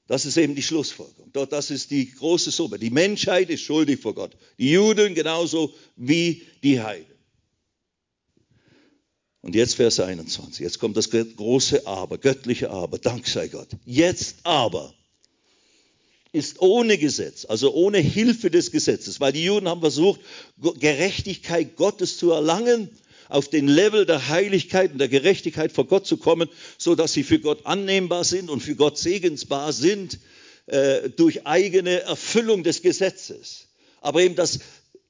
das 0.08 0.24
ist 0.24 0.38
eben 0.38 0.54
die 0.54 0.62
Schlussfolgerung. 0.62 1.30
Das 1.50 1.70
ist 1.70 1.90
die 1.90 2.10
große 2.10 2.50
Summe. 2.50 2.78
Die 2.78 2.90
Menschheit 2.90 3.50
ist 3.50 3.60
schuldig 3.60 4.00
vor 4.00 4.14
Gott. 4.14 4.36
Die 4.58 4.72
Juden 4.72 5.14
genauso 5.14 5.72
wie 5.96 6.42
die 6.62 6.80
Heiden. 6.80 7.14
Und 9.42 9.54
jetzt 9.54 9.74
Vers 9.74 10.00
21. 10.00 10.60
Jetzt 10.60 10.78
kommt 10.78 10.96
das 10.96 11.10
große 11.10 11.86
Aber, 11.86 12.16
göttliche 12.16 12.70
Aber. 12.70 12.98
Dank 12.98 13.28
sei 13.28 13.48
Gott. 13.48 13.68
Jetzt 13.84 14.36
aber 14.44 14.94
ist 16.32 16.60
ohne 16.60 16.96
Gesetz, 16.96 17.44
also 17.44 17.74
ohne 17.74 17.98
Hilfe 17.98 18.50
des 18.50 18.70
Gesetzes, 18.70 19.20
weil 19.20 19.32
die 19.32 19.44
Juden 19.44 19.68
haben 19.68 19.80
versucht, 19.80 20.20
Gerechtigkeit 20.78 21.76
Gottes 21.76 22.16
zu 22.16 22.30
erlangen, 22.30 22.90
auf 23.28 23.48
den 23.48 23.68
Level 23.68 24.06
der 24.06 24.28
Heiligkeit 24.28 24.92
und 24.92 24.98
der 24.98 25.08
Gerechtigkeit 25.08 25.72
vor 25.72 25.86
Gott 25.86 26.06
zu 26.06 26.16
kommen, 26.16 26.48
so 26.78 26.94
dass 26.94 27.12
sie 27.12 27.22
für 27.22 27.38
Gott 27.38 27.66
annehmbar 27.66 28.24
sind 28.24 28.50
und 28.50 28.60
für 28.60 28.74
Gott 28.74 28.98
segensbar 28.98 29.72
sind 29.72 30.18
äh, 30.66 31.10
durch 31.10 31.46
eigene 31.46 32.00
Erfüllung 32.00 32.62
des 32.62 32.82
Gesetzes. 32.82 33.68
Aber 34.00 34.20
eben 34.20 34.34
das 34.34 34.60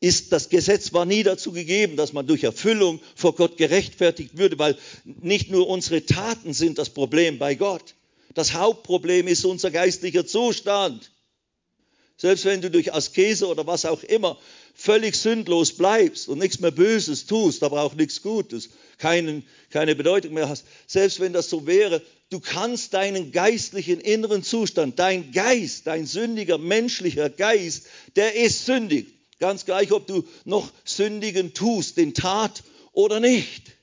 ist, 0.01 0.33
das 0.33 0.49
Gesetz 0.49 0.93
war 0.93 1.05
nie 1.05 1.23
dazu 1.23 1.53
gegeben, 1.53 1.97
dass 1.97 2.13
man 2.13 2.27
durch 2.27 2.45
Erfüllung 2.45 3.01
vor 3.17 3.35
Gott 3.35 3.57
gerechtfertigt 3.57 4.39
würde, 4.39 4.59
weil 4.59 4.77
nicht 5.05 5.51
nur 5.51 5.69
unsere 5.69 6.05
Taten 6.07 6.55
sind 6.55 6.79
das 6.79 6.91
Problem 6.91 7.39
bei 7.39 7.55
Gott. 7.55 7.95
Das 8.35 8.55
Hauptproblem 8.55 9.27
ist 9.27 9.45
unser 9.45 9.71
geistlicher 9.71 10.27
Zustand. 10.27 11.11
Selbst 12.17 12.45
wenn 12.45 12.61
du 12.61 12.71
durch 12.71 12.95
Askese 12.95 13.47
oder 13.47 13.67
was 13.67 13.85
auch 13.85 14.03
immer 14.03 14.39
völlig 14.79 15.17
sündlos 15.17 15.73
bleibst 15.73 16.29
und 16.29 16.39
nichts 16.39 16.61
mehr 16.61 16.71
Böses 16.71 17.27
tust, 17.27 17.65
aber 17.65 17.83
auch 17.83 17.95
nichts 17.95 18.23
Gutes, 18.23 18.71
keinen, 18.99 19.45
keine 19.71 19.97
Bedeutung 19.97 20.35
mehr 20.35 20.49
hast, 20.49 20.65
selbst 20.87 21.19
wenn 21.19 21.33
das 21.33 21.51
so 21.51 21.67
wäre, 21.67 22.01
du 22.31 22.39
kannst 22.39 22.95
deinen 22.95 23.33
geistlichen 23.33 24.01
inneren 24.01 24.45
Zustand, 24.45 25.01
dein 25.01 25.33
Geist, 25.33 25.89
dein 25.89 26.07
sündiger 26.07 26.59
menschlicher 26.59 27.29
Geist, 27.29 27.87
der 28.15 28.37
ist 28.37 28.67
sündig. 28.67 29.09
Ganz 29.41 29.65
gleich, 29.65 29.91
ob 29.91 30.07
du 30.07 30.25
noch 30.45 30.71
Sündigen 30.85 31.55
tust, 31.55 31.97
den 31.97 32.15
Tat 32.15 32.63
oder 32.93 33.19
nicht. 33.19 33.78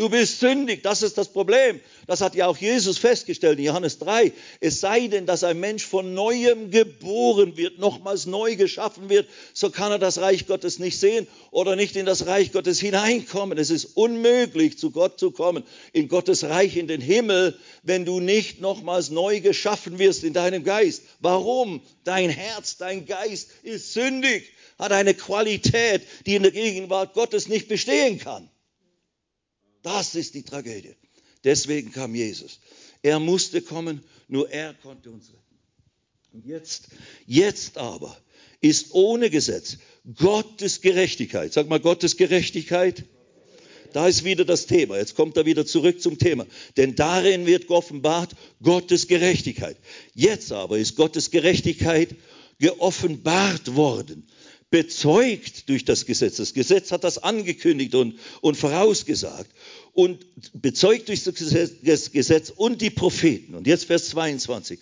Du 0.00 0.08
bist 0.08 0.40
sündig, 0.40 0.82
das 0.82 1.02
ist 1.02 1.18
das 1.18 1.28
Problem. 1.28 1.78
Das 2.06 2.22
hat 2.22 2.34
ja 2.34 2.46
auch 2.46 2.56
Jesus 2.56 2.96
festgestellt 2.96 3.58
in 3.58 3.66
Johannes 3.66 3.98
3. 3.98 4.32
Es 4.58 4.80
sei 4.80 5.08
denn, 5.08 5.26
dass 5.26 5.44
ein 5.44 5.60
Mensch 5.60 5.84
von 5.84 6.14
neuem 6.14 6.70
geboren 6.70 7.58
wird, 7.58 7.78
nochmals 7.78 8.24
neu 8.24 8.56
geschaffen 8.56 9.10
wird, 9.10 9.28
so 9.52 9.68
kann 9.68 9.92
er 9.92 9.98
das 9.98 10.16
Reich 10.16 10.46
Gottes 10.46 10.78
nicht 10.78 10.98
sehen 10.98 11.26
oder 11.50 11.76
nicht 11.76 11.96
in 11.96 12.06
das 12.06 12.24
Reich 12.24 12.50
Gottes 12.50 12.80
hineinkommen. 12.80 13.58
Es 13.58 13.68
ist 13.68 13.94
unmöglich, 13.94 14.78
zu 14.78 14.90
Gott 14.90 15.20
zu 15.20 15.32
kommen, 15.32 15.64
in 15.92 16.08
Gottes 16.08 16.44
Reich, 16.44 16.78
in 16.78 16.88
den 16.88 17.02
Himmel, 17.02 17.58
wenn 17.82 18.06
du 18.06 18.20
nicht 18.20 18.58
nochmals 18.62 19.10
neu 19.10 19.40
geschaffen 19.40 19.98
wirst 19.98 20.24
in 20.24 20.32
deinem 20.32 20.64
Geist. 20.64 21.02
Warum? 21.20 21.82
Dein 22.04 22.30
Herz, 22.30 22.78
dein 22.78 23.04
Geist 23.04 23.50
ist 23.64 23.92
sündig, 23.92 24.50
hat 24.78 24.92
eine 24.92 25.12
Qualität, 25.12 26.00
die 26.24 26.36
in 26.36 26.42
der 26.42 26.52
Gegenwart 26.52 27.12
Gottes 27.12 27.48
nicht 27.48 27.68
bestehen 27.68 28.18
kann. 28.18 28.49
Das 29.82 30.14
ist 30.14 30.34
die 30.34 30.42
Tragödie. 30.42 30.94
Deswegen 31.44 31.92
kam 31.92 32.14
Jesus. 32.14 32.60
Er 33.02 33.18
musste 33.18 33.62
kommen, 33.62 34.02
nur 34.28 34.50
er 34.50 34.74
konnte 34.74 35.10
uns 35.10 35.28
retten. 35.28 35.40
Und 36.32 36.46
jetzt, 36.46 36.88
jetzt 37.26 37.78
aber 37.78 38.16
ist 38.60 38.92
ohne 38.92 39.30
Gesetz 39.30 39.78
Gottes 40.16 40.80
Gerechtigkeit. 40.80 41.52
Sag 41.52 41.68
mal 41.68 41.80
Gottes 41.80 42.16
Gerechtigkeit. 42.16 43.04
Da 43.92 44.06
ist 44.06 44.22
wieder 44.22 44.44
das 44.44 44.66
Thema. 44.66 44.98
Jetzt 44.98 45.16
kommt 45.16 45.36
er 45.36 45.46
wieder 45.46 45.66
zurück 45.66 46.00
zum 46.00 46.18
Thema. 46.18 46.46
Denn 46.76 46.94
darin 46.94 47.46
wird 47.46 47.66
geoffenbart 47.66 48.36
Gottes 48.62 49.08
Gerechtigkeit. 49.08 49.76
Jetzt 50.14 50.52
aber 50.52 50.78
ist 50.78 50.94
Gottes 50.94 51.30
Gerechtigkeit 51.30 52.14
geoffenbart 52.60 53.74
worden 53.74 54.28
bezeugt 54.70 55.68
durch 55.68 55.84
das 55.84 56.06
Gesetz. 56.06 56.36
Das 56.36 56.54
Gesetz 56.54 56.92
hat 56.92 57.02
das 57.02 57.18
angekündigt 57.18 57.94
und, 57.96 58.18
und 58.40 58.56
vorausgesagt 58.56 59.50
und 59.92 60.24
bezeugt 60.52 61.08
durch 61.08 61.24
das 61.24 62.12
Gesetz 62.12 62.50
und 62.54 62.80
die 62.80 62.90
Propheten. 62.90 63.56
Und 63.56 63.66
jetzt 63.66 63.86
Vers 63.86 64.10
22. 64.10 64.78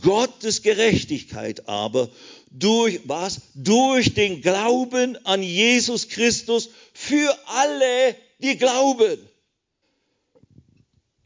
Gottes 0.00 0.62
Gerechtigkeit 0.62 1.68
aber 1.68 2.08
durch 2.50 3.00
was? 3.04 3.40
Durch 3.54 4.14
den 4.14 4.42
Glauben 4.42 5.16
an 5.26 5.42
Jesus 5.42 6.08
Christus 6.08 6.70
für 6.92 7.36
alle, 7.46 8.16
die 8.38 8.56
glauben. 8.56 9.18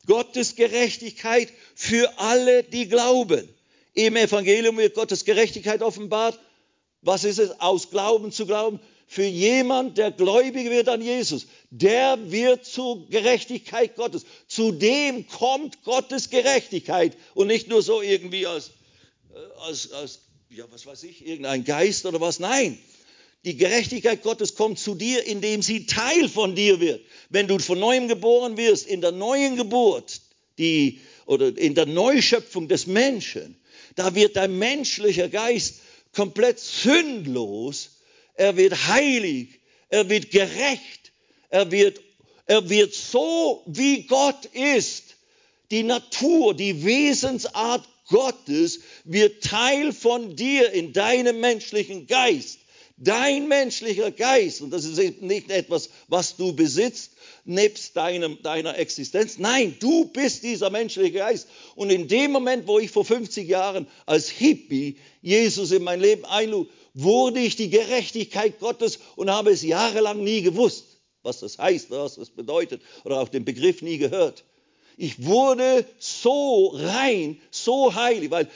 Gottes 0.06 0.54
Gerechtigkeit 0.56 1.52
für 1.74 2.18
alle, 2.18 2.62
die 2.62 2.88
glauben. 2.88 3.46
Im 3.92 4.16
Evangelium 4.16 4.78
wird 4.78 4.94
Gottes 4.94 5.24
Gerechtigkeit 5.24 5.82
offenbart 5.82 6.38
was 7.06 7.24
ist 7.24 7.38
es? 7.38 7.60
Aus 7.60 7.90
Glauben 7.90 8.32
zu 8.32 8.46
glauben. 8.46 8.80
Für 9.08 9.24
jemand, 9.24 9.98
der 9.98 10.10
gläubig 10.10 10.68
wird 10.68 10.88
an 10.88 11.00
Jesus, 11.00 11.46
der 11.70 12.18
wird 12.32 12.66
zur 12.66 13.08
Gerechtigkeit 13.08 13.94
Gottes. 13.94 14.26
Zu 14.48 14.72
dem 14.72 15.28
kommt 15.28 15.84
Gottes 15.84 16.28
Gerechtigkeit 16.28 17.16
und 17.34 17.46
nicht 17.46 17.68
nur 17.68 17.82
so 17.82 18.02
irgendwie 18.02 18.48
als, 18.48 18.72
als, 19.60 19.92
als 19.92 20.20
ja, 20.50 20.64
was 20.72 20.86
weiß 20.86 21.04
ich, 21.04 21.24
irgendein 21.24 21.64
Geist 21.64 22.04
oder 22.04 22.20
was. 22.20 22.40
Nein, 22.40 22.78
die 23.44 23.56
Gerechtigkeit 23.56 24.22
Gottes 24.24 24.56
kommt 24.56 24.80
zu 24.80 24.96
dir, 24.96 25.24
indem 25.24 25.62
sie 25.62 25.86
Teil 25.86 26.28
von 26.28 26.56
dir 26.56 26.80
wird. 26.80 27.00
Wenn 27.30 27.46
du 27.46 27.60
von 27.60 27.78
neuem 27.78 28.08
geboren 28.08 28.56
wirst, 28.56 28.88
in 28.88 29.00
der 29.00 29.12
neuen 29.12 29.56
Geburt, 29.56 30.20
die, 30.58 31.00
oder 31.26 31.56
in 31.56 31.76
der 31.76 31.86
Neuschöpfung 31.86 32.66
des 32.66 32.88
Menschen, 32.88 33.56
da 33.94 34.16
wird 34.16 34.34
dein 34.34 34.58
menschlicher 34.58 35.28
Geist 35.28 35.80
komplett 36.16 36.58
sündlos, 36.58 37.90
er 38.34 38.56
wird 38.56 38.88
heilig, 38.88 39.60
er 39.90 40.08
wird 40.08 40.30
gerecht, 40.30 41.12
er 41.50 41.70
wird, 41.70 42.00
er 42.46 42.68
wird 42.68 42.94
so, 42.94 43.62
wie 43.66 44.02
Gott 44.06 44.46
ist. 44.46 45.16
Die 45.70 45.82
Natur, 45.82 46.54
die 46.54 46.84
Wesensart 46.84 47.86
Gottes 48.08 48.80
wird 49.04 49.44
Teil 49.44 49.92
von 49.92 50.36
dir 50.36 50.72
in 50.72 50.92
deinem 50.92 51.40
menschlichen 51.40 52.06
Geist. 52.06 52.60
Dein 52.98 53.46
menschlicher 53.48 54.10
Geist, 54.10 54.62
und 54.62 54.70
das 54.70 54.86
ist 54.86 55.20
nicht 55.20 55.50
etwas, 55.50 55.90
was 56.08 56.36
du 56.36 56.54
besitzt, 56.54 57.12
nebst 57.44 57.94
deinem, 57.94 58.42
deiner 58.42 58.78
Existenz. 58.78 59.38
Nein, 59.38 59.76
du 59.80 60.06
bist 60.06 60.42
dieser 60.42 60.70
menschliche 60.70 61.12
Geist. 61.12 61.46
Und 61.74 61.90
in 61.90 62.08
dem 62.08 62.32
Moment, 62.32 62.66
wo 62.66 62.78
ich 62.78 62.90
vor 62.90 63.04
50 63.04 63.46
Jahren 63.46 63.86
als 64.06 64.30
Hippie 64.30 64.96
Jesus 65.20 65.72
in 65.72 65.84
mein 65.84 66.00
Leben 66.00 66.24
einlud, 66.24 66.70
wurde 66.94 67.40
ich 67.40 67.56
die 67.56 67.68
Gerechtigkeit 67.68 68.58
Gottes 68.60 68.98
und 69.16 69.30
habe 69.30 69.50
es 69.50 69.62
jahrelang 69.62 70.24
nie 70.24 70.40
gewusst, 70.40 70.86
was 71.22 71.40
das 71.40 71.58
heißt, 71.58 71.90
was 71.90 72.14
das 72.14 72.30
bedeutet 72.30 72.80
oder 73.04 73.20
auch 73.20 73.28
den 73.28 73.44
Begriff 73.44 73.82
nie 73.82 73.98
gehört. 73.98 74.44
Ich 74.98 75.22
wurde 75.22 75.84
so 75.98 76.68
rein, 76.68 77.38
so 77.50 77.94
heilig, 77.94 78.30
weil 78.30 78.48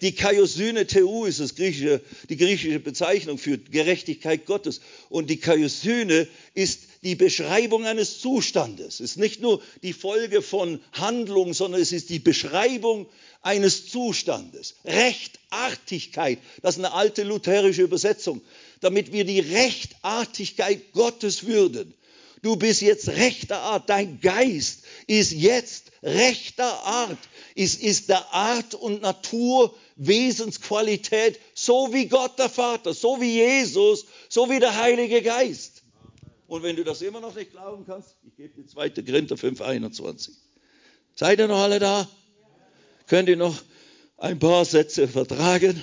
die 0.00 0.12
Kaiosyne 0.12 0.86
Theou 0.86 1.26
ist 1.26 1.38
das 1.38 1.54
griechische, 1.54 2.00
die 2.30 2.38
griechische 2.38 2.80
Bezeichnung 2.80 3.36
für 3.36 3.58
Gerechtigkeit 3.58 4.46
Gottes. 4.46 4.80
Und 5.10 5.28
die 5.28 5.36
Kaiosyne 5.36 6.26
ist 6.54 6.80
die 7.02 7.14
Beschreibung 7.14 7.84
eines 7.84 8.20
Zustandes. 8.20 9.00
Es 9.00 9.12
ist 9.12 9.16
nicht 9.18 9.42
nur 9.42 9.60
die 9.82 9.92
Folge 9.92 10.40
von 10.40 10.80
Handlung, 10.92 11.52
sondern 11.52 11.82
es 11.82 11.92
ist 11.92 12.08
die 12.08 12.20
Beschreibung 12.20 13.06
eines 13.42 13.88
Zustandes. 13.88 14.76
Rechtartigkeit, 14.86 16.38
das 16.62 16.76
ist 16.76 16.84
eine 16.84 16.94
alte 16.94 17.22
lutherische 17.22 17.82
Übersetzung, 17.82 18.40
damit 18.80 19.12
wir 19.12 19.24
die 19.26 19.40
Rechtartigkeit 19.40 20.92
Gottes 20.92 21.46
würden. 21.46 21.92
Du 22.42 22.56
bist 22.56 22.82
jetzt 22.82 23.08
rechter 23.08 23.58
Art, 23.58 23.88
dein 23.88 24.20
Geist 24.20 24.84
ist 25.06 25.32
jetzt 25.32 25.92
rechter 26.02 26.84
Art, 26.84 27.18
ist, 27.54 27.80
ist 27.80 28.08
der 28.08 28.34
Art 28.34 28.74
und 28.74 29.00
Natur, 29.00 29.74
Wesensqualität, 29.94 31.38
so 31.54 31.92
wie 31.92 32.06
Gott 32.06 32.38
der 32.40 32.48
Vater, 32.48 32.94
so 32.94 33.20
wie 33.20 33.34
Jesus, 33.34 34.06
so 34.28 34.50
wie 34.50 34.58
der 34.58 34.76
Heilige 34.76 35.22
Geist. 35.22 35.84
Und 36.48 36.64
wenn 36.64 36.74
du 36.74 36.82
das 36.82 37.00
immer 37.00 37.20
noch 37.20 37.34
nicht 37.34 37.52
glauben 37.52 37.86
kannst, 37.86 38.16
ich 38.26 38.34
gebe 38.36 38.60
dir 38.60 38.66
2. 38.66 38.90
Korinther 38.90 39.36
5, 39.36 39.60
21. 39.60 40.34
Seid 41.14 41.38
ihr 41.38 41.48
noch 41.48 41.60
alle 41.60 41.78
da? 41.78 42.08
Könnt 43.06 43.28
ihr 43.28 43.36
noch 43.36 43.56
ein 44.16 44.38
paar 44.38 44.64
Sätze 44.64 45.06
vertragen? 45.06 45.82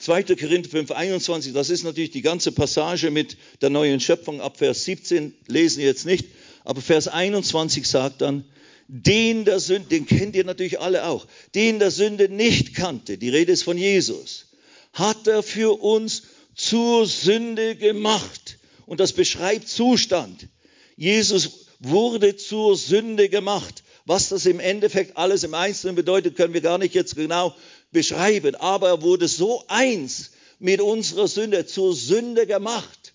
2. 0.00 0.22
Korinther 0.34 0.70
5, 0.70 0.90
21, 0.90 1.52
das 1.52 1.68
ist 1.68 1.84
natürlich 1.84 2.10
die 2.10 2.22
ganze 2.22 2.52
Passage 2.52 3.10
mit 3.10 3.36
der 3.60 3.68
neuen 3.68 4.00
Schöpfung 4.00 4.40
ab 4.40 4.56
Vers 4.56 4.84
17, 4.84 5.34
lesen 5.46 5.80
wir 5.80 5.86
jetzt 5.86 6.06
nicht, 6.06 6.26
aber 6.64 6.80
Vers 6.80 7.06
21 7.06 7.86
sagt 7.86 8.22
dann, 8.22 8.44
den 8.88 9.44
der 9.44 9.60
Sünde, 9.60 9.88
den 9.88 10.06
kennt 10.06 10.34
ihr 10.34 10.44
natürlich 10.44 10.80
alle 10.80 11.06
auch, 11.06 11.26
den 11.54 11.78
der 11.78 11.90
Sünde 11.90 12.28
nicht 12.30 12.74
kannte, 12.74 13.18
die 13.18 13.28
Rede 13.28 13.52
ist 13.52 13.62
von 13.62 13.76
Jesus, 13.76 14.46
hat 14.94 15.26
er 15.26 15.42
für 15.42 15.80
uns 15.82 16.22
zur 16.54 17.06
Sünde 17.06 17.76
gemacht. 17.76 18.58
Und 18.86 19.00
das 19.00 19.12
beschreibt 19.12 19.68
Zustand. 19.68 20.48
Jesus 20.96 21.66
wurde 21.78 22.36
zur 22.36 22.76
Sünde 22.76 23.28
gemacht. 23.28 23.84
Was 24.04 24.30
das 24.30 24.46
im 24.46 24.58
Endeffekt 24.58 25.16
alles 25.16 25.44
im 25.44 25.54
Einzelnen 25.54 25.94
bedeutet, 25.94 26.36
können 26.36 26.54
wir 26.54 26.60
gar 26.60 26.78
nicht 26.78 26.94
jetzt 26.94 27.14
genau 27.14 27.54
beschreiben, 27.92 28.54
aber 28.56 28.88
er 28.88 29.02
wurde 29.02 29.28
so 29.28 29.64
eins 29.68 30.30
mit 30.58 30.80
unserer 30.80 31.26
Sünde, 31.26 31.66
zur 31.66 31.94
Sünde 31.94 32.46
gemacht, 32.46 33.14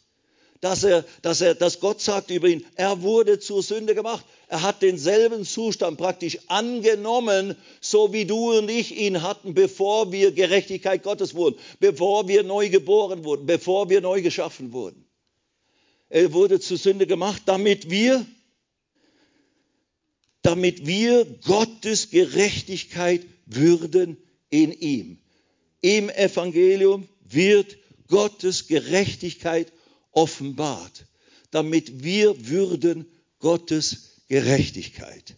dass 0.62 0.84
er, 0.84 1.06
dass 1.22 1.42
er, 1.42 1.54
dass 1.54 1.80
Gott 1.80 2.02
sagt 2.02 2.32
über 2.32 2.48
ihn, 2.48 2.66
er 2.76 3.02
wurde 3.02 3.40
zur 3.40 3.62
Sünde 3.62 3.94
gemacht. 3.94 4.26
Er 4.48 4.62
hat 4.62 4.82
denselben 4.82 5.46
Zustand 5.46 5.98
praktisch 5.98 6.40
angenommen, 6.48 7.56
so 7.82 8.14
wie 8.14 8.26
du 8.26 8.58
und 8.58 8.70
ich 8.70 8.98
ihn 8.98 9.22
hatten, 9.22 9.54
bevor 9.54 10.12
wir 10.12 10.32
Gerechtigkeit 10.32 11.04
Gottes 11.04 11.36
wurden, 11.36 11.58
bevor 11.80 12.28
wir 12.28 12.44
neu 12.44 12.70
geboren 12.70 13.24
wurden, 13.24 13.46
bevor 13.46 13.90
wir 13.90 14.02
neu 14.02 14.22
geschaffen 14.22 14.74
wurden. 14.74 15.06
Er 16.10 16.34
wurde 16.34 16.60
zur 16.60 16.78
Sünde 16.78 17.08
gemacht, 17.08 17.44
damit 17.46 17.90
wir, 17.90 18.26
damit 20.42 20.86
wir 20.86 21.26
Gottes 21.44 22.10
Gerechtigkeit 22.10 23.26
würden 23.46 24.18
in 24.50 24.72
ihm. 24.72 25.18
Im 25.82 26.10
Evangelium 26.10 27.08
wird 27.24 27.78
Gottes 28.08 28.68
Gerechtigkeit 28.68 29.72
offenbart, 30.12 31.06
damit 31.52 32.04
wir 32.04 32.48
würden 32.48 33.06
Gottes 33.39 34.22
Gerechtigkeit. 34.28 35.36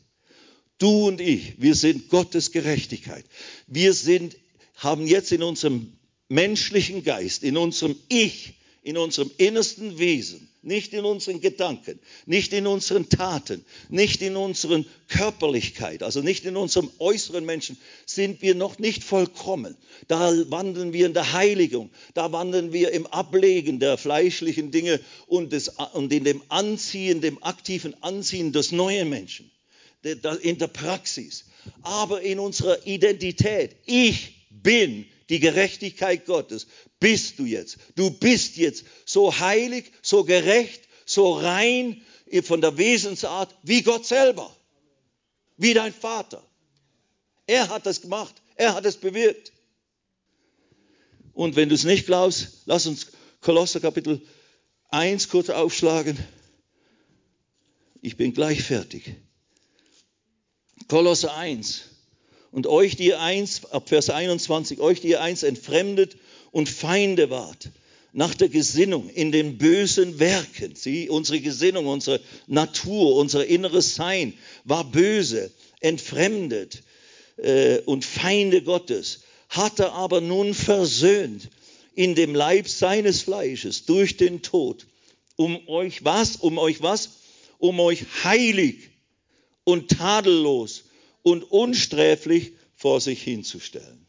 Du 0.77 1.07
und 1.07 1.19
ich, 1.19 1.59
wir 1.59 1.75
sind 1.75 2.09
Gottes 2.09 2.51
Gerechtigkeit. 2.51 3.25
Wir 3.65 3.93
sind, 3.93 4.37
haben 4.75 5.07
jetzt 5.07 5.31
in 5.31 5.41
unserem 5.41 5.93
menschlichen 6.29 7.03
Geist, 7.03 7.43
in 7.43 7.57
unserem 7.57 7.95
Ich, 8.09 8.53
in 8.87 8.97
unserem 8.97 9.29
innersten 9.37 9.99
Wesen 9.99 10.47
nicht 10.61 10.93
in 10.93 11.05
unseren 11.05 11.39
Gedanken, 11.39 11.99
nicht 12.25 12.51
in 12.51 12.67
unseren 12.67 13.09
Taten, 13.09 13.63
nicht 13.89 14.21
in 14.21 14.35
unseren 14.35 14.85
Körperlichkeit, 15.07 16.03
also 16.03 16.21
nicht 16.21 16.45
in 16.45 16.57
unserem 16.57 16.89
äußeren 16.99 17.45
Menschen, 17.45 17.77
sind 18.05 18.41
wir 18.41 18.53
noch 18.55 18.79
nicht 18.79 19.03
vollkommen. 19.03 19.77
Da 20.07 20.33
wandeln 20.49 20.93
wir 20.93 21.05
in 21.05 21.13
der 21.13 21.33
Heiligung, 21.33 21.89
da 22.13 22.31
wandeln 22.31 22.73
wir 22.73 22.91
im 22.91 23.07
Ablegen 23.07 23.79
der 23.79 23.97
fleischlichen 23.97 24.71
Dinge 24.71 24.99
und, 25.27 25.53
des, 25.53 25.69
und 25.93 26.11
in 26.11 26.25
dem 26.25 26.41
Anziehen, 26.49 27.21
dem 27.21 27.41
aktiven 27.43 28.01
Anziehen 28.03 28.51
des 28.51 28.71
neuen 28.71 29.09
Menschen, 29.09 29.49
in 30.41 30.57
der 30.57 30.67
Praxis. 30.67 31.45
Aber 31.81 32.21
in 32.21 32.39
unserer 32.39 32.85
Identität, 32.85 33.75
ich 33.85 34.47
bin 34.49 35.05
die 35.29 35.39
Gerechtigkeit 35.39 36.25
Gottes, 36.25 36.67
bist 36.99 37.39
du 37.39 37.45
jetzt. 37.45 37.77
Du 37.95 38.11
bist 38.11 38.57
jetzt 38.57 38.85
so 39.05 39.39
heilig, 39.39 39.91
so 40.01 40.23
gerecht, 40.23 40.87
so 41.05 41.33
rein 41.33 42.01
von 42.43 42.61
der 42.61 42.77
Wesensart 42.77 43.55
wie 43.63 43.81
Gott 43.81 44.05
selber, 44.05 44.55
wie 45.57 45.73
dein 45.73 45.93
Vater. 45.93 46.43
Er 47.45 47.69
hat 47.69 47.85
das 47.85 48.01
gemacht, 48.01 48.35
er 48.55 48.73
hat 48.73 48.85
es 48.85 48.97
bewirkt. 48.97 49.53
Und 51.33 51.55
wenn 51.55 51.69
du 51.69 51.75
es 51.75 51.83
nicht 51.83 52.05
glaubst, 52.05 52.63
lass 52.65 52.87
uns 52.87 53.07
Kolosser 53.41 53.79
Kapitel 53.79 54.21
1 54.89 55.29
kurz 55.29 55.49
aufschlagen. 55.49 56.17
Ich 58.01 58.17
bin 58.17 58.33
gleich 58.33 58.63
fertig. 58.63 59.15
Kolosser 60.87 61.35
1. 61.35 61.83
Und 62.51 62.67
euch, 62.67 62.95
die 62.95 63.07
ihr 63.07 63.21
eins, 63.21 63.65
ab 63.71 63.89
Vers 63.89 64.09
21, 64.09 64.79
euch, 64.79 65.01
die 65.01 65.09
ihr 65.09 65.21
eins 65.21 65.43
entfremdet 65.43 66.17
und 66.51 66.69
Feinde 66.69 67.29
wart, 67.29 67.69
nach 68.13 68.33
der 68.33 68.49
Gesinnung 68.49 69.09
in 69.09 69.31
den 69.31 69.57
bösen 69.57 70.19
Werken. 70.19 70.75
Sie, 70.75 71.09
unsere 71.09 71.39
Gesinnung, 71.39 71.87
unsere 71.87 72.19
Natur, 72.47 73.15
unser 73.15 73.45
inneres 73.45 73.95
Sein 73.95 74.33
war 74.63 74.83
böse, 74.83 75.51
entfremdet 75.81 76.83
äh, 77.37 77.79
und 77.85 78.05
Feinde 78.05 78.63
Gottes, 78.63 79.21
hat 79.49 79.79
er 79.79 79.93
aber 79.93 80.21
nun 80.21 80.53
versöhnt 80.53 81.49
in 81.95 82.15
dem 82.15 82.35
Leib 82.35 82.67
seines 82.67 83.21
Fleisches 83.21 83.85
durch 83.85 84.17
den 84.17 84.41
Tod, 84.41 84.87
um 85.35 85.67
euch 85.67 86.03
was, 86.03 86.37
um 86.37 86.57
euch 86.57 86.81
was, 86.81 87.19
um 87.59 87.79
euch 87.79 88.05
heilig 88.23 88.89
und 89.63 89.89
tadellos 89.89 90.85
und 91.27 91.43
unsträflich 91.43 92.53
vor 92.77 93.01
sich 93.01 93.21
hinzustellen. 93.21 94.05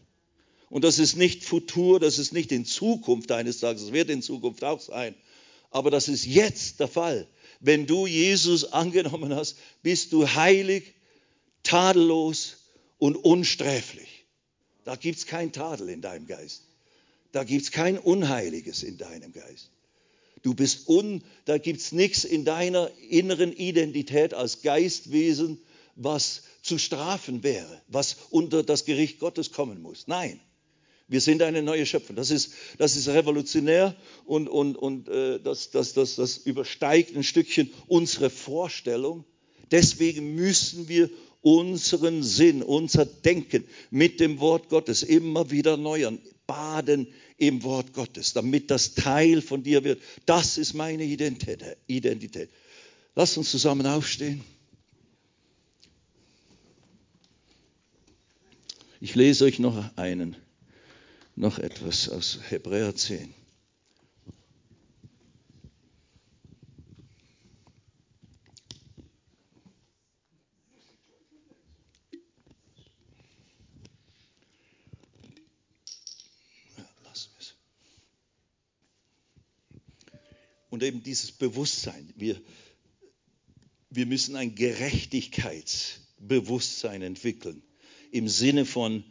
Und 0.70 0.84
das 0.84 1.00
ist 1.00 1.16
nicht 1.16 1.42
Futur, 1.42 1.98
das 1.98 2.20
ist 2.20 2.32
nicht 2.32 2.52
in 2.52 2.64
Zukunft 2.64 3.32
eines 3.32 3.58
Tages, 3.58 3.82
das 3.82 3.92
wird 3.92 4.08
in 4.08 4.22
Zukunft 4.22 4.62
auch 4.62 4.80
sein. 4.80 5.16
Aber 5.72 5.90
das 5.90 6.06
ist 6.06 6.26
jetzt 6.26 6.78
der 6.78 6.86
Fall. 6.86 7.26
Wenn 7.58 7.88
du 7.88 8.06
Jesus 8.06 8.72
angenommen 8.72 9.34
hast, 9.34 9.56
bist 9.82 10.12
du 10.12 10.28
heilig, 10.28 10.94
tadellos 11.64 12.58
und 12.98 13.16
unsträflich. 13.16 14.26
Da 14.84 14.94
gibt 14.94 15.18
es 15.18 15.26
kein 15.26 15.50
Tadel 15.50 15.88
in 15.88 16.00
deinem 16.00 16.28
Geist. 16.28 16.62
Da 17.32 17.42
gibt 17.42 17.62
es 17.62 17.72
kein 17.72 17.98
Unheiliges 17.98 18.84
in 18.84 18.96
deinem 18.96 19.32
Geist. 19.32 19.70
Du 20.42 20.54
bist 20.54 20.88
un, 20.88 21.24
da 21.46 21.58
gibt 21.58 21.80
es 21.80 21.90
nichts 21.90 22.22
in 22.22 22.44
deiner 22.44 22.92
inneren 23.10 23.52
Identität 23.52 24.34
als 24.34 24.62
Geistwesen, 24.62 25.60
was 25.96 26.42
zu 26.68 26.78
strafen 26.78 27.42
wäre, 27.42 27.82
was 27.88 28.16
unter 28.30 28.62
das 28.62 28.84
Gericht 28.84 29.18
Gottes 29.18 29.50
kommen 29.50 29.82
muss. 29.82 30.06
Nein, 30.06 30.40
wir 31.08 31.22
sind 31.22 31.42
eine 31.42 31.62
neue 31.62 31.86
Schöpfung. 31.86 32.16
Das 32.16 32.30
ist, 32.30 32.52
das 32.76 32.94
ist 32.94 33.08
revolutionär 33.08 33.96
und, 34.26 34.46
und, 34.48 34.76
und 34.76 35.08
äh, 35.08 35.40
das, 35.40 35.70
das, 35.70 35.94
das, 35.94 36.16
das 36.16 36.36
übersteigt 36.36 37.16
ein 37.16 37.24
Stückchen 37.24 37.70
unsere 37.86 38.28
Vorstellung. 38.28 39.24
Deswegen 39.70 40.34
müssen 40.34 40.88
wir 40.88 41.10
unseren 41.40 42.22
Sinn, 42.22 42.62
unser 42.62 43.06
Denken 43.06 43.64
mit 43.90 44.20
dem 44.20 44.38
Wort 44.40 44.68
Gottes 44.68 45.02
immer 45.02 45.50
wieder 45.50 45.72
erneuern, 45.72 46.18
baden 46.46 47.08
im 47.38 47.62
Wort 47.62 47.94
Gottes, 47.94 48.34
damit 48.34 48.70
das 48.70 48.94
Teil 48.94 49.40
von 49.40 49.62
dir 49.62 49.84
wird. 49.84 50.02
Das 50.26 50.58
ist 50.58 50.74
meine 50.74 51.04
Identität. 51.04 52.50
Lass 53.14 53.36
uns 53.38 53.50
zusammen 53.50 53.86
aufstehen. 53.86 54.44
Ich 59.00 59.14
lese 59.14 59.44
euch 59.44 59.60
noch 59.60 59.96
einen 59.96 60.34
noch 61.36 61.60
etwas 61.60 62.08
aus 62.08 62.40
Hebräer 62.48 62.96
10. 62.96 63.32
Und 80.70 80.82
eben 80.82 81.04
dieses 81.04 81.30
Bewusstsein, 81.32 82.12
wir, 82.16 82.40
wir 83.90 84.06
müssen 84.06 84.34
ein 84.34 84.56
Gerechtigkeitsbewusstsein 84.56 87.02
entwickeln 87.02 87.62
im 88.10 88.28
Sinne 88.28 88.64
von, 88.64 89.04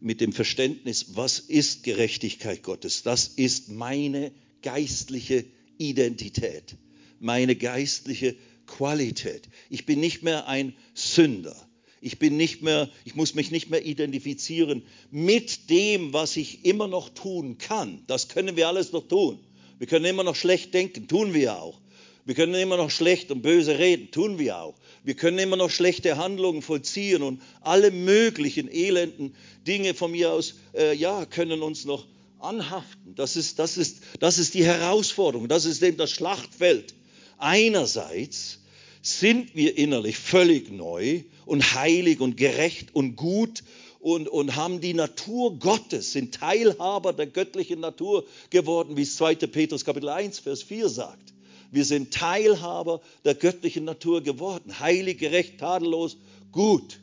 mit 0.00 0.20
dem 0.20 0.32
Verständnis, 0.32 1.14
was 1.14 1.38
ist 1.38 1.82
Gerechtigkeit 1.82 2.62
Gottes? 2.62 3.02
Das 3.02 3.28
ist 3.28 3.68
meine 3.68 4.32
geistliche 4.62 5.44
Identität, 5.78 6.76
meine 7.18 7.54
geistliche 7.54 8.36
Qualität. 8.66 9.48
Ich 9.68 9.84
bin 9.84 10.00
nicht 10.00 10.22
mehr 10.22 10.48
ein 10.48 10.74
Sünder. 10.94 11.56
Ich 12.02 12.18
bin 12.18 12.38
nicht 12.38 12.62
mehr, 12.62 12.88
ich 13.04 13.14
muss 13.14 13.34
mich 13.34 13.50
nicht 13.50 13.68
mehr 13.68 13.84
identifizieren 13.84 14.82
mit 15.10 15.68
dem, 15.68 16.14
was 16.14 16.36
ich 16.36 16.64
immer 16.64 16.88
noch 16.88 17.10
tun 17.10 17.58
kann. 17.58 18.02
Das 18.06 18.28
können 18.28 18.56
wir 18.56 18.68
alles 18.68 18.92
noch 18.92 19.06
tun. 19.06 19.38
Wir 19.78 19.86
können 19.86 20.06
immer 20.06 20.24
noch 20.24 20.36
schlecht 20.36 20.72
denken, 20.72 21.08
tun 21.08 21.34
wir 21.34 21.40
ja 21.40 21.58
auch. 21.58 21.78
Wir 22.24 22.34
können 22.34 22.54
immer 22.54 22.76
noch 22.76 22.90
schlecht 22.90 23.30
und 23.30 23.42
böse 23.42 23.78
reden, 23.78 24.10
tun 24.10 24.38
wir 24.38 24.58
auch. 24.58 24.74
Wir 25.02 25.14
können 25.14 25.38
immer 25.38 25.56
noch 25.56 25.70
schlechte 25.70 26.16
Handlungen 26.16 26.62
vollziehen 26.62 27.22
und 27.22 27.40
alle 27.62 27.90
möglichen 27.90 28.70
elenden 28.70 29.34
Dinge 29.66 29.94
von 29.94 30.10
mir 30.12 30.32
aus, 30.32 30.54
äh, 30.74 30.94
ja, 30.94 31.24
können 31.24 31.62
uns 31.62 31.84
noch 31.84 32.06
anhaften. 32.38 33.14
Das 33.14 33.36
ist, 33.36 33.58
das, 33.58 33.76
ist, 33.78 34.02
das 34.18 34.38
ist 34.38 34.54
die 34.54 34.64
Herausforderung, 34.64 35.48
das 35.48 35.64
ist 35.64 35.82
eben 35.82 35.96
das 35.96 36.10
Schlachtfeld. 36.10 36.94
Einerseits 37.38 38.58
sind 39.02 39.54
wir 39.54 39.78
innerlich 39.78 40.18
völlig 40.18 40.70
neu 40.70 41.22
und 41.46 41.74
heilig 41.74 42.20
und 42.20 42.36
gerecht 42.36 42.94
und 42.94 43.16
gut 43.16 43.64
und, 43.98 44.28
und 44.28 44.56
haben 44.56 44.80
die 44.80 44.94
Natur 44.94 45.58
Gottes, 45.58 46.12
sind 46.12 46.34
Teilhaber 46.34 47.12
der 47.12 47.26
göttlichen 47.26 47.80
Natur 47.80 48.26
geworden, 48.50 48.96
wie 48.96 49.02
es 49.02 49.16
2. 49.16 49.36
Petrus 49.36 49.84
Kapitel 49.84 50.08
1, 50.08 50.38
Vers 50.40 50.62
4 50.62 50.88
sagt. 50.88 51.32
Wir 51.70 51.84
sind 51.84 52.12
Teilhaber 52.12 53.00
der 53.24 53.34
göttlichen 53.34 53.84
Natur 53.84 54.22
geworden, 54.22 54.80
heilig, 54.80 55.18
gerecht, 55.18 55.58
tadellos, 55.58 56.16
gut. 56.52 57.00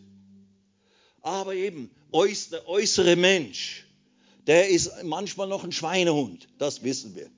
Aber 1.22 1.54
eben 1.54 1.90
der 2.52 2.68
äußere 2.68 3.16
Mensch, 3.16 3.86
der 4.46 4.70
ist 4.70 4.92
manchmal 5.04 5.48
noch 5.48 5.64
ein 5.64 5.72
Schweinehund, 5.72 6.48
das 6.58 6.84
wissen 6.84 7.16
wir. 7.16 7.30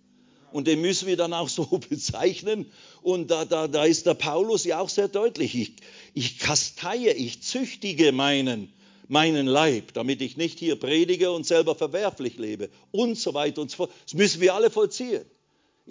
Und 0.52 0.68
den 0.68 0.82
müssen 0.82 1.08
wir 1.08 1.18
dann 1.18 1.34
auch 1.34 1.50
so 1.50 1.66
bezeichnen. 1.90 2.72
Und 3.02 3.30
da, 3.32 3.46
da, 3.46 3.68
da 3.68 3.86
ist 3.86 4.06
der 4.06 4.16
Paulus 4.16 4.64
ja 4.66 4.80
auch 4.80 4.90
sehr 4.90 5.08
deutlich. 5.08 5.56
Ich, 5.56 5.74
ich 6.14 6.40
kasteie, 6.40 7.14
ich 7.14 7.44
züchtige 7.44 8.12
meinen, 8.12 8.74
meinen 9.08 9.48
Leib, 9.48 9.94
damit 9.94 10.22
ich 10.22 10.38
nicht 10.38 10.60
hier 10.60 10.76
predige 10.76 11.32
und 11.32 11.46
selber 11.46 11.76
verwerflich 11.76 12.38
lebe 12.38 12.70
und 12.92 13.18
so 13.18 13.34
weiter 13.34 13.62
und 13.62 13.70
so 13.72 13.78
fort. 13.78 13.92
Das 14.06 14.16
müssen 14.16 14.42
wir 14.42 14.56
alle 14.56 14.70
vollziehen. 14.70 15.26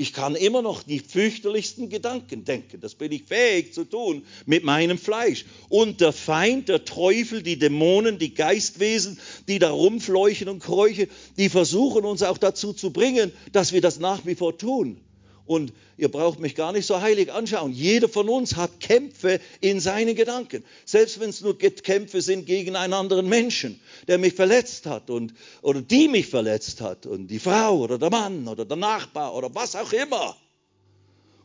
Ich 0.01 0.13
kann 0.13 0.37
immer 0.37 0.63
noch 0.63 0.85
die 0.85 1.01
fürchterlichsten 1.01 1.89
Gedanken 1.89 2.45
denken. 2.45 2.81
Das 2.81 2.95
bin 2.95 3.11
ich 3.11 3.25
fähig 3.25 3.75
zu 3.75 3.83
tun 3.83 4.23
mit 4.47 4.63
meinem 4.63 4.97
Fleisch. 4.97 5.45
Und 5.69 6.01
der 6.01 6.13
Feind, 6.13 6.69
der 6.69 6.85
Teufel, 6.85 7.43
die 7.43 7.59
Dämonen, 7.59 8.17
die 8.17 8.33
Geistwesen, 8.33 9.19
die 9.49 9.59
da 9.59 9.71
rumfleuchen 9.71 10.49
und 10.49 10.61
kräuchen, 10.61 11.09
die 11.37 11.49
versuchen 11.49 12.05
uns 12.05 12.23
auch 12.23 12.39
dazu 12.39 12.73
zu 12.73 12.93
bringen, 12.93 13.33
dass 13.51 13.73
wir 13.73 13.81
das 13.81 13.99
nach 13.99 14.25
wie 14.25 14.37
vor 14.37 14.57
tun. 14.57 15.01
Und 15.49 15.73
ihr 15.97 16.11
braucht 16.11 16.41
mich 16.41 16.55
gar 16.55 16.73
nicht 16.73 16.85
so 16.85 17.01
heilig 17.01 17.33
anschauen. 17.33 17.73
Jeder 17.73 18.07
von 18.07 18.29
uns 18.29 18.57
hat 18.57 18.81
Kämpfe 18.81 19.41
in 19.63 19.81
seinen 19.81 20.15
Gedanken. 20.15 20.63
Selbst 20.85 21.21
wenn 21.21 21.31
es 21.31 21.41
nur 21.41 21.57
Kämpfe 21.57 22.21
sind 22.21 22.45
gegen 22.45 22.77
einen 22.77 22.93
anderen 22.93 23.27
Menschen, 23.31 23.81
der 24.09 24.19
mich 24.19 24.35
verletzt 24.35 24.85
hat 24.85 25.09
und, 25.09 25.33
oder 25.63 25.81
die 25.81 26.07
mich 26.09 26.27
verletzt 26.27 26.83
hat. 26.83 27.07
Und 27.07 27.29
die 27.29 27.39
Frau 27.39 27.79
oder 27.79 27.99
der 27.99 28.11
Mann 28.11 28.47
oder 28.47 28.67
der 28.67 28.77
Nachbar 28.77 29.35
oder 29.35 29.49
was 29.55 29.75
auch 29.75 29.91
immer. 29.95 30.37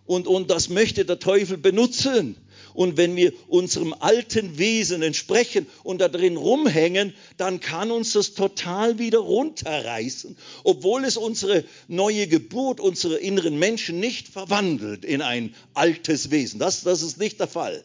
Und, 0.06 0.28
und 0.28 0.52
das 0.52 0.68
möchte 0.68 1.06
der 1.06 1.20
Teufel 1.20 1.58
benutzen. 1.58 2.36
Und 2.74 2.98
wenn 2.98 3.16
wir 3.16 3.34
unserem 3.48 3.94
alten 3.94 4.58
Wesen 4.58 5.02
entsprechen 5.02 5.68
und 5.84 6.00
da 6.02 6.08
drin 6.08 6.38
rumhängen, 6.38 7.14
dann 7.38 7.60
kann 7.60 7.92
uns 7.92 8.14
das 8.14 8.34
total 8.34 9.00
wieder 9.00 9.20
runterreißen, 9.20 10.38
obwohl 10.64 11.06
es 11.06 11.18
unsere 11.18 11.64
neue 11.88 12.28
Geburt, 12.28 12.80
unsere 12.80 13.18
inneren 13.18 13.58
Menschen 13.58 14.00
nicht 14.00 14.28
verwandelt 14.28 15.06
in 15.06 15.22
ein 15.22 15.54
altes 15.74 16.32
Wesen. 16.32 16.60
Das, 16.60 16.84
das 16.84 17.02
ist 17.02 17.18
nicht 17.18 17.40
der 17.40 17.48
Fall. 17.48 17.84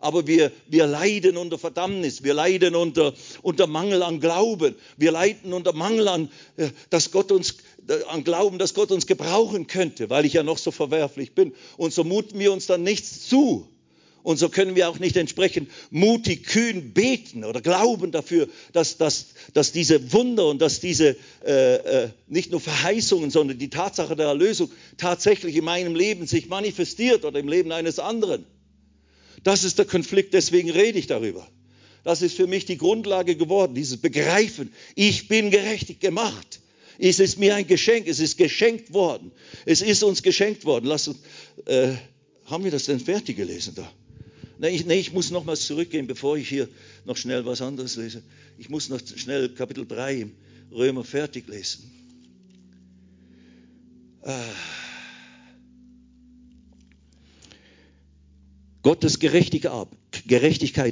Aber 0.00 0.26
wir, 0.26 0.50
wir 0.66 0.86
leiden 0.86 1.36
unter 1.36 1.58
Verdammnis, 1.58 2.24
wir 2.24 2.34
leiden 2.34 2.74
unter, 2.74 3.12
unter 3.42 3.66
Mangel 3.66 4.02
an 4.02 4.20
Glauben, 4.20 4.74
wir 4.96 5.12
leiden 5.12 5.52
unter 5.52 5.72
Mangel 5.74 6.08
an, 6.08 6.30
äh, 6.56 6.70
dass 6.88 7.10
Gott 7.10 7.30
uns, 7.30 7.56
äh, 7.88 8.02
an 8.08 8.24
Glauben, 8.24 8.58
dass 8.58 8.74
Gott 8.74 8.90
uns 8.90 9.06
gebrauchen 9.06 9.66
könnte, 9.66 10.08
weil 10.08 10.24
ich 10.24 10.32
ja 10.32 10.42
noch 10.42 10.58
so 10.58 10.70
verwerflich 10.70 11.34
bin. 11.34 11.52
Und 11.76 11.92
so 11.92 12.04
muten 12.04 12.38
wir 12.38 12.52
uns 12.52 12.66
dann 12.66 12.82
nichts 12.82 13.28
zu. 13.28 13.68
Und 14.22 14.38
so 14.38 14.48
können 14.48 14.76
wir 14.76 14.88
auch 14.88 14.98
nicht 14.98 15.16
entsprechend 15.16 15.70
mutig, 15.90 16.44
kühn 16.46 16.92
beten 16.92 17.44
oder 17.44 17.60
glauben 17.60 18.12
dafür, 18.12 18.48
dass, 18.72 18.98
dass, 18.98 19.28
dass 19.54 19.72
diese 19.72 20.12
Wunder 20.12 20.46
und 20.48 20.60
dass 20.60 20.80
diese 20.80 21.16
äh, 21.44 21.76
äh, 21.76 22.08
nicht 22.28 22.50
nur 22.50 22.60
Verheißungen, 22.60 23.30
sondern 23.30 23.58
die 23.58 23.70
Tatsache 23.70 24.16
der 24.16 24.26
Erlösung 24.26 24.70
tatsächlich 24.98 25.56
in 25.56 25.64
meinem 25.64 25.94
Leben 25.94 26.26
sich 26.26 26.48
manifestiert 26.48 27.24
oder 27.24 27.40
im 27.40 27.48
Leben 27.48 27.72
eines 27.72 27.98
anderen. 27.98 28.44
Das 29.42 29.64
ist 29.64 29.78
der 29.78 29.86
Konflikt, 29.86 30.34
deswegen 30.34 30.70
rede 30.70 30.98
ich 30.98 31.06
darüber. 31.06 31.48
Das 32.04 32.22
ist 32.22 32.36
für 32.36 32.46
mich 32.46 32.64
die 32.64 32.78
Grundlage 32.78 33.36
geworden, 33.36 33.74
dieses 33.74 33.98
Begreifen. 33.98 34.72
Ich 34.94 35.28
bin 35.28 35.50
gerechtig 35.50 36.00
gemacht. 36.00 36.60
Es 36.98 37.18
ist 37.18 37.38
mir 37.38 37.54
ein 37.54 37.66
Geschenk, 37.66 38.06
es 38.06 38.20
ist 38.20 38.36
geschenkt 38.36 38.92
worden. 38.92 39.32
Es 39.64 39.80
ist 39.80 40.02
uns 40.02 40.22
geschenkt 40.22 40.66
worden. 40.66 40.86
Lass 40.86 41.08
uns, 41.08 41.18
äh, 41.64 41.92
haben 42.46 42.64
wir 42.64 42.70
das 42.70 42.84
denn 42.84 43.00
fertig 43.00 43.36
gelesen 43.36 43.74
da? 43.74 43.90
Nee, 44.60 44.68
ich, 44.68 44.84
nee, 44.84 45.00
ich 45.00 45.12
muss 45.14 45.30
nochmals 45.30 45.64
zurückgehen, 45.64 46.06
bevor 46.06 46.36
ich 46.36 46.46
hier 46.46 46.68
noch 47.06 47.16
schnell 47.16 47.46
was 47.46 47.62
anderes 47.62 47.96
lese. 47.96 48.22
Ich 48.58 48.68
muss 48.68 48.90
noch 48.90 49.00
schnell 49.16 49.48
Kapitel 49.48 49.86
3 49.86 50.16
im 50.16 50.32
Römer 50.70 51.02
fertig 51.02 51.48
lesen. 51.48 51.90
Ah. 54.22 54.38
Gottes 58.82 59.18
Gerechtigkeit 59.18 59.88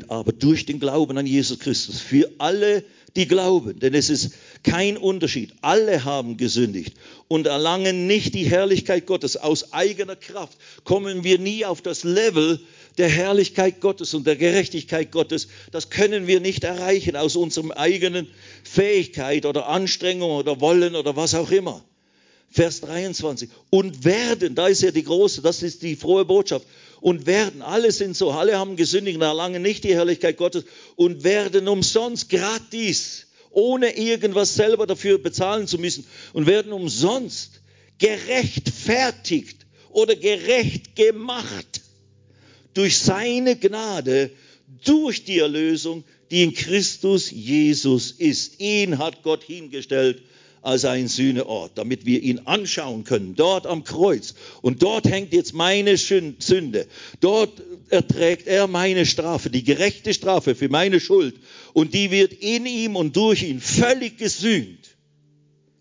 aber 0.08 0.32
durch 0.32 0.64
den 0.64 0.80
Glauben 0.80 1.18
an 1.18 1.26
Jesus 1.26 1.58
Christus 1.58 2.00
für 2.00 2.30
alle, 2.38 2.84
die 3.16 3.28
glauben. 3.28 3.78
Denn 3.78 3.92
es 3.92 4.08
ist 4.08 4.30
kein 4.62 4.96
Unterschied. 4.96 5.52
Alle 5.60 6.04
haben 6.06 6.38
gesündigt 6.38 6.94
und 7.28 7.46
erlangen 7.46 8.06
nicht 8.06 8.34
die 8.34 8.44
Herrlichkeit 8.44 9.04
Gottes. 9.04 9.36
Aus 9.36 9.74
eigener 9.74 10.16
Kraft 10.16 10.56
kommen 10.84 11.22
wir 11.22 11.38
nie 11.38 11.66
auf 11.66 11.82
das 11.82 12.02
Level 12.02 12.60
der 12.98 13.08
Herrlichkeit 13.08 13.80
Gottes 13.80 14.12
und 14.14 14.26
der 14.26 14.36
Gerechtigkeit 14.36 15.12
Gottes, 15.12 15.48
das 15.70 15.88
können 15.88 16.26
wir 16.26 16.40
nicht 16.40 16.64
erreichen 16.64 17.16
aus 17.16 17.36
unserem 17.36 17.70
eigenen 17.70 18.28
Fähigkeit 18.64 19.46
oder 19.46 19.68
Anstrengung 19.68 20.32
oder 20.32 20.60
Wollen 20.60 20.96
oder 20.96 21.16
was 21.16 21.34
auch 21.34 21.50
immer. 21.50 21.84
Vers 22.50 22.80
23. 22.80 23.50
Und 23.70 24.04
werden, 24.04 24.54
da 24.54 24.68
ist 24.68 24.82
ja 24.82 24.90
die 24.90 25.04
große, 25.04 25.42
das 25.42 25.62
ist 25.62 25.82
die 25.82 25.96
frohe 25.96 26.24
Botschaft. 26.24 26.66
Und 27.00 27.26
werden, 27.26 27.62
alle 27.62 27.92
sind 27.92 28.16
so, 28.16 28.32
alle 28.32 28.58
haben 28.58 28.76
gesündigt 28.76 29.20
erlangen 29.20 29.62
nicht 29.62 29.84
die 29.84 29.94
Herrlichkeit 29.94 30.36
Gottes 30.36 30.64
und 30.96 31.22
werden 31.24 31.68
umsonst 31.68 32.28
gratis, 32.28 33.26
ohne 33.50 33.96
irgendwas 33.96 34.54
selber 34.54 34.86
dafür 34.86 35.18
bezahlen 35.18 35.66
zu 35.66 35.78
müssen 35.78 36.04
und 36.32 36.46
werden 36.46 36.72
umsonst 36.72 37.60
gerechtfertigt 37.98 39.66
oder 39.90 40.16
gerecht 40.16 40.96
gemacht 40.96 41.77
durch 42.78 42.98
seine 42.98 43.56
Gnade, 43.56 44.30
durch 44.84 45.24
die 45.24 45.40
Erlösung, 45.40 46.04
die 46.30 46.44
in 46.44 46.54
Christus 46.54 47.28
Jesus 47.28 48.12
ist. 48.12 48.60
Ihn 48.60 48.98
hat 48.98 49.24
Gott 49.24 49.42
hingestellt 49.42 50.22
als 50.62 50.84
ein 50.84 51.08
Sühneort, 51.08 51.72
damit 51.74 52.06
wir 52.06 52.22
ihn 52.22 52.40
anschauen 52.44 53.02
können, 53.02 53.34
dort 53.34 53.66
am 53.66 53.82
Kreuz. 53.82 54.34
Und 54.62 54.80
dort 54.84 55.06
hängt 55.08 55.32
jetzt 55.32 55.54
meine 55.54 55.96
Sünde. 55.96 56.86
Dort 57.18 57.60
erträgt 57.88 58.46
er 58.46 58.68
meine 58.68 59.06
Strafe, 59.06 59.50
die 59.50 59.64
gerechte 59.64 60.14
Strafe 60.14 60.54
für 60.54 60.68
meine 60.68 61.00
Schuld. 61.00 61.34
Und 61.72 61.94
die 61.94 62.12
wird 62.12 62.32
in 62.32 62.64
ihm 62.64 62.94
und 62.94 63.16
durch 63.16 63.42
ihn 63.42 63.60
völlig 63.60 64.18
gesühnt. 64.18 64.96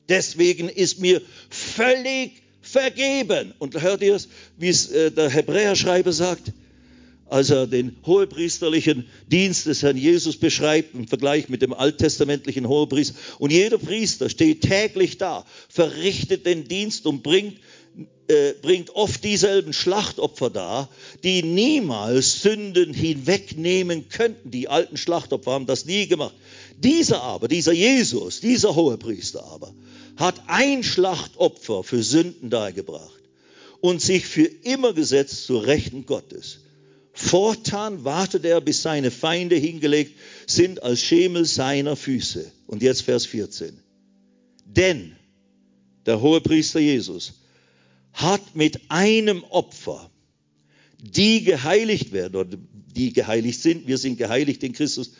Deswegen 0.09 0.67
ist 0.67 0.99
mir 0.99 1.21
völlig 1.51 2.41
vergeben. 2.61 3.53
Und 3.59 3.79
hört 3.79 4.01
ihr 4.01 4.15
es, 4.15 4.29
wie 4.57 4.69
es 4.69 4.89
äh, 4.89 5.11
der 5.11 5.29
Hebräerschreiber 5.29 6.11
sagt? 6.11 6.53
Als 7.29 7.49
er 7.49 7.67
den 7.67 7.97
hohepriesterlichen 8.05 9.07
Dienst 9.27 9.65
des 9.65 9.83
Herrn 9.83 9.97
Jesus 9.97 10.37
beschreibt 10.37 10.95
im 10.95 11.07
Vergleich 11.07 11.49
mit 11.49 11.61
dem 11.61 11.73
alttestamentlichen 11.73 12.67
Hohepriester. 12.67 13.15
Und 13.39 13.51
jeder 13.51 13.77
Priester 13.77 14.29
steht 14.29 14.61
täglich 14.61 15.17
da, 15.17 15.45
verrichtet 15.69 16.45
den 16.45 16.67
Dienst 16.67 17.05
und 17.05 17.23
bringt, 17.23 17.57
äh, 18.27 18.53
bringt 18.61 18.91
oft 18.91 19.23
dieselben 19.23 19.73
Schlachtopfer 19.73 20.49
dar, 20.49 20.89
die 21.23 21.43
niemals 21.43 22.41
Sünden 22.41 22.93
hinwegnehmen 22.93 24.09
könnten. 24.09 24.51
Die 24.51 24.69
alten 24.69 24.97
Schlachtopfer 24.97 25.51
haben 25.51 25.65
das 25.65 25.85
nie 25.85 26.07
gemacht. 26.07 26.35
Dieser 26.77 27.21
aber, 27.23 27.47
dieser 27.47 27.73
Jesus, 27.73 28.39
dieser 28.39 28.75
Hohepriester 28.75 29.43
aber, 29.43 29.73
hat 30.15 30.41
ein 30.47 30.83
Schlachtopfer 30.83 31.83
für 31.83 32.03
Sünden 32.03 32.49
dargebracht 32.49 33.21
und 33.81 34.01
sich 34.01 34.25
für 34.25 34.45
immer 34.63 34.93
gesetzt 34.93 35.45
zur 35.45 35.65
Rechten 35.65 36.05
Gottes. 36.05 36.59
Fortan 37.17 38.03
wartet 38.03 38.45
er, 38.45 38.61
bis 38.61 38.83
seine 38.83 39.09
Feinde 39.09 39.55
hingelegt 39.55 40.19
sind 40.45 40.83
als 40.83 41.01
Schemel 41.01 41.45
seiner 41.45 41.95
Füße. 41.95 42.51
Und 42.67 42.83
jetzt 42.83 43.01
Vers 43.01 43.25
14. 43.25 43.75
Denn 44.65 45.15
der 46.05 46.21
hohe 46.21 46.41
Priester 46.41 46.79
Jesus 46.79 47.41
hat 48.13 48.55
mit 48.55 48.91
einem 48.91 49.43
Opfer, 49.45 50.11
die 50.99 51.43
geheiligt 51.43 52.11
werden 52.11 52.35
oder 52.35 52.55
die 52.95 53.13
geheiligt 53.13 53.63
sind, 53.63 53.87
wir 53.87 53.97
sind 53.97 54.19
geheiligt 54.19 54.61
in 54.63 54.73
Christus, 54.73 55.13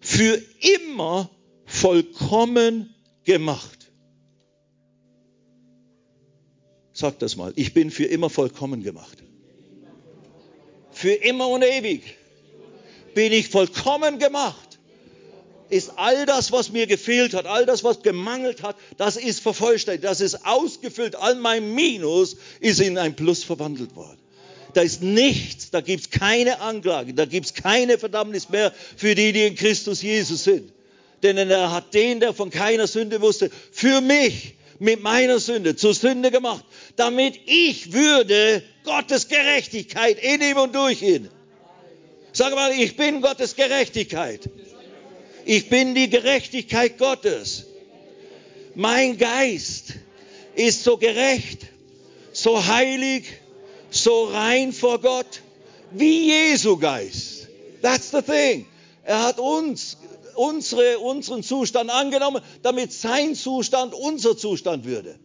für 0.00 0.40
immer 0.80 1.30
vollkommen 1.66 2.94
gemacht. 3.24 3.90
Sag 6.94 7.18
das 7.18 7.36
mal, 7.36 7.52
ich 7.56 7.74
bin 7.74 7.90
für 7.90 8.04
immer 8.04 8.30
vollkommen 8.30 8.82
gemacht 8.82 9.22
für 11.02 11.14
immer 11.14 11.48
und 11.48 11.64
ewig 11.64 12.00
bin 13.12 13.32
ich 13.32 13.48
vollkommen 13.48 14.20
gemacht. 14.20 14.78
ist 15.68 15.90
all 15.96 16.26
das, 16.26 16.52
was 16.52 16.70
mir 16.70 16.86
gefehlt 16.86 17.34
hat, 17.34 17.44
all 17.46 17.66
das, 17.66 17.82
was 17.82 18.02
gemangelt 18.02 18.62
hat, 18.62 18.76
das 18.98 19.16
ist 19.16 19.40
vervollständigt, 19.40 20.04
das 20.04 20.20
ist 20.20 20.46
ausgefüllt. 20.46 21.16
All 21.16 21.34
mein 21.34 21.74
Minus 21.74 22.36
ist 22.60 22.80
in 22.80 22.98
ein 22.98 23.16
Plus 23.16 23.42
verwandelt 23.42 23.96
worden. 23.96 24.18
Da 24.74 24.82
ist 24.82 25.02
nichts, 25.02 25.70
da 25.70 25.80
gibt 25.80 26.02
es 26.02 26.10
keine 26.10 26.60
Anklage, 26.60 27.14
da 27.14 27.24
gibt 27.24 27.46
es 27.46 27.54
keine 27.54 27.98
Verdammnis 27.98 28.48
mehr 28.48 28.72
für 28.96 29.16
die, 29.16 29.32
die 29.32 29.44
in 29.48 29.56
Christus 29.56 30.02
Jesus 30.02 30.44
sind. 30.44 30.70
Denn 31.24 31.36
er 31.36 31.72
hat 31.72 31.94
den, 31.94 32.20
der 32.20 32.32
von 32.32 32.50
keiner 32.50 32.86
Sünde 32.86 33.20
wusste, 33.20 33.50
für 33.72 34.00
mich 34.00 34.54
mit 34.82 35.00
meiner 35.00 35.38
Sünde 35.38 35.76
zur 35.76 35.94
Sünde 35.94 36.32
gemacht, 36.32 36.64
damit 36.96 37.38
ich 37.46 37.92
würde 37.92 38.64
Gottes 38.82 39.28
Gerechtigkeit 39.28 40.18
in 40.18 40.40
ihm 40.40 40.56
und 40.56 40.74
durch 40.74 41.02
ihn. 41.02 41.28
Sag 42.32 42.52
mal, 42.56 42.72
ich 42.72 42.96
bin 42.96 43.20
Gottes 43.20 43.54
Gerechtigkeit. 43.54 44.50
Ich 45.44 45.68
bin 45.68 45.94
die 45.94 46.10
Gerechtigkeit 46.10 46.98
Gottes. 46.98 47.66
Mein 48.74 49.18
Geist 49.18 49.94
ist 50.56 50.82
so 50.82 50.96
gerecht, 50.96 51.60
so 52.32 52.66
heilig, 52.66 53.26
so 53.90 54.24
rein 54.24 54.72
vor 54.72 55.00
Gott 55.00 55.42
wie 55.92 56.26
Jesu 56.26 56.76
Geist. 56.76 57.46
That's 57.82 58.10
the 58.10 58.22
thing. 58.22 58.66
Er 59.04 59.22
hat 59.22 59.38
uns, 59.38 59.96
unsere, 60.34 60.98
unseren 60.98 61.42
Zustand 61.42 61.90
angenommen, 61.90 62.42
damit 62.62 62.92
sein 62.92 63.34
Zustand 63.34 63.94
unser 63.94 64.36
Zustand 64.36 64.84
würde. 64.84 65.18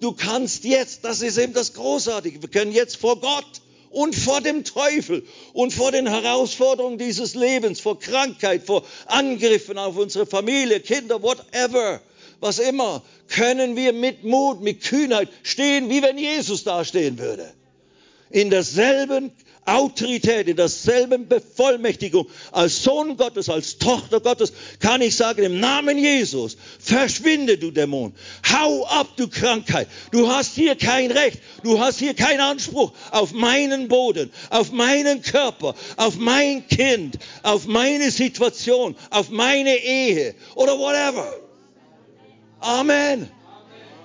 Du 0.00 0.12
kannst 0.12 0.64
jetzt, 0.64 1.04
das 1.04 1.20
ist 1.20 1.38
eben 1.38 1.52
das 1.52 1.74
Großartige, 1.74 2.40
wir 2.40 2.48
können 2.48 2.72
jetzt 2.72 2.96
vor 2.96 3.20
Gott 3.20 3.60
und 3.90 4.14
vor 4.14 4.40
dem 4.40 4.64
Teufel 4.64 5.24
und 5.52 5.72
vor 5.72 5.92
den 5.92 6.06
Herausforderungen 6.06 6.96
dieses 6.96 7.34
Lebens, 7.34 7.80
vor 7.80 7.98
Krankheit, 7.98 8.64
vor 8.64 8.84
Angriffen 9.06 9.76
auf 9.76 9.96
unsere 9.96 10.26
Familie, 10.26 10.80
Kinder, 10.80 11.22
whatever, 11.22 12.00
was 12.40 12.58
immer, 12.58 13.02
können 13.28 13.76
wir 13.76 13.92
mit 13.92 14.24
Mut, 14.24 14.62
mit 14.62 14.82
Kühnheit 14.82 15.28
stehen, 15.42 15.90
wie 15.90 16.02
wenn 16.02 16.16
Jesus 16.16 16.64
dastehen 16.64 17.18
würde. 17.18 17.52
In 18.30 18.48
derselben 18.48 19.32
Autorität, 19.70 20.48
in 20.48 20.56
derselben 20.56 21.28
Bevollmächtigung 21.28 22.26
als 22.52 22.82
Sohn 22.82 23.16
Gottes, 23.16 23.48
als 23.48 23.78
Tochter 23.78 24.20
Gottes, 24.20 24.52
kann 24.80 25.00
ich 25.00 25.16
sagen, 25.16 25.42
im 25.42 25.60
Namen 25.60 25.98
Jesus, 25.98 26.56
verschwinde 26.78 27.58
du 27.58 27.70
Dämon, 27.70 28.12
hau 28.52 28.84
ab 28.86 29.08
du 29.16 29.28
Krankheit, 29.28 29.88
du 30.10 30.28
hast 30.28 30.54
hier 30.54 30.76
kein 30.76 31.10
Recht, 31.10 31.40
du 31.62 31.78
hast 31.78 31.98
hier 31.98 32.14
keinen 32.14 32.40
Anspruch 32.40 32.92
auf 33.10 33.32
meinen 33.32 33.88
Boden, 33.88 34.30
auf 34.50 34.72
meinen 34.72 35.22
Körper, 35.22 35.74
auf 35.96 36.16
mein 36.16 36.66
Kind, 36.68 37.18
auf 37.42 37.66
meine 37.66 38.10
Situation, 38.10 38.96
auf 39.10 39.30
meine 39.30 39.76
Ehe 39.76 40.34
oder 40.54 40.78
whatever. 40.78 41.32
Amen. 42.60 43.30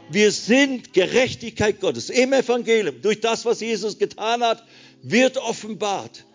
Wir 0.09 0.31
sind 0.31 0.93
Gerechtigkeit 0.93 1.79
Gottes 1.79 2.09
im 2.09 2.31
Evangelium. 2.31 3.01
Durch 3.01 3.21
das, 3.21 3.43
was 3.43 3.59
Jesus 3.59 3.97
getan 3.97 4.43
hat, 4.43 4.63
wird 5.05 5.37
offenbart 5.37 6.25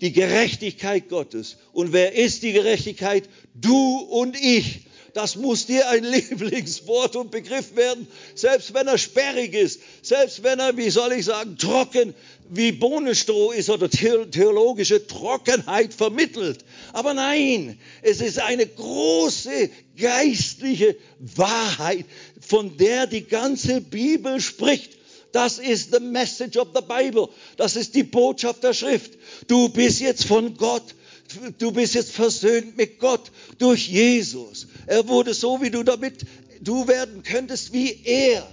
die 0.00 0.12
Gerechtigkeit 0.12 1.08
Gottes. 1.08 1.56
Und 1.72 1.92
wer 1.92 2.14
ist 2.14 2.42
die 2.42 2.52
Gerechtigkeit? 2.52 3.28
Du 3.54 3.98
und 3.98 4.38
ich. 4.40 4.80
Das 5.14 5.36
muss 5.36 5.66
dir 5.66 5.88
ein 5.88 6.04
Lieblingswort 6.12 7.16
und 7.16 7.30
Begriff 7.30 7.74
werden, 7.76 8.06
selbst 8.34 8.72
wenn 8.72 8.86
er 8.86 8.98
sperrig 8.98 9.52
ist, 9.54 9.80
selbst 10.02 10.42
wenn 10.42 10.60
er, 10.60 10.76
wie 10.76 10.90
soll 10.90 11.12
ich 11.12 11.24
sagen, 11.24 11.56
trocken 11.58 12.14
wie 12.50 12.72
Bohnenstroh 12.72 13.50
ist 13.50 13.68
oder 13.68 13.90
theologische 13.90 15.06
Trockenheit 15.06 15.92
vermittelt. 15.92 16.64
Aber 16.92 17.14
nein, 17.14 17.78
es 18.02 18.20
ist 18.20 18.38
eine 18.38 18.66
große 18.66 19.70
geistliche 19.96 20.96
Wahrheit, 21.18 22.06
von 22.40 22.76
der 22.76 23.06
die 23.06 23.24
ganze 23.24 23.80
Bibel 23.80 24.40
spricht. 24.40 24.97
Das 25.32 25.58
ist 25.58 25.92
the 25.92 26.00
message 26.00 26.56
of 26.56 26.68
the 26.74 26.82
Bible. 26.82 27.28
Das 27.56 27.76
ist 27.76 27.94
die 27.94 28.02
Botschaft 28.02 28.62
der 28.62 28.72
Schrift. 28.72 29.12
Du 29.46 29.68
bist 29.68 30.00
jetzt 30.00 30.24
von 30.24 30.56
Gott. 30.56 30.94
Du 31.58 31.72
bist 31.72 31.94
jetzt 31.94 32.12
versöhnt 32.12 32.76
mit 32.76 32.98
Gott 32.98 33.30
durch 33.58 33.88
Jesus. 33.88 34.66
Er 34.86 35.06
wurde 35.08 35.34
so, 35.34 35.60
wie 35.60 35.70
du 35.70 35.82
damit, 35.82 36.24
du 36.62 36.88
werden 36.88 37.22
könntest 37.22 37.72
wie 37.72 38.00
er 38.04 38.48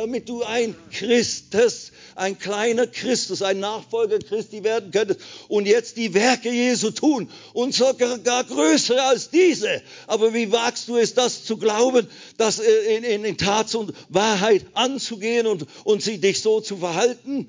damit 0.00 0.30
du 0.30 0.42
ein 0.42 0.74
Christus, 0.90 1.92
ein 2.14 2.38
kleiner 2.38 2.86
Christus, 2.86 3.42
ein 3.42 3.60
Nachfolger 3.60 4.18
Christi 4.18 4.64
werden 4.64 4.90
könntest 4.92 5.20
und 5.48 5.66
jetzt 5.66 5.98
die 5.98 6.14
Werke 6.14 6.50
Jesu 6.50 6.90
tun 6.90 7.28
und 7.52 7.74
sogar 7.74 8.16
gar 8.18 8.44
größere 8.44 9.02
als 9.02 9.28
diese. 9.28 9.82
Aber 10.06 10.32
wie 10.32 10.50
wagst 10.52 10.88
du 10.88 10.96
es, 10.96 11.12
das 11.12 11.44
zu 11.44 11.58
glauben, 11.58 12.08
das 12.38 12.60
in, 12.60 13.04
in, 13.04 13.24
in 13.26 13.36
Tat 13.36 13.74
und 13.74 13.92
Wahrheit 14.08 14.64
anzugehen 14.72 15.46
und, 15.46 15.66
und 15.84 16.02
sie 16.02 16.16
dich 16.16 16.40
so 16.40 16.62
zu 16.62 16.78
verhalten? 16.78 17.46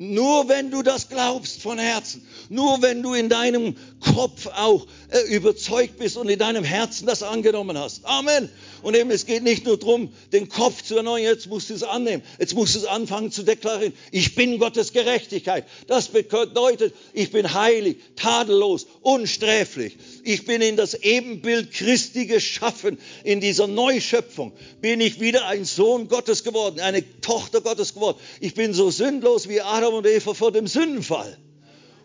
Nur 0.00 0.48
wenn 0.48 0.70
du 0.70 0.84
das 0.84 1.08
glaubst 1.08 1.60
von 1.60 1.76
Herzen, 1.76 2.24
nur 2.48 2.82
wenn 2.82 3.02
du 3.02 3.14
in 3.14 3.28
deinem 3.28 3.74
Kopf 4.14 4.46
auch 4.46 4.86
äh, 5.10 5.34
überzeugt 5.34 5.98
bist 5.98 6.16
und 6.16 6.28
in 6.28 6.38
deinem 6.38 6.62
Herzen 6.62 7.04
das 7.04 7.24
angenommen 7.24 7.76
hast. 7.76 8.04
Amen. 8.04 8.48
Und 8.82 8.94
eben, 8.94 9.10
es 9.10 9.26
geht 9.26 9.42
nicht 9.42 9.64
nur 9.64 9.76
darum, 9.76 10.12
den 10.32 10.48
Kopf 10.48 10.84
zu 10.84 10.96
erneuern, 10.96 11.24
jetzt 11.24 11.48
musst 11.48 11.70
du 11.70 11.74
es 11.74 11.82
annehmen. 11.82 12.22
Jetzt 12.38 12.54
musst 12.54 12.76
du 12.76 12.78
es 12.78 12.84
anfangen 12.84 13.32
zu 13.32 13.42
deklarieren. 13.42 13.92
Ich 14.12 14.36
bin 14.36 14.60
Gottes 14.60 14.92
Gerechtigkeit. 14.92 15.64
Das 15.88 16.06
bedeutet, 16.06 16.94
ich 17.12 17.32
bin 17.32 17.52
heilig, 17.52 17.96
tadellos, 18.14 18.86
unsträflich. 19.00 19.96
Ich 20.30 20.44
bin 20.44 20.60
in 20.60 20.76
das 20.76 20.92
Ebenbild 20.92 21.72
Christi 21.72 22.26
geschaffen. 22.26 22.98
In 23.24 23.40
dieser 23.40 23.66
Neuschöpfung 23.66 24.52
bin 24.82 25.00
ich 25.00 25.20
wieder 25.20 25.46
ein 25.46 25.64
Sohn 25.64 26.06
Gottes 26.06 26.44
geworden, 26.44 26.80
eine 26.80 27.02
Tochter 27.22 27.62
Gottes 27.62 27.94
geworden. 27.94 28.18
Ich 28.38 28.52
bin 28.52 28.74
so 28.74 28.90
sündlos 28.90 29.48
wie 29.48 29.62
Adam 29.62 29.94
und 29.94 30.06
Eva 30.06 30.34
vor 30.34 30.52
dem 30.52 30.66
Sündenfall. 30.66 31.38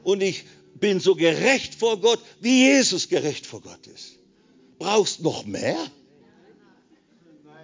Und 0.04 0.24
ich 0.24 0.46
bin 0.76 1.02
so 1.02 1.16
gerecht 1.16 1.76
vor 1.76 2.00
Gott, 2.00 2.20
wie 2.40 2.70
Jesus 2.70 3.10
gerecht 3.10 3.46
vor 3.46 3.60
Gott 3.60 3.88
ist. 3.88 4.14
Brauchst 4.80 5.22
noch 5.22 5.46
mehr? 5.46 5.76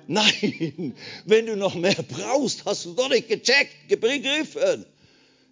Nein, 0.07 0.93
wenn 1.23 1.45
du 1.45 1.55
noch 1.55 1.75
mehr 1.75 2.03
brauchst, 2.05 2.65
hast 2.65 2.83
du 2.83 2.95
doch 2.95 3.07
nicht 3.07 3.29
gecheckt, 3.29 3.87
begriffen. 3.87 4.85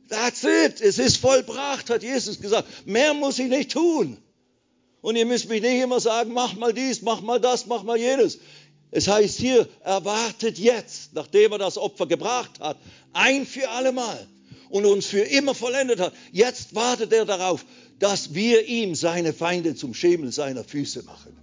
That's 0.09 0.43
it. 0.43 0.81
Es 0.81 0.99
ist 0.99 1.15
vollbracht, 1.15 1.89
hat 1.89 2.03
Jesus 2.03 2.41
gesagt. 2.41 2.67
Mehr 2.85 3.13
muss 3.13 3.39
ich 3.39 3.47
nicht 3.47 3.71
tun. 3.71 4.17
Und 5.01 5.15
ihr 5.15 5.25
müsst 5.25 5.49
mich 5.49 5.61
nicht 5.61 5.81
immer 5.81 5.99
sagen, 5.99 6.33
mach 6.33 6.55
mal 6.55 6.73
dies, 6.73 7.01
mach 7.01 7.21
mal 7.21 7.39
das, 7.39 7.65
mach 7.65 7.83
mal 7.83 7.97
jenes. 7.97 8.39
Es 8.91 9.07
heißt 9.07 9.37
hier, 9.37 9.67
erwartet 9.83 10.57
jetzt, 10.57 11.13
nachdem 11.13 11.51
er 11.51 11.57
das 11.57 11.77
Opfer 11.77 12.07
gebracht 12.07 12.59
hat, 12.59 12.77
ein 13.13 13.45
für 13.45 13.69
alle 13.69 13.91
Mal 13.91 14.27
und 14.69 14.85
uns 14.85 15.05
für 15.05 15.21
immer 15.21 15.53
vollendet 15.53 15.99
hat. 15.99 16.13
Jetzt 16.31 16.73
wartet 16.75 17.13
er 17.13 17.25
darauf, 17.25 17.65
dass 17.99 18.33
wir 18.33 18.65
ihm 18.65 18.95
seine 18.95 19.33
Feinde 19.33 19.75
zum 19.75 19.93
Schemel 19.93 20.31
seiner 20.31 20.63
Füße 20.63 21.03
machen 21.03 21.37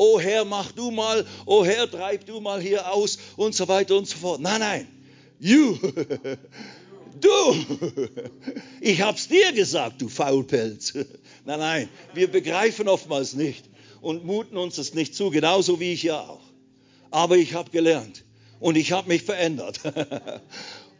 oh 0.00 0.18
Herr, 0.18 0.46
mach 0.46 0.72
du 0.72 0.90
mal, 0.90 1.26
oh 1.44 1.62
Herr, 1.64 1.88
treib 1.90 2.24
du 2.24 2.40
mal 2.40 2.60
hier 2.60 2.90
aus 2.90 3.18
und 3.36 3.54
so 3.54 3.68
weiter 3.68 3.96
und 3.96 4.08
so 4.08 4.16
fort. 4.16 4.40
Nein, 4.40 4.60
nein, 4.60 4.88
you, 5.38 5.76
du, 7.24 8.08
ich 8.80 9.02
hab's 9.02 9.28
dir 9.28 9.52
gesagt, 9.52 10.02
du 10.02 10.08
Faulpelz. 10.08 10.94
Nein, 11.44 11.58
nein, 11.58 11.88
wir 12.14 12.30
begreifen 12.30 12.88
oftmals 12.88 13.34
nicht 13.34 13.64
und 14.00 14.24
muten 14.24 14.56
uns 14.56 14.76
das 14.76 14.94
nicht 14.94 15.14
zu, 15.14 15.30
genauso 15.30 15.80
wie 15.80 15.92
ich 15.92 16.02
ja 16.02 16.20
auch. 16.20 16.42
Aber 17.10 17.36
ich 17.36 17.54
habe 17.54 17.70
gelernt 17.70 18.24
und 18.58 18.76
ich 18.76 18.92
habe 18.92 19.08
mich 19.08 19.22
verändert. 19.22 19.80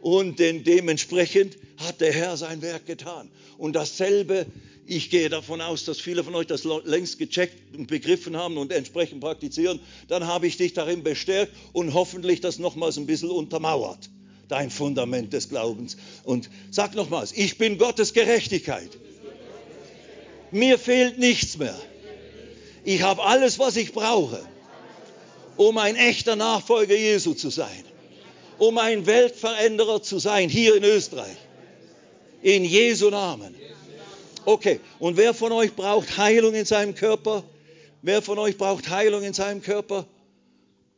Und 0.01 0.39
dementsprechend 0.39 1.59
hat 1.77 2.01
der 2.01 2.11
Herr 2.11 2.35
sein 2.35 2.63
Werk 2.63 2.87
getan. 2.87 3.29
Und 3.59 3.75
dasselbe 3.75 4.47
ich 4.85 5.09
gehe 5.09 5.29
davon 5.29 5.61
aus, 5.61 5.85
dass 5.85 5.99
viele 5.99 6.23
von 6.23 6.35
euch 6.35 6.47
das 6.47 6.65
längst 6.65 7.17
gecheckt 7.17 7.75
und 7.75 7.87
begriffen 7.87 8.35
haben 8.35 8.57
und 8.57 8.71
entsprechend 8.71 9.21
praktizieren. 9.21 9.79
Dann 10.07 10.27
habe 10.27 10.47
ich 10.47 10.57
dich 10.57 10.73
darin 10.73 11.03
bestärkt 11.03 11.53
und 11.71 11.93
hoffentlich 11.93 12.41
das 12.41 12.59
nochmals 12.59 12.97
ein 12.97 13.05
bisschen 13.05 13.29
untermauert. 13.29 14.09
Dein 14.51 14.69
Fundament 14.69 15.31
des 15.31 15.47
Glaubens. 15.47 15.95
Und 16.25 16.49
sag 16.71 16.93
nochmals, 16.93 17.31
ich 17.31 17.57
bin 17.57 17.77
Gottes 17.77 18.11
Gerechtigkeit. 18.11 18.89
Mir 20.51 20.77
fehlt 20.77 21.17
nichts 21.17 21.57
mehr. 21.57 21.79
Ich 22.83 23.01
habe 23.01 23.23
alles, 23.23 23.59
was 23.59 23.77
ich 23.77 23.93
brauche, 23.93 24.45
um 25.55 25.77
ein 25.77 25.95
echter 25.95 26.35
Nachfolger 26.35 26.97
Jesu 26.97 27.33
zu 27.33 27.49
sein. 27.49 27.85
Um 28.57 28.77
ein 28.77 29.05
Weltveränderer 29.05 30.03
zu 30.03 30.19
sein, 30.19 30.49
hier 30.49 30.75
in 30.75 30.83
Österreich. 30.83 31.37
In 32.41 32.65
Jesu 32.65 33.09
Namen. 33.09 33.55
Okay, 34.43 34.81
und 34.99 35.15
wer 35.15 35.33
von 35.33 35.53
euch 35.53 35.73
braucht 35.77 36.17
Heilung 36.17 36.55
in 36.55 36.65
seinem 36.65 36.93
Körper? 36.93 37.45
Wer 38.01 38.21
von 38.21 38.37
euch 38.37 38.57
braucht 38.57 38.89
Heilung 38.89 39.23
in 39.23 39.33
seinem 39.33 39.61
Körper? 39.61 40.05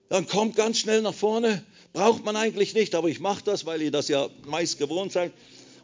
Dann 0.10 0.26
kommt 0.26 0.56
ganz 0.56 0.80
schnell 0.80 1.04
nach 1.04 1.14
vorne. 1.14 1.64
Braucht 1.94 2.26
man 2.26 2.36
eigentlich 2.36 2.74
nicht, 2.74 2.96
aber 2.96 3.08
ich 3.08 3.20
mache 3.20 3.44
das, 3.46 3.68
weil 3.68 3.82
ihr 3.84 3.91
das 3.91 4.08
ja 4.08 4.28
meist 4.46 4.80
gewohnt 4.80 5.12
seid. 5.12 5.32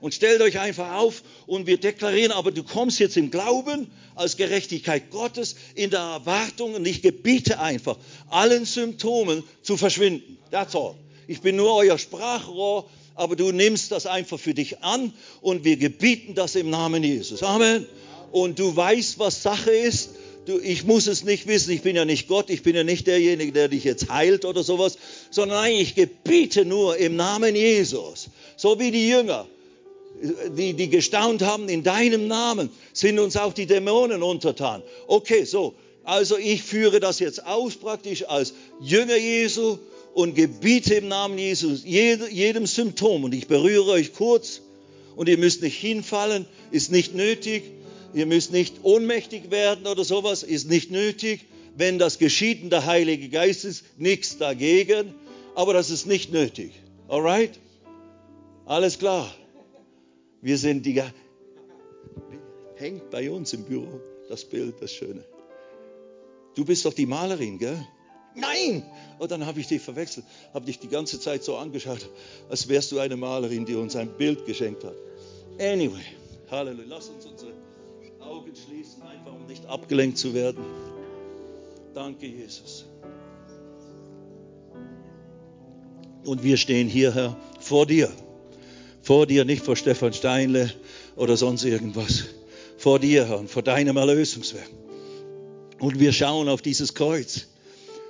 Und 0.01 0.14
stellt 0.14 0.41
euch 0.41 0.60
einfach 0.60 0.95
auf 0.95 1.24
und 1.45 1.68
wir 1.68 1.78
deklarieren, 1.78 2.32
aber 2.32 2.51
du 2.51 2.64
kommst 2.64 2.99
jetzt 2.99 3.18
im 3.18 3.32
Glauben 3.32 3.91
als 4.16 4.38
Gerechtigkeit 4.38 5.12
Gottes 5.12 5.55
in 5.76 5.89
der 5.89 5.99
Erwartung 5.99 6.74
und 6.74 6.88
ich 6.88 7.01
gebiete 7.01 7.60
einfach, 7.60 7.97
allen 8.30 8.66
Symptomen 8.66 9.43
zu 9.62 9.78
verschwinden. 9.78 10.38
That's 10.51 10.76
all. 10.76 10.95
Ich 11.28 11.41
bin 11.41 11.57
nur 11.57 11.76
euer 11.76 11.97
Sprachrohr, 11.97 12.89
aber 13.14 13.36
du 13.36 13.51
nimmst 13.51 13.91
das 13.91 14.05
einfach 14.05 14.39
für 14.39 14.53
dich 14.53 14.82
an 14.82 15.14
und 15.41 15.64
wir 15.64 15.78
gebieten 15.78 16.34
das 16.34 16.55
im 16.55 16.70
Namen 16.70 17.03
Jesus. 17.03 17.43
Amen. 17.43 17.86
Und 18.32 18.57
du 18.57 18.76
weißt, 18.76 19.20
was 19.20 19.43
Sache 19.43 19.72
ist. 19.72 20.12
Du, 20.50 20.58
ich 20.58 20.84
muss 20.84 21.06
es 21.06 21.24
nicht 21.24 21.45
wissen, 21.45 21.70
ich 21.70 21.84
bin 21.84 21.95
ja 21.95 22.06
nicht 22.06 22.28
Gott, 22.28 22.50
ich 22.50 22.64
bin 22.64 22.76
ja 22.76 22.84
nicht 22.84 23.06
derjenige, 23.06 23.52
der 23.52 23.68
dich 23.68 23.84
jetzt 23.84 24.10
heilt 24.10 24.45
oder 24.45 24.64
sowas, 24.64 24.97
sondern 25.30 25.60
nein, 25.60 25.76
ich 25.76 25.93
gebiete 25.93 26.66
nur 26.66 26.97
im 26.97 27.16
Namen 27.16 27.56
Jesus. 27.56 28.30
So 28.58 28.80
wie 28.80 28.89
die 28.89 29.08
Jünger, 29.08 29.45
die, 30.58 30.74
die 30.74 30.89
gestaunt 30.89 31.43
haben, 31.43 31.70
in 31.70 31.84
deinem 31.84 32.28
Namen 32.28 32.72
sind 32.93 33.20
uns 33.20 33.38
auch 33.38 33.54
die 33.54 33.68
Dämonen 33.68 34.24
untertan. 34.24 34.82
Okay, 35.06 35.43
so, 35.43 35.76
also 36.04 36.36
ich 36.36 36.64
führe 36.64 37.00
das 37.00 37.20
jetzt 37.20 37.45
aus 37.45 37.76
praktisch 37.76 38.28
als 38.28 38.56
Jünger 38.82 39.18
Jesu 39.18 39.78
und 40.16 40.34
gebiete 40.34 40.95
im 40.95 41.10
Namen 41.10 41.38
Jesus 41.38 41.84
jedem 41.86 42.66
Symptom. 42.66 43.24
Und 43.24 43.36
ich 43.36 43.45
berühre 43.45 43.91
euch 43.91 44.14
kurz 44.14 44.62
und 45.16 45.30
ihr 45.30 45.38
müsst 45.38 45.62
nicht 45.62 45.78
hinfallen, 45.78 46.47
ist 46.72 46.91
nicht 46.91 47.14
nötig. 47.14 47.66
Ihr 48.14 48.26
müsst 48.26 48.51
nicht 48.51 48.84
ohnmächtig 48.84 49.51
werden 49.51 49.88
oder 49.88 50.03
sowas, 50.03 50.43
ist 50.43 50.70
nicht 50.70 50.91
nötig. 50.91 51.45
Wenn 51.76 51.99
das 51.99 52.18
geschieht 52.18 52.72
der 52.72 52.86
Heilige 52.86 53.30
Geist 53.30 53.66
ist, 53.66 53.86
nichts 53.97 54.38
dagegen. 54.38 55.14
Aber 55.55 55.74
das 55.74 55.89
ist 55.89 56.07
nicht 56.07 56.32
nötig. 56.32 56.74
Alright? 57.07 57.60
Alles 58.66 58.99
klar. 58.99 59.34
Wir 60.41 60.57
sind 60.57 60.86
die. 60.86 61.01
Hängt 62.76 63.10
bei 63.10 63.30
uns 63.30 63.53
im 63.53 63.64
Büro 63.66 63.99
das 64.30 64.45
Bild, 64.45 64.76
das 64.82 64.93
Schöne. 64.93 65.24
Du 66.55 66.66
bist 66.66 66.86
doch 66.86 66.93
die 66.93 67.05
Malerin, 67.05 67.57
gell? 67.57 67.86
Nein! 68.36 68.84
Und 69.18 69.32
dann 69.32 69.45
habe 69.45 69.60
ich 69.60 69.68
dich 69.68 69.82
verwechselt, 69.82 70.26
habe 70.53 70.66
dich 70.66 70.80
die 70.80 70.88
ganze 70.88 71.20
Zeit 71.20 71.43
so 71.43 71.57
angeschaut, 71.57 72.10
als 72.49 72.68
wärst 72.70 72.91
du 72.91 72.99
eine 72.99 73.18
Malerin, 73.18 73.66
die 73.66 73.76
uns 73.76 73.95
ein 73.95 74.10
Bild 74.18 74.45
geschenkt 74.45 74.84
hat. 74.84 74.95
Anyway, 75.60 76.05
Halleluja. 76.49 76.86
Lass 76.88 77.10
uns 77.10 77.26
unsere 77.26 77.51
Augen 78.50 78.56
schließen, 78.56 79.02
einfach 79.04 79.34
um 79.34 79.45
nicht 79.47 79.66
abgelenkt 79.66 80.18
zu 80.18 80.34
werden. 80.34 80.64
Danke, 81.93 82.26
Jesus. 82.26 82.86
Und 86.26 86.43
wir 86.43 86.58
stehen 86.58 86.88
hier, 86.88 87.14
Herr, 87.14 87.38
vor 87.60 87.86
dir. 87.86 88.12
Vor 89.02 89.26
dir, 89.26 89.45
nicht 89.45 89.64
vor 89.64 89.76
Stefan 89.76 90.14
Steinle 90.14 90.72
oder 91.16 91.38
sonst 91.38 91.64
irgendwas. 91.64 92.26
Vor 92.78 93.00
dir, 93.00 93.28
Herr, 93.28 93.39
und 93.39 93.50
vor 93.50 93.62
deinem 93.62 93.97
Erlösungswerk. 93.97 94.70
Und 95.80 96.00
wir 96.00 96.12
schauen 96.12 96.50
auf 96.50 96.62
dieses 96.62 96.93
Kreuz. 96.93 97.47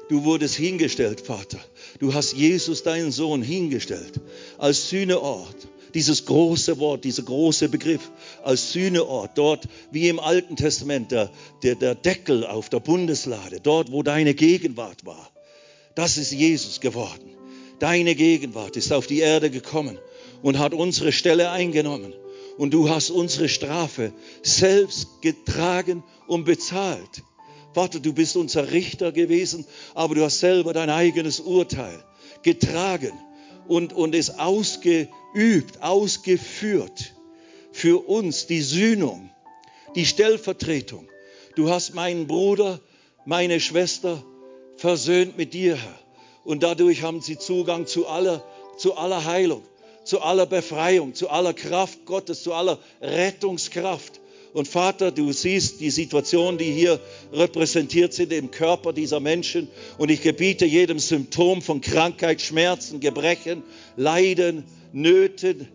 Du 0.10 0.24
wurdest 0.24 0.56
hingestellt, 0.56 1.22
Vater. 1.22 1.60
Du 2.00 2.14
hast 2.14 2.34
Jesus, 2.34 2.84
deinen 2.84 3.12
Sohn, 3.12 3.42
hingestellt 3.42 4.20
als 4.58 4.90
Sühneort. 4.90 5.56
Dieses 5.94 6.26
große 6.26 6.80
Wort, 6.80 7.04
dieser 7.04 7.24
große 7.24 7.70
Begriff 7.70 8.12
als 8.44 8.72
Sühneort, 8.72 9.32
dort 9.36 9.68
wie 9.92 10.08
im 10.08 10.20
Alten 10.20 10.56
Testament 10.56 11.12
der, 11.12 11.32
der, 11.64 11.76
der 11.76 11.96
Deckel 11.96 12.46
auf 12.46 12.70
der 12.70 12.80
Bundeslade, 12.80 13.60
dort 13.62 13.92
wo 13.92 14.04
deine 14.04 14.34
Gegenwart 14.34 15.06
war. 15.06 15.32
Das 15.96 16.18
ist 16.18 16.32
Jesus 16.32 16.80
geworden. 16.80 17.36
Deine 17.80 18.16
Gegenwart 18.16 18.76
ist 18.76 18.92
auf 18.92 19.08
die 19.08 19.20
Erde 19.20 19.50
gekommen 19.50 19.98
und 20.42 20.60
hat 20.60 20.74
unsere 20.74 21.12
Stelle 21.12 21.52
eingenommen. 21.52 22.14
Und 22.58 22.74
du 22.74 22.90
hast 22.90 23.10
unsere 23.10 23.48
Strafe 23.48 24.12
selbst 24.44 25.22
getragen 25.22 26.04
und 26.28 26.44
bezahlt. 26.44 27.24
Vater, 27.74 28.00
du 28.00 28.14
bist 28.14 28.36
unser 28.36 28.72
Richter 28.72 29.12
gewesen, 29.12 29.66
aber 29.94 30.16
du 30.16 30.24
hast 30.24 30.40
selber 30.40 30.74
dein 30.74 30.90
eigenes 30.90 31.40
Urteil 31.40 32.04
getragen 32.44 33.14
und, 33.68 33.94
und 33.94 34.16
es 34.16 34.32
ausgeübt, 35.30 35.82
ausgeführt 35.82 37.14
für 37.72 38.08
uns, 38.08 38.48
die 38.48 38.62
Sühnung, 38.62 39.30
die 39.96 40.06
Stellvertretung. 40.06 41.08
Du 41.56 41.70
hast 41.70 41.94
meinen 41.94 42.28
Bruder, 42.28 42.80
meine 43.26 43.60
Schwester 43.60 44.24
versöhnt 44.78 45.38
mit 45.38 45.54
dir, 45.54 45.76
Herr. 45.76 46.00
Und 46.44 46.64
dadurch 46.64 47.04
haben 47.04 47.22
sie 47.22 47.38
Zugang 47.38 47.86
zu 47.86 48.08
aller, 48.08 48.44
zu 48.78 48.96
aller 48.96 49.26
Heilung, 49.26 49.62
zu 50.04 50.22
aller 50.22 50.46
Befreiung, 50.46 51.14
zu 51.14 51.30
aller 51.30 51.54
Kraft 51.54 52.06
Gottes, 52.06 52.42
zu 52.44 52.54
aller 52.54 52.80
Rettungskraft. 53.02 54.20
Und 54.54 54.68
Vater, 54.68 55.12
du 55.12 55.32
siehst 55.32 55.80
die 55.80 55.92
Situation, 55.92 56.58
die 56.58 56.72
hier 56.72 57.00
repräsentiert 57.32 58.14
sind 58.14 58.34
im 58.34 58.50
Körper 58.50 58.94
dieser 58.94 59.20
Menschen. 59.20 59.68
Und 60.00 60.10
ich 60.10 60.24
gebiete 60.24 60.66
jedem 60.66 60.98
Symptom 60.98 61.62
von 61.62 61.82
Krankheit, 61.82 62.42
Schmerzen, 62.42 63.00
Gebrechen, 63.00 63.62
Leiden, 63.96 64.64
Nöten, 64.92 65.68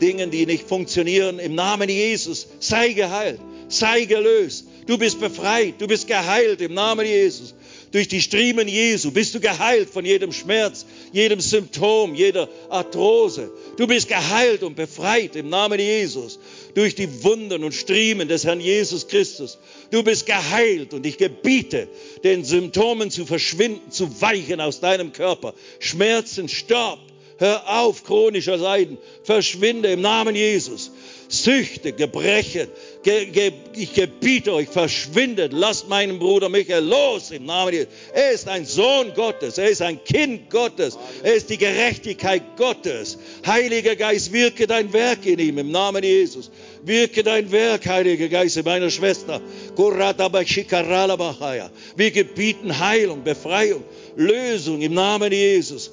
Dingen, 0.00 0.30
die 0.30 0.46
nicht 0.46 0.68
funktionieren, 0.68 1.38
im 1.38 1.54
Namen 1.54 1.88
Jesus, 1.88 2.48
sei 2.60 2.92
geheilt, 2.92 3.40
sei 3.68 4.04
gelöst. 4.04 4.66
Du 4.86 4.98
bist 4.98 5.20
befreit, 5.20 5.74
du 5.78 5.86
bist 5.86 6.06
geheilt 6.06 6.60
im 6.60 6.74
Namen 6.74 7.06
Jesus. 7.06 7.54
Durch 7.92 8.06
die 8.06 8.22
Striemen 8.22 8.68
Jesu 8.68 9.10
bist 9.10 9.34
du 9.34 9.40
geheilt 9.40 9.90
von 9.90 10.04
jedem 10.04 10.32
Schmerz, 10.32 10.86
jedem 11.12 11.40
Symptom, 11.40 12.14
jeder 12.14 12.48
Arthrose. 12.68 13.50
Du 13.76 13.88
bist 13.88 14.08
geheilt 14.08 14.62
und 14.62 14.76
befreit 14.76 15.34
im 15.34 15.48
Namen 15.48 15.80
Jesus 15.80 16.38
durch 16.74 16.94
die 16.94 17.24
Wunden 17.24 17.64
und 17.64 17.72
Striemen 17.72 18.28
des 18.28 18.44
Herrn 18.44 18.60
Jesus 18.60 19.08
Christus. 19.08 19.58
Du 19.90 20.04
bist 20.04 20.26
geheilt 20.26 20.94
und 20.94 21.04
ich 21.04 21.18
gebiete, 21.18 21.88
den 22.22 22.44
Symptomen 22.44 23.10
zu 23.10 23.26
verschwinden, 23.26 23.90
zu 23.90 24.20
weichen 24.20 24.60
aus 24.60 24.78
deinem 24.78 25.12
Körper. 25.12 25.54
Schmerzen, 25.80 26.48
Staub, 26.48 27.00
hör 27.40 27.62
auf, 27.66 28.04
chronischer 28.04 28.56
Leiden, 28.56 28.98
verschwinde 29.24 29.90
im 29.90 30.02
Namen 30.02 30.36
Jesus. 30.36 30.92
Süchte, 31.30 31.92
Gebrechen. 31.92 32.68
Ge, 33.04 33.26
ge, 33.26 33.52
ich 33.74 33.94
gebiete 33.94 34.52
euch, 34.52 34.68
verschwindet, 34.68 35.52
lasst 35.52 35.88
meinen 35.88 36.18
Bruder 36.18 36.48
Michael 36.48 36.84
los 36.84 37.30
im 37.30 37.46
Namen 37.46 37.72
Jesu. 37.72 37.86
Er 38.12 38.32
ist 38.32 38.48
ein 38.48 38.66
Sohn 38.66 39.14
Gottes, 39.14 39.56
er 39.56 39.70
ist 39.70 39.80
ein 39.80 40.02
Kind 40.04 40.50
Gottes, 40.50 40.98
er 41.22 41.34
ist 41.34 41.48
die 41.48 41.56
Gerechtigkeit 41.56 42.42
Gottes. 42.56 43.16
Heiliger 43.46 43.94
Geist, 43.94 44.32
wirke 44.32 44.66
dein 44.66 44.92
Werk 44.92 45.24
in 45.24 45.38
ihm 45.38 45.58
im 45.58 45.70
Namen 45.70 46.02
Jesus. 46.02 46.50
Wirke 46.82 47.22
dein 47.22 47.52
Werk, 47.52 47.86
Heiliger 47.86 48.28
Geist, 48.28 48.56
in 48.56 48.64
meiner 48.64 48.90
Schwester. 48.90 49.40
Wir 51.96 52.10
gebieten 52.10 52.78
Heilung, 52.78 53.22
Befreiung, 53.22 53.84
Lösung 54.16 54.82
im 54.82 54.94
Namen 54.94 55.32
Jesus. 55.32 55.92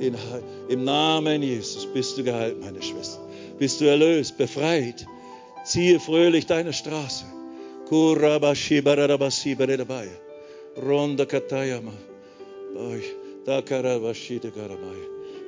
Robradakiskere. 0.00 0.42
Im 0.68 0.84
Namen 0.84 1.42
Jesus 1.42 1.86
bist 1.92 2.18
du 2.18 2.24
geheilt, 2.24 2.60
meine 2.60 2.82
Schwester 2.82 3.20
bist 3.62 3.80
du 3.80 3.84
erlöst, 3.84 4.36
befreit. 4.38 5.06
Ziehe 5.64 6.00
fröhlich 6.00 6.46
deine 6.46 6.72
Straße. 6.72 7.24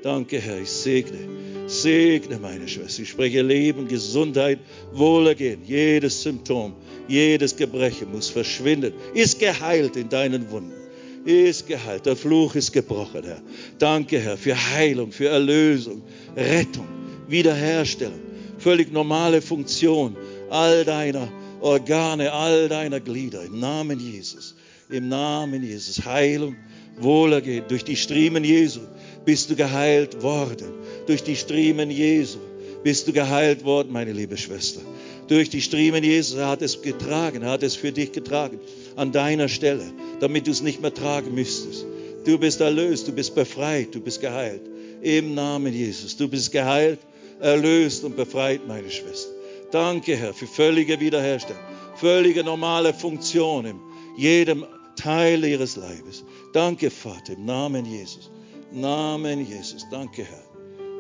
Danke, 0.05 0.39
Herr. 0.39 0.61
Ich 0.61 0.71
segne, 0.71 1.19
segne 1.67 2.39
meine 2.39 2.69
Schwester. 2.69 3.03
Ich 3.03 3.09
spreche 3.09 3.43
Leben, 3.43 3.89
Gesundheit, 3.89 4.61
Wohlergehen. 4.93 5.65
Jedes 5.65 6.23
Symptom, 6.23 6.75
jedes 7.09 7.57
Gebrechen 7.57 8.13
muss 8.13 8.29
verschwinden. 8.29 8.93
Ist 9.15 9.41
geheilt 9.41 9.97
in 9.97 10.09
deinen 10.09 10.53
Wunden. 10.53 10.84
Ist 11.25 11.67
geheilt. 11.67 12.07
Der 12.07 12.17
Fluch 12.17 12.55
ist 12.55 12.73
gebrochen, 12.73 13.23
Herr. 13.25 13.41
Danke, 13.79 14.19
Herr, 14.19 14.37
für 14.37 14.55
Heilung, 14.55 15.11
für 15.13 15.29
Erlösung, 15.29 16.03
Rettung. 16.37 16.87
Wiederherstellung, 17.29 18.21
völlig 18.59 18.93
normale 18.93 19.41
Funktion 19.41 20.17
all 20.51 20.85
deiner 20.85 21.29
Organe, 21.61 22.33
all 22.33 22.69
deiner 22.69 23.01
Glieder. 23.01 23.45
Im 23.45 23.61
Namen 23.61 23.99
Jesus, 23.99 24.55
im 24.91 25.09
Namen 25.09 25.63
Jesus. 25.63 26.05
Heilung, 26.05 26.57
Wohlergehen. 26.99 27.65
Durch 27.69 27.85
die 27.85 27.97
Striemen 27.97 28.45
Jesu 28.45 28.81
bist 29.25 29.51
du 29.51 29.57
geheilt 29.57 30.23
worden. 30.23 30.69
Durch 31.07 31.23
die 31.23 31.37
Striemen 31.37 31.91
Jesu 31.91 32.39
bist 32.83 33.09
du 33.09 33.13
geheilt 33.13 33.65
worden, 33.65 33.93
meine 33.93 34.13
liebe 34.13 34.37
Schwester. 34.37 34.81
Durch 35.29 35.49
die 35.49 35.63
Striemen 35.63 36.05
Jesus, 36.05 36.37
er 36.37 36.49
hat 36.49 36.63
es 36.63 36.83
getragen, 36.83 37.43
er 37.43 37.51
hat 37.51 37.63
es 37.63 37.75
für 37.77 37.93
dich 37.93 38.13
getragen, 38.13 38.61
an 38.97 39.13
deiner 39.13 39.49
Stelle, 39.49 39.85
damit 40.21 40.47
du 40.47 40.51
es 40.51 40.61
nicht 40.61 40.83
mehr 40.83 40.93
tragen 40.93 41.35
müsstest. 41.35 41.87
Du 42.25 42.39
bist 42.39 42.61
erlöst, 42.61 43.09
du 43.09 43.13
bist 43.13 43.35
befreit, 43.35 43.95
du 43.95 44.01
bist 44.01 44.21
geheilt. 44.21 44.63
Im 45.03 45.35
Namen 45.35 45.73
Jesus. 45.73 46.17
Du 46.17 46.29
bist 46.29 46.53
geheilt, 46.53 46.99
erlöst 47.41 48.05
und 48.05 48.17
befreit, 48.17 48.67
meine 48.67 48.91
Schwester. 48.91 49.31
Danke, 49.71 50.17
Herr, 50.17 50.33
für 50.33 50.47
völlige 50.47 51.01
Wiederherstellung, 51.01 51.61
völlige 51.97 52.45
normale 52.45 52.95
Funktion 52.95 53.67
in 53.67 53.81
jedem 54.17 54.65
Teil 54.97 55.45
ihres 55.45 55.77
Leibes. 55.77 56.25
Danke, 56.53 56.91
Vater, 56.91 57.33
im 57.35 57.45
Namen 57.45 57.85
Jesus. 57.85 58.31
Namen 58.73 59.47
Jesus. 59.47 59.85
Danke, 59.91 60.25
Herr. 60.25 60.45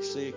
Ich 0.00 0.34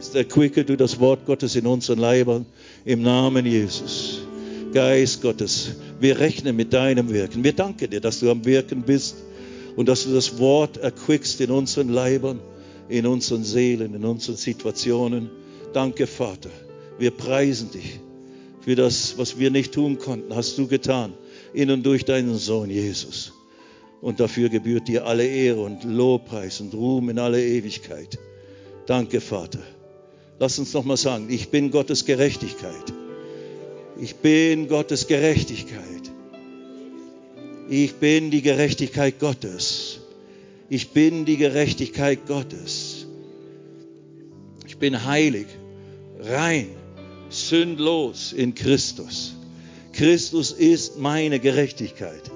Geist, 0.00 0.14
erquicke 0.14 0.64
du 0.64 0.78
das 0.78 0.98
Wort 0.98 1.26
Gottes 1.26 1.56
in 1.56 1.66
unseren 1.66 1.98
Leibern 1.98 2.46
im 2.86 3.02
Namen 3.02 3.44
Jesus. 3.44 4.22
Geist 4.72 5.20
Gottes, 5.20 5.76
wir 6.00 6.18
rechnen 6.18 6.56
mit 6.56 6.72
deinem 6.72 7.12
Wirken. 7.12 7.44
Wir 7.44 7.52
danken 7.52 7.90
dir, 7.90 8.00
dass 8.00 8.18
du 8.20 8.30
am 8.30 8.46
Wirken 8.46 8.80
bist 8.80 9.16
und 9.76 9.90
dass 9.90 10.04
du 10.04 10.14
das 10.14 10.38
Wort 10.38 10.78
erquickst 10.78 11.42
in 11.42 11.50
unseren 11.50 11.90
Leibern, 11.90 12.40
in 12.88 13.06
unseren 13.06 13.44
Seelen, 13.44 13.94
in 13.94 14.02
unseren 14.06 14.36
Situationen. 14.36 15.28
Danke, 15.74 16.06
Vater. 16.06 16.48
Wir 16.98 17.10
preisen 17.10 17.70
dich 17.70 18.00
für 18.62 18.76
das, 18.76 19.18
was 19.18 19.38
wir 19.38 19.50
nicht 19.50 19.72
tun 19.74 19.98
konnten, 19.98 20.34
hast 20.34 20.56
du 20.56 20.66
getan, 20.66 21.12
in 21.52 21.70
und 21.70 21.84
durch 21.84 22.06
deinen 22.06 22.38
Sohn 22.38 22.70
Jesus. 22.70 23.34
Und 24.00 24.18
dafür 24.18 24.48
gebührt 24.48 24.88
dir 24.88 25.04
alle 25.04 25.26
Ehre 25.26 25.60
und 25.60 25.84
Lobpreis 25.84 26.62
und 26.62 26.72
Ruhm 26.72 27.10
in 27.10 27.18
alle 27.18 27.44
Ewigkeit. 27.44 28.18
Danke, 28.86 29.20
Vater. 29.20 29.60
Lass 30.40 30.58
uns 30.58 30.72
nochmal 30.72 30.96
sagen, 30.96 31.26
ich 31.28 31.50
bin 31.50 31.70
Gottes 31.70 32.06
Gerechtigkeit. 32.06 32.94
Ich 34.00 34.16
bin 34.16 34.68
Gottes 34.68 35.06
Gerechtigkeit. 35.06 36.10
Ich 37.68 37.96
bin 37.96 38.30
die 38.30 38.40
Gerechtigkeit 38.40 39.18
Gottes. 39.18 39.98
Ich 40.70 40.92
bin 40.92 41.26
die 41.26 41.36
Gerechtigkeit 41.36 42.26
Gottes. 42.26 43.04
Ich 44.66 44.78
bin 44.78 45.04
heilig, 45.04 45.46
rein, 46.20 46.70
sündlos 47.28 48.32
in 48.32 48.54
Christus. 48.54 49.34
Christus 49.92 50.52
ist 50.52 50.98
meine 50.98 51.38
Gerechtigkeit. 51.38 52.30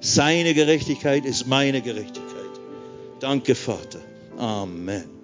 Seine 0.00 0.54
Gerechtigkeit 0.54 1.24
ist 1.24 1.46
meine 1.46 1.82
Gerechtigkeit. 1.82 2.60
Danke, 3.20 3.54
Vater. 3.54 4.00
Amen. 4.36 5.15